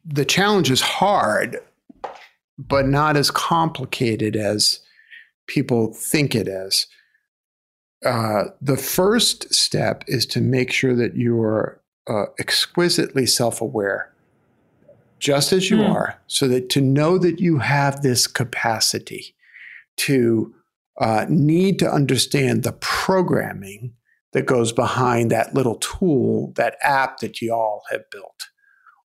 the 0.06 0.24
challenge 0.24 0.72
is 0.72 0.82
hard, 0.82 1.60
but 2.58 2.88
not 2.88 3.18
as 3.18 3.30
complicated 3.32 4.36
as 4.36 4.80
people 5.48 5.94
think 5.94 6.36
it 6.36 6.48
is. 6.48 6.88
Uh, 8.06 8.46
the 8.62 8.78
first 8.78 9.54
step 9.54 10.04
is 10.08 10.26
to 10.26 10.42
make 10.42 10.72
sure 10.72 10.96
that 10.96 11.16
you 11.16 11.42
are 11.42 11.82
uh, 12.08 12.26
exquisitely 12.40 13.26
self 13.26 13.62
aware, 13.62 14.14
just 15.20 15.54
as 15.54 15.70
you 15.70 15.78
mm. 15.78 15.90
are, 15.90 16.20
so 16.28 16.48
that 16.48 16.70
to 16.70 16.82
know 16.82 17.18
that 17.18 17.40
you 17.40 17.60
have 17.60 18.02
this 18.02 18.28
capacity 18.28 19.36
to 19.96 20.54
uh, 21.00 21.26
need 21.30 21.80
to 21.80 21.90
understand 21.90 22.64
the 22.64 22.74
programming 22.74 23.94
that 24.34 24.46
goes 24.46 24.72
behind 24.72 25.32
that 25.32 25.54
little 25.54 25.76
tool, 25.76 26.52
that 26.56 26.76
app 26.82 27.20
that 27.20 27.42
you 27.42 27.54
all 27.54 27.84
have 27.92 28.10
built, 28.10 28.50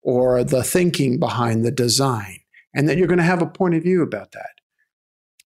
or 0.03 0.43
the 0.43 0.63
thinking 0.63 1.19
behind 1.19 1.65
the 1.65 1.71
design, 1.71 2.39
and 2.75 2.89
that 2.89 2.97
you're 2.97 3.09
going 3.09 3.19
to 3.19 3.25
have 3.25 3.43
a 3.43 3.47
point 3.47 3.75
of 3.75 3.83
view 3.83 4.03
about 4.03 4.33
that. 4.33 4.61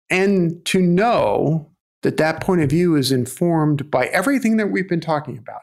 And 0.08 0.64
to 0.66 0.80
know 0.80 1.69
that 2.02 2.16
that 2.16 2.40
point 2.40 2.62
of 2.62 2.70
view 2.70 2.96
is 2.96 3.12
informed 3.12 3.90
by 3.90 4.06
everything 4.06 4.56
that 4.56 4.68
we've 4.68 4.88
been 4.88 5.00
talking 5.00 5.36
about 5.36 5.62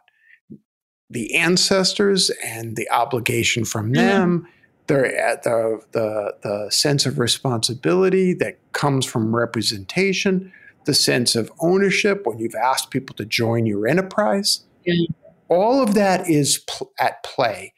the 1.09 1.35
ancestors 1.35 2.29
and 2.43 2.75
the 2.75 2.89
obligation 2.91 3.65
from 3.65 3.85
mm-hmm. 3.85 3.93
them. 3.93 4.39
Mm-hmm. 4.39 4.51
The, 4.87 5.39
the, 5.43 5.81
the, 5.91 6.35
the 6.43 6.71
sense 6.71 7.05
of 7.05 7.19
responsibility 7.19 8.33
that 8.35 8.57
comes 8.71 9.05
from 9.05 9.35
representation, 9.35 10.53
the 10.85 10.93
sense 10.93 11.35
of 11.35 11.51
ownership 11.59 12.25
when 12.25 12.39
you've 12.39 12.55
asked 12.55 12.89
people 12.89 13.13
to 13.17 13.25
join 13.25 13.65
your 13.65 13.85
enterprise. 13.85 14.63
Mm-hmm. 14.87 15.13
All 15.49 15.83
of 15.83 15.93
that 15.95 16.29
is 16.29 16.59
pl- 16.69 16.93
at 16.97 17.21
play, 17.23 17.73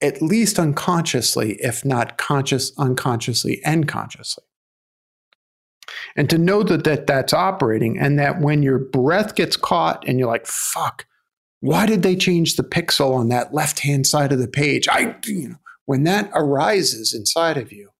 at 0.00 0.22
least 0.22 0.60
unconsciously, 0.60 1.54
if 1.54 1.84
not 1.84 2.18
conscious, 2.18 2.70
unconsciously, 2.78 3.60
and 3.64 3.88
consciously. 3.88 4.44
And 6.16 6.28
to 6.30 6.38
know 6.38 6.62
that, 6.64 6.84
that 6.84 7.06
that's 7.06 7.32
operating 7.32 7.98
and 7.98 8.18
that 8.18 8.40
when 8.40 8.62
your 8.62 8.78
breath 8.78 9.34
gets 9.34 9.56
caught 9.56 10.06
and 10.06 10.18
you're 10.18 10.28
like, 10.28 10.46
fuck, 10.46 11.06
Why 11.60 11.86
did 11.86 12.02
they 12.02 12.16
change 12.16 12.56
the 12.56 12.62
pixel 12.62 13.14
on 13.14 13.28
that 13.28 13.54
left 13.54 13.80
hand 13.80 14.06
side 14.06 14.32
of 14.32 14.38
the 14.38 14.48
page? 14.48 14.88
I, 14.88 15.16
you 15.26 15.50
know, 15.50 15.56
when 15.86 16.04
that 16.04 16.30
arises 16.34 17.14
inside 17.14 17.56
of 17.56 17.72
you, 17.72 17.90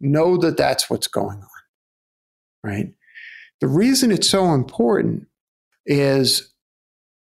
know 0.00 0.36
that 0.36 0.56
that's 0.56 0.90
what's 0.90 1.06
going 1.08 1.38
on, 1.38 1.48
right? 2.62 2.92
The 3.60 3.68
reason 3.68 4.12
it's 4.12 4.28
so 4.28 4.52
important 4.52 5.26
is 5.86 6.52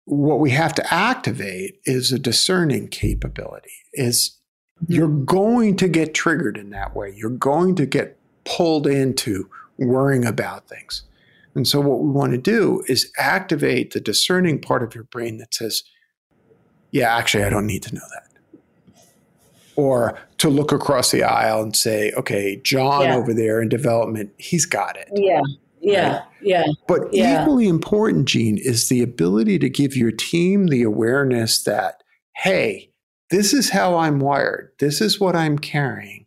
what 0.05 0.39
we 0.39 0.51
have 0.51 0.73
to 0.75 0.93
activate 0.93 1.79
is 1.85 2.11
a 2.11 2.19
discerning 2.19 2.87
capability 2.87 3.71
is 3.93 4.37
mm-hmm. 4.83 4.93
you're 4.93 5.07
going 5.07 5.75
to 5.77 5.87
get 5.87 6.13
triggered 6.13 6.57
in 6.57 6.71
that 6.71 6.95
way 6.95 7.13
you're 7.15 7.29
going 7.29 7.75
to 7.75 7.85
get 7.85 8.17
pulled 8.45 8.87
into 8.87 9.49
worrying 9.85 10.25
about 10.25 10.67
things 10.67 11.03
and 11.55 11.67
so 11.67 11.79
what 11.79 11.99
we 11.99 12.09
want 12.09 12.31
to 12.31 12.37
do 12.37 12.83
is 12.87 13.11
activate 13.17 13.91
the 13.91 13.99
discerning 13.99 14.59
part 14.59 14.83
of 14.83 14.95
your 14.95 15.05
brain 15.05 15.37
that 15.37 15.53
says 15.53 15.83
yeah 16.91 17.15
actually 17.15 17.43
i 17.43 17.49
don't 17.49 17.67
need 17.67 17.83
to 17.83 17.93
know 17.93 18.01
that 18.13 18.29
or 19.75 20.19
to 20.37 20.49
look 20.49 20.71
across 20.71 21.11
the 21.11 21.23
aisle 21.23 21.61
and 21.61 21.75
say 21.75 22.11
okay 22.13 22.59
john 22.63 23.03
yeah. 23.03 23.15
over 23.15 23.33
there 23.33 23.61
in 23.61 23.69
development 23.69 24.31
he's 24.37 24.65
got 24.65 24.97
it 24.97 25.09
yeah 25.13 25.41
yeah, 25.83 26.13
right? 26.13 26.23
yeah. 26.41 26.65
But 26.87 27.13
yeah. 27.13 27.41
equally 27.41 27.67
important, 27.67 28.25
Jean, 28.25 28.57
is 28.57 28.87
the 28.87 29.01
ability 29.01 29.59
to 29.59 29.69
give 29.69 29.95
your 29.95 30.11
team 30.11 30.67
the 30.67 30.81
awareness 30.81 31.61
that, 31.63 32.03
hey, 32.37 32.91
this 33.29 33.53
is 33.53 33.69
how 33.69 33.97
I'm 33.97 34.19
wired. 34.19 34.71
This 34.79 35.01
is 35.01 35.19
what 35.19 35.35
I'm 35.35 35.59
carrying. 35.59 36.22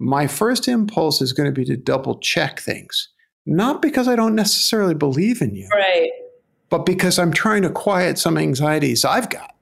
My 0.00 0.26
first 0.26 0.66
impulse 0.66 1.20
is 1.20 1.32
going 1.32 1.46
to 1.46 1.52
be 1.52 1.64
to 1.66 1.76
double 1.76 2.18
check 2.18 2.58
things, 2.58 3.08
not 3.46 3.80
because 3.80 4.08
I 4.08 4.16
don't 4.16 4.34
necessarily 4.34 4.94
believe 4.94 5.40
in 5.40 5.54
you, 5.54 5.68
right? 5.72 6.10
But 6.70 6.86
because 6.86 7.18
I'm 7.18 7.32
trying 7.32 7.62
to 7.62 7.70
quiet 7.70 8.18
some 8.18 8.36
anxieties 8.36 9.04
I've 9.04 9.30
got. 9.30 9.54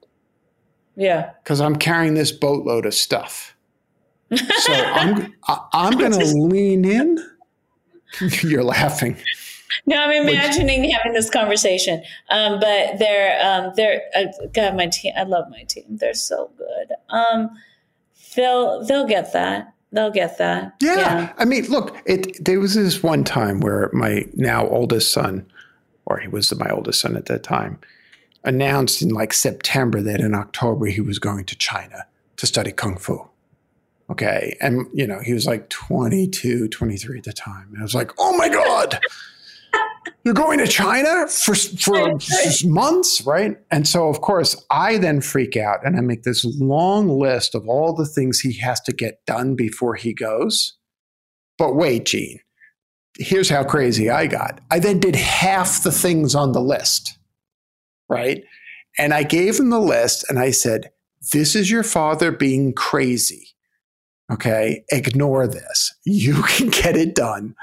Yeah. 0.95 1.31
Because 1.43 1.61
I'm 1.61 1.75
carrying 1.75 2.13
this 2.13 2.31
boatload 2.31 2.85
of 2.85 2.93
stuff. 2.93 3.55
So 4.33 4.73
I'm 4.73 5.35
I'm 5.73 5.97
going 5.97 6.11
to 6.11 6.25
lean 6.25 6.85
in 6.85 7.17
You're 8.43 8.63
laughing. 8.63 9.17
No, 9.85 9.97
I'm 9.97 10.27
imagining 10.27 10.81
Which, 10.81 10.91
having 10.91 11.13
this 11.13 11.29
conversation. 11.29 12.03
Um, 12.29 12.59
but 12.59 12.99
they're, 12.99 13.39
um, 13.45 13.71
they're, 13.75 14.01
uh, 14.15 14.25
God, 14.53 14.75
my 14.75 14.87
team, 14.87 15.13
I 15.15 15.23
love 15.23 15.45
my 15.49 15.63
team. 15.63 15.85
They're 15.89 16.13
so 16.13 16.51
good. 16.57 16.91
Um, 17.09 17.51
they'll, 18.35 18.83
they'll 18.83 19.07
get 19.07 19.33
that. 19.33 19.73
They'll 19.91 20.11
get 20.11 20.37
that. 20.37 20.75
Yeah. 20.81 20.97
yeah. 20.97 21.33
I 21.37 21.45
mean, 21.45 21.65
look, 21.65 21.97
it, 22.05 22.43
there 22.43 22.59
was 22.59 22.75
this 22.75 23.01
one 23.01 23.23
time 23.23 23.59
where 23.59 23.89
my 23.91 24.25
now 24.33 24.67
oldest 24.67 25.11
son, 25.11 25.45
or 26.05 26.19
he 26.19 26.27
was 26.27 26.53
my 26.55 26.69
oldest 26.69 27.01
son 27.01 27.15
at 27.15 27.25
that 27.25 27.43
time, 27.43 27.79
announced 28.43 29.01
in 29.01 29.09
like 29.09 29.33
September 29.33 30.01
that 30.01 30.19
in 30.21 30.35
October 30.35 30.85
he 30.85 31.01
was 31.01 31.19
going 31.19 31.45
to 31.45 31.55
China 31.55 32.05
to 32.37 32.45
study 32.45 32.71
Kung 32.71 32.97
Fu. 32.97 33.27
Okay. 34.09 34.55
And, 34.59 34.87
you 34.93 35.05
know, 35.05 35.19
he 35.19 35.33
was 35.33 35.45
like 35.45 35.69
22, 35.69 36.67
23 36.67 37.17
at 37.17 37.23
the 37.23 37.33
time. 37.33 37.69
And 37.71 37.79
I 37.79 37.83
was 37.83 37.93
like, 37.93 38.11
oh 38.17 38.35
my 38.37 38.49
God, 38.49 38.99
you're 40.23 40.33
going 40.33 40.59
to 40.59 40.67
China 40.67 41.27
for, 41.27 41.55
for 41.55 42.17
months, 42.65 43.21
right? 43.25 43.57
And 43.71 43.87
so, 43.87 44.09
of 44.09 44.21
course, 44.21 44.65
I 44.69 44.97
then 44.97 45.21
freak 45.21 45.55
out 45.55 45.85
and 45.85 45.97
I 45.97 46.01
make 46.01 46.23
this 46.23 46.43
long 46.59 47.07
list 47.07 47.55
of 47.55 47.67
all 47.67 47.93
the 47.93 48.05
things 48.05 48.39
he 48.39 48.57
has 48.59 48.79
to 48.81 48.93
get 48.93 49.25
done 49.25 49.55
before 49.55 49.95
he 49.95 50.13
goes. 50.13 50.77
But 51.57 51.75
wait, 51.75 52.05
Jean, 52.05 52.39
here's 53.17 53.49
how 53.49 53.63
crazy 53.63 54.09
I 54.09 54.27
got. 54.27 54.61
I 54.71 54.79
then 54.79 54.99
did 54.99 55.15
half 55.15 55.83
the 55.83 55.91
things 55.91 56.35
on 56.35 56.51
the 56.51 56.61
list, 56.61 57.17
right? 58.09 58.43
And 58.97 59.13
I 59.13 59.23
gave 59.23 59.59
him 59.59 59.69
the 59.69 59.79
list 59.79 60.25
and 60.29 60.39
I 60.39 60.51
said, 60.51 60.91
This 61.31 61.55
is 61.55 61.71
your 61.71 61.83
father 61.83 62.31
being 62.31 62.73
crazy. 62.73 63.49
Okay. 64.31 64.83
Ignore 64.89 65.47
this. 65.47 65.93
You 66.05 66.43
can 66.47 66.69
get 66.69 66.95
it 66.95 67.15
done. 67.15 67.55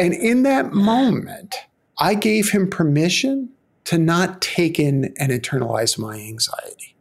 And 0.00 0.14
in 0.14 0.44
that 0.44 0.72
moment, 0.72 1.56
I 1.98 2.14
gave 2.14 2.50
him 2.50 2.70
permission 2.70 3.50
to 3.84 3.98
not 3.98 4.40
take 4.40 4.78
in 4.78 5.12
and 5.18 5.30
internalize 5.30 5.98
my 5.98 6.18
anxiety. 6.18 6.96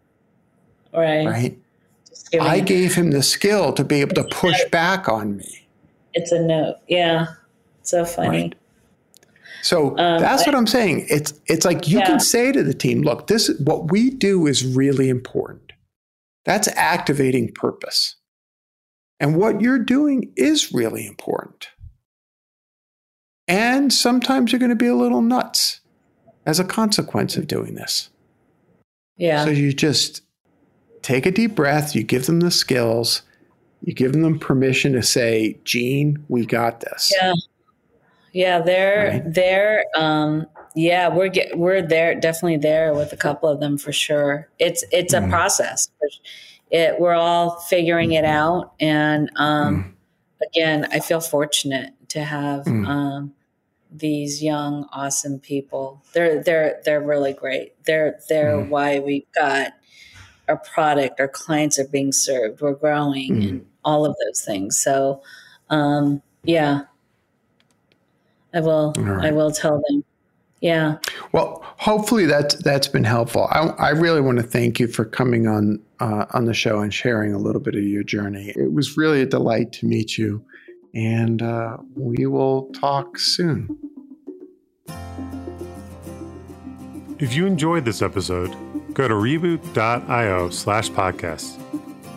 Right. 0.94 1.26
Right. 1.26 1.60
I 2.40 2.60
gave 2.60 2.96
him 2.96 3.12
the 3.12 3.24
skill 3.24 3.74
to 3.74 3.84
be 3.84 4.02
able 4.02 4.16
to 4.16 4.24
push 4.26 4.64
back 4.72 5.08
on 5.08 5.38
me. 5.38 5.68
It's 6.14 6.32
a 6.32 6.42
note. 6.42 6.76
Yeah. 6.88 7.28
So 7.84 8.06
funny. 8.06 8.44
Right. 8.44 8.56
So 9.62 9.98
um, 9.98 10.20
that's 10.20 10.44
I, 10.44 10.46
what 10.46 10.56
I'm 10.56 10.68
saying. 10.68 11.08
It's 11.10 11.34
it's 11.48 11.66
like 11.66 11.88
you 11.88 12.00
yeah. 12.00 12.06
can 12.06 12.20
say 12.20 12.52
to 12.52 12.64
the 12.64 12.74
team, 12.74 13.02
look, 13.02 13.28
this 13.28 13.50
what 13.64 13.92
we 13.92 14.10
do 14.10 14.48
is 14.48 14.66
really 14.66 15.10
important. 15.10 15.74
That's 16.46 16.68
activating 16.70 17.52
purpose. 17.54 18.16
And 19.20 19.36
what 19.36 19.62
you're 19.62 19.80
doing 19.80 20.32
is 20.36 20.74
really 20.74 21.06
important. 21.06 21.70
And 23.50 23.92
sometimes 23.92 24.52
you're 24.52 24.60
going 24.60 24.70
to 24.70 24.76
be 24.76 24.88
a 24.88 24.96
little 24.96 25.22
nuts 25.22 25.82
as 26.46 26.60
a 26.60 26.64
consequence 26.64 27.36
of 27.36 27.48
doing 27.48 27.74
this. 27.74 28.10
Yeah. 29.18 29.44
So 29.44 29.50
you 29.50 29.74
just 29.74 30.22
take 31.02 31.26
a 31.26 31.32
deep 31.32 31.56
breath, 31.56 31.96
you 31.96 32.04
give 32.04 32.28
them 32.28 32.42
the 32.42 32.52
skills, 32.52 33.24
you 33.82 33.94
give 33.94 34.14
them 34.14 34.38
permission 34.38 34.94
to 34.94 35.02
say, 35.02 35.58
Jean, 35.66 36.24
we 36.28 36.46
got 36.46 36.82
this. 36.82 37.12
Yeah. 37.20 37.34
Yeah, 38.32 38.62
they're 38.62 39.08
right? 39.10 39.34
they're 39.34 39.84
um 39.98 40.46
yeah, 40.76 41.10
we're 41.10 41.30
get, 41.30 41.58
we're 41.58 41.82
there 41.82 42.14
definitely 42.14 42.58
there 42.58 42.94
with 42.94 43.12
a 43.12 43.18
couple 43.18 43.50
of 43.50 43.60
them 43.60 43.78
for 43.78 43.92
sure. 43.92 44.48
It's 44.60 44.84
it's 44.92 45.14
a 45.14 45.20
mm. 45.20 45.30
process. 45.30 45.90
It 46.70 47.00
we're 47.00 47.16
all 47.16 47.60
figuring 47.62 48.12
it 48.12 48.24
out, 48.24 48.74
and 48.80 49.32
um, 49.36 49.96
mm. 50.40 50.48
again, 50.48 50.88
I 50.92 51.00
feel 51.00 51.22
fortunate 51.22 51.94
to 52.10 52.24
have 52.24 52.66
mm. 52.66 52.88
um, 52.88 53.34
these 53.92 54.44
young, 54.44 54.88
awesome 54.92 55.40
people. 55.40 56.04
They're 56.14 56.42
they're 56.44 56.82
they're 56.86 57.02
really 57.02 57.34
great. 57.34 57.74
They're 57.86 58.20
they're 58.30 58.58
mm. 58.58 58.70
why 58.70 59.00
we've 59.00 59.32
got 59.34 59.74
our 60.48 60.58
product. 60.58 61.20
Our 61.20 61.28
clients 61.28 61.80
are 61.80 61.88
being 61.88 62.12
served. 62.12 62.62
We're 62.62 62.74
growing, 62.74 63.36
mm. 63.36 63.50
and 63.50 63.66
all 63.84 64.06
of 64.06 64.16
those 64.26 64.42
things. 64.42 64.80
So, 64.80 65.22
um, 65.70 66.22
yeah, 66.44 66.82
I 68.54 68.62
will. 68.62 68.94
Right. 68.98 69.26
I 69.26 69.32
will 69.32 69.52
tell 69.52 69.82
them 69.88 70.04
yeah. 70.62 70.98
Well, 71.32 71.64
hopefully 71.78 72.26
that's 72.26 72.56
that's 72.56 72.88
been 72.88 73.06
helpful. 73.06 73.48
I, 73.52 73.68
I 73.78 73.90
really 73.92 74.22
want 74.22 74.40
to 74.40 74.44
thank 74.44 74.80
you 74.80 74.88
for 74.88 75.06
coming 75.06 75.48
on 75.48 75.82
uh, 76.00 76.26
on 76.32 76.46
the 76.46 76.54
show 76.54 76.80
and 76.80 76.94
sharing 76.94 77.34
a 77.34 77.38
little 77.38 77.62
bit 77.62 77.76
of 77.76 77.84
your 77.84 78.04
journey. 78.04 78.52
It 78.56 78.74
was 78.74 78.98
really 78.98 79.22
a 79.22 79.26
delight 79.26 79.72
to 79.74 79.86
meet 79.86 80.18
you, 80.18 80.44
and 80.94 81.42
uh, 81.42 81.78
we 81.96 82.26
will 82.26 82.72
talk 82.74 83.18
soon. 83.18 83.78
If 87.20 87.34
you 87.34 87.46
enjoyed 87.46 87.84
this 87.84 88.02
episode, 88.02 88.56
go 88.94 89.08
to 89.08 89.14
reboot.io 89.14 90.50
slash 90.50 90.90
podcast 90.90 91.60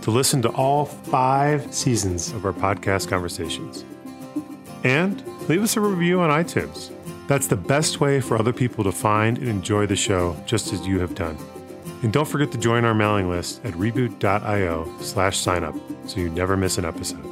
to 0.03 0.11
listen 0.11 0.43
to 0.43 0.49
all 0.51 0.85
five 0.85 1.73
seasons 1.75 2.33
of 2.33 2.45
our 2.45 2.53
podcast 2.53 3.09
conversations. 3.09 3.85
And 4.85 5.25
leave 5.49 5.62
us 5.62 5.77
a 5.77 5.81
review 5.81 6.20
on 6.20 6.31
iTunes. 6.31 6.91
That's 7.29 7.47
the 7.47 7.57
best 7.57 8.01
way 8.01 8.20
for 8.20 8.37
other 8.37 8.53
people 8.53 8.85
to 8.85 8.93
find 8.93 9.39
and 9.39 9.49
enjoy 9.49 9.87
the 9.87 9.97
show, 9.97 10.37
just 10.45 10.73
as 10.73 10.87
you 10.87 11.01
have 11.01 11.14
done. 11.14 11.37
And 12.03 12.12
don't 12.12 12.27
forget 12.27 12.51
to 12.53 12.59
join 12.59 12.85
our 12.85 12.95
mailing 12.95 13.31
list 13.31 13.64
at 13.64 13.75
reboot.io 13.75 14.93
slash 15.01 15.39
signup 15.39 15.81
so 16.09 16.20
you 16.20 16.31
never 16.31 16.57
miss 16.57 16.79
an 16.79 16.85
episode. 16.85 17.32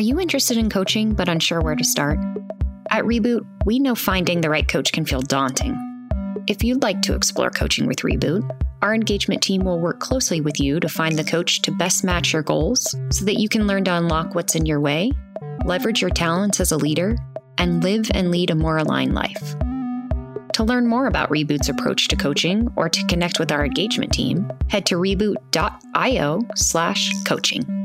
Are 0.00 0.02
you 0.02 0.18
interested 0.18 0.56
in 0.56 0.70
coaching 0.70 1.12
but 1.12 1.28
unsure 1.28 1.60
where 1.60 1.76
to 1.76 1.84
start? 1.84 2.18
At 2.88 3.04
Reboot, 3.04 3.44
we 3.66 3.78
know 3.78 3.94
finding 3.94 4.40
the 4.40 4.48
right 4.48 4.66
coach 4.66 4.92
can 4.92 5.04
feel 5.04 5.20
daunting. 5.20 5.76
If 6.46 6.64
you'd 6.64 6.82
like 6.82 7.02
to 7.02 7.14
explore 7.14 7.50
coaching 7.50 7.86
with 7.86 7.98
Reboot, 7.98 8.50
our 8.80 8.94
engagement 8.94 9.42
team 9.42 9.62
will 9.62 9.78
work 9.78 10.00
closely 10.00 10.40
with 10.40 10.58
you 10.58 10.80
to 10.80 10.88
find 10.88 11.18
the 11.18 11.24
coach 11.24 11.60
to 11.60 11.70
best 11.70 12.02
match 12.02 12.32
your 12.32 12.40
goals 12.40 12.96
so 13.10 13.26
that 13.26 13.38
you 13.38 13.46
can 13.46 13.66
learn 13.66 13.84
to 13.84 13.94
unlock 13.94 14.34
what's 14.34 14.54
in 14.54 14.64
your 14.64 14.80
way, 14.80 15.12
leverage 15.66 16.00
your 16.00 16.08
talents 16.08 16.60
as 16.60 16.72
a 16.72 16.78
leader, 16.78 17.18
and 17.58 17.84
live 17.84 18.10
and 18.14 18.30
lead 18.30 18.48
a 18.48 18.54
more 18.54 18.78
aligned 18.78 19.14
life. 19.14 19.54
To 20.54 20.64
learn 20.64 20.86
more 20.86 21.08
about 21.08 21.28
Reboot's 21.28 21.68
approach 21.68 22.08
to 22.08 22.16
coaching 22.16 22.68
or 22.74 22.88
to 22.88 23.06
connect 23.06 23.38
with 23.38 23.52
our 23.52 23.66
engagement 23.66 24.14
team, 24.14 24.50
head 24.70 24.86
to 24.86 24.94
reboot.io/coaching. 24.94 27.76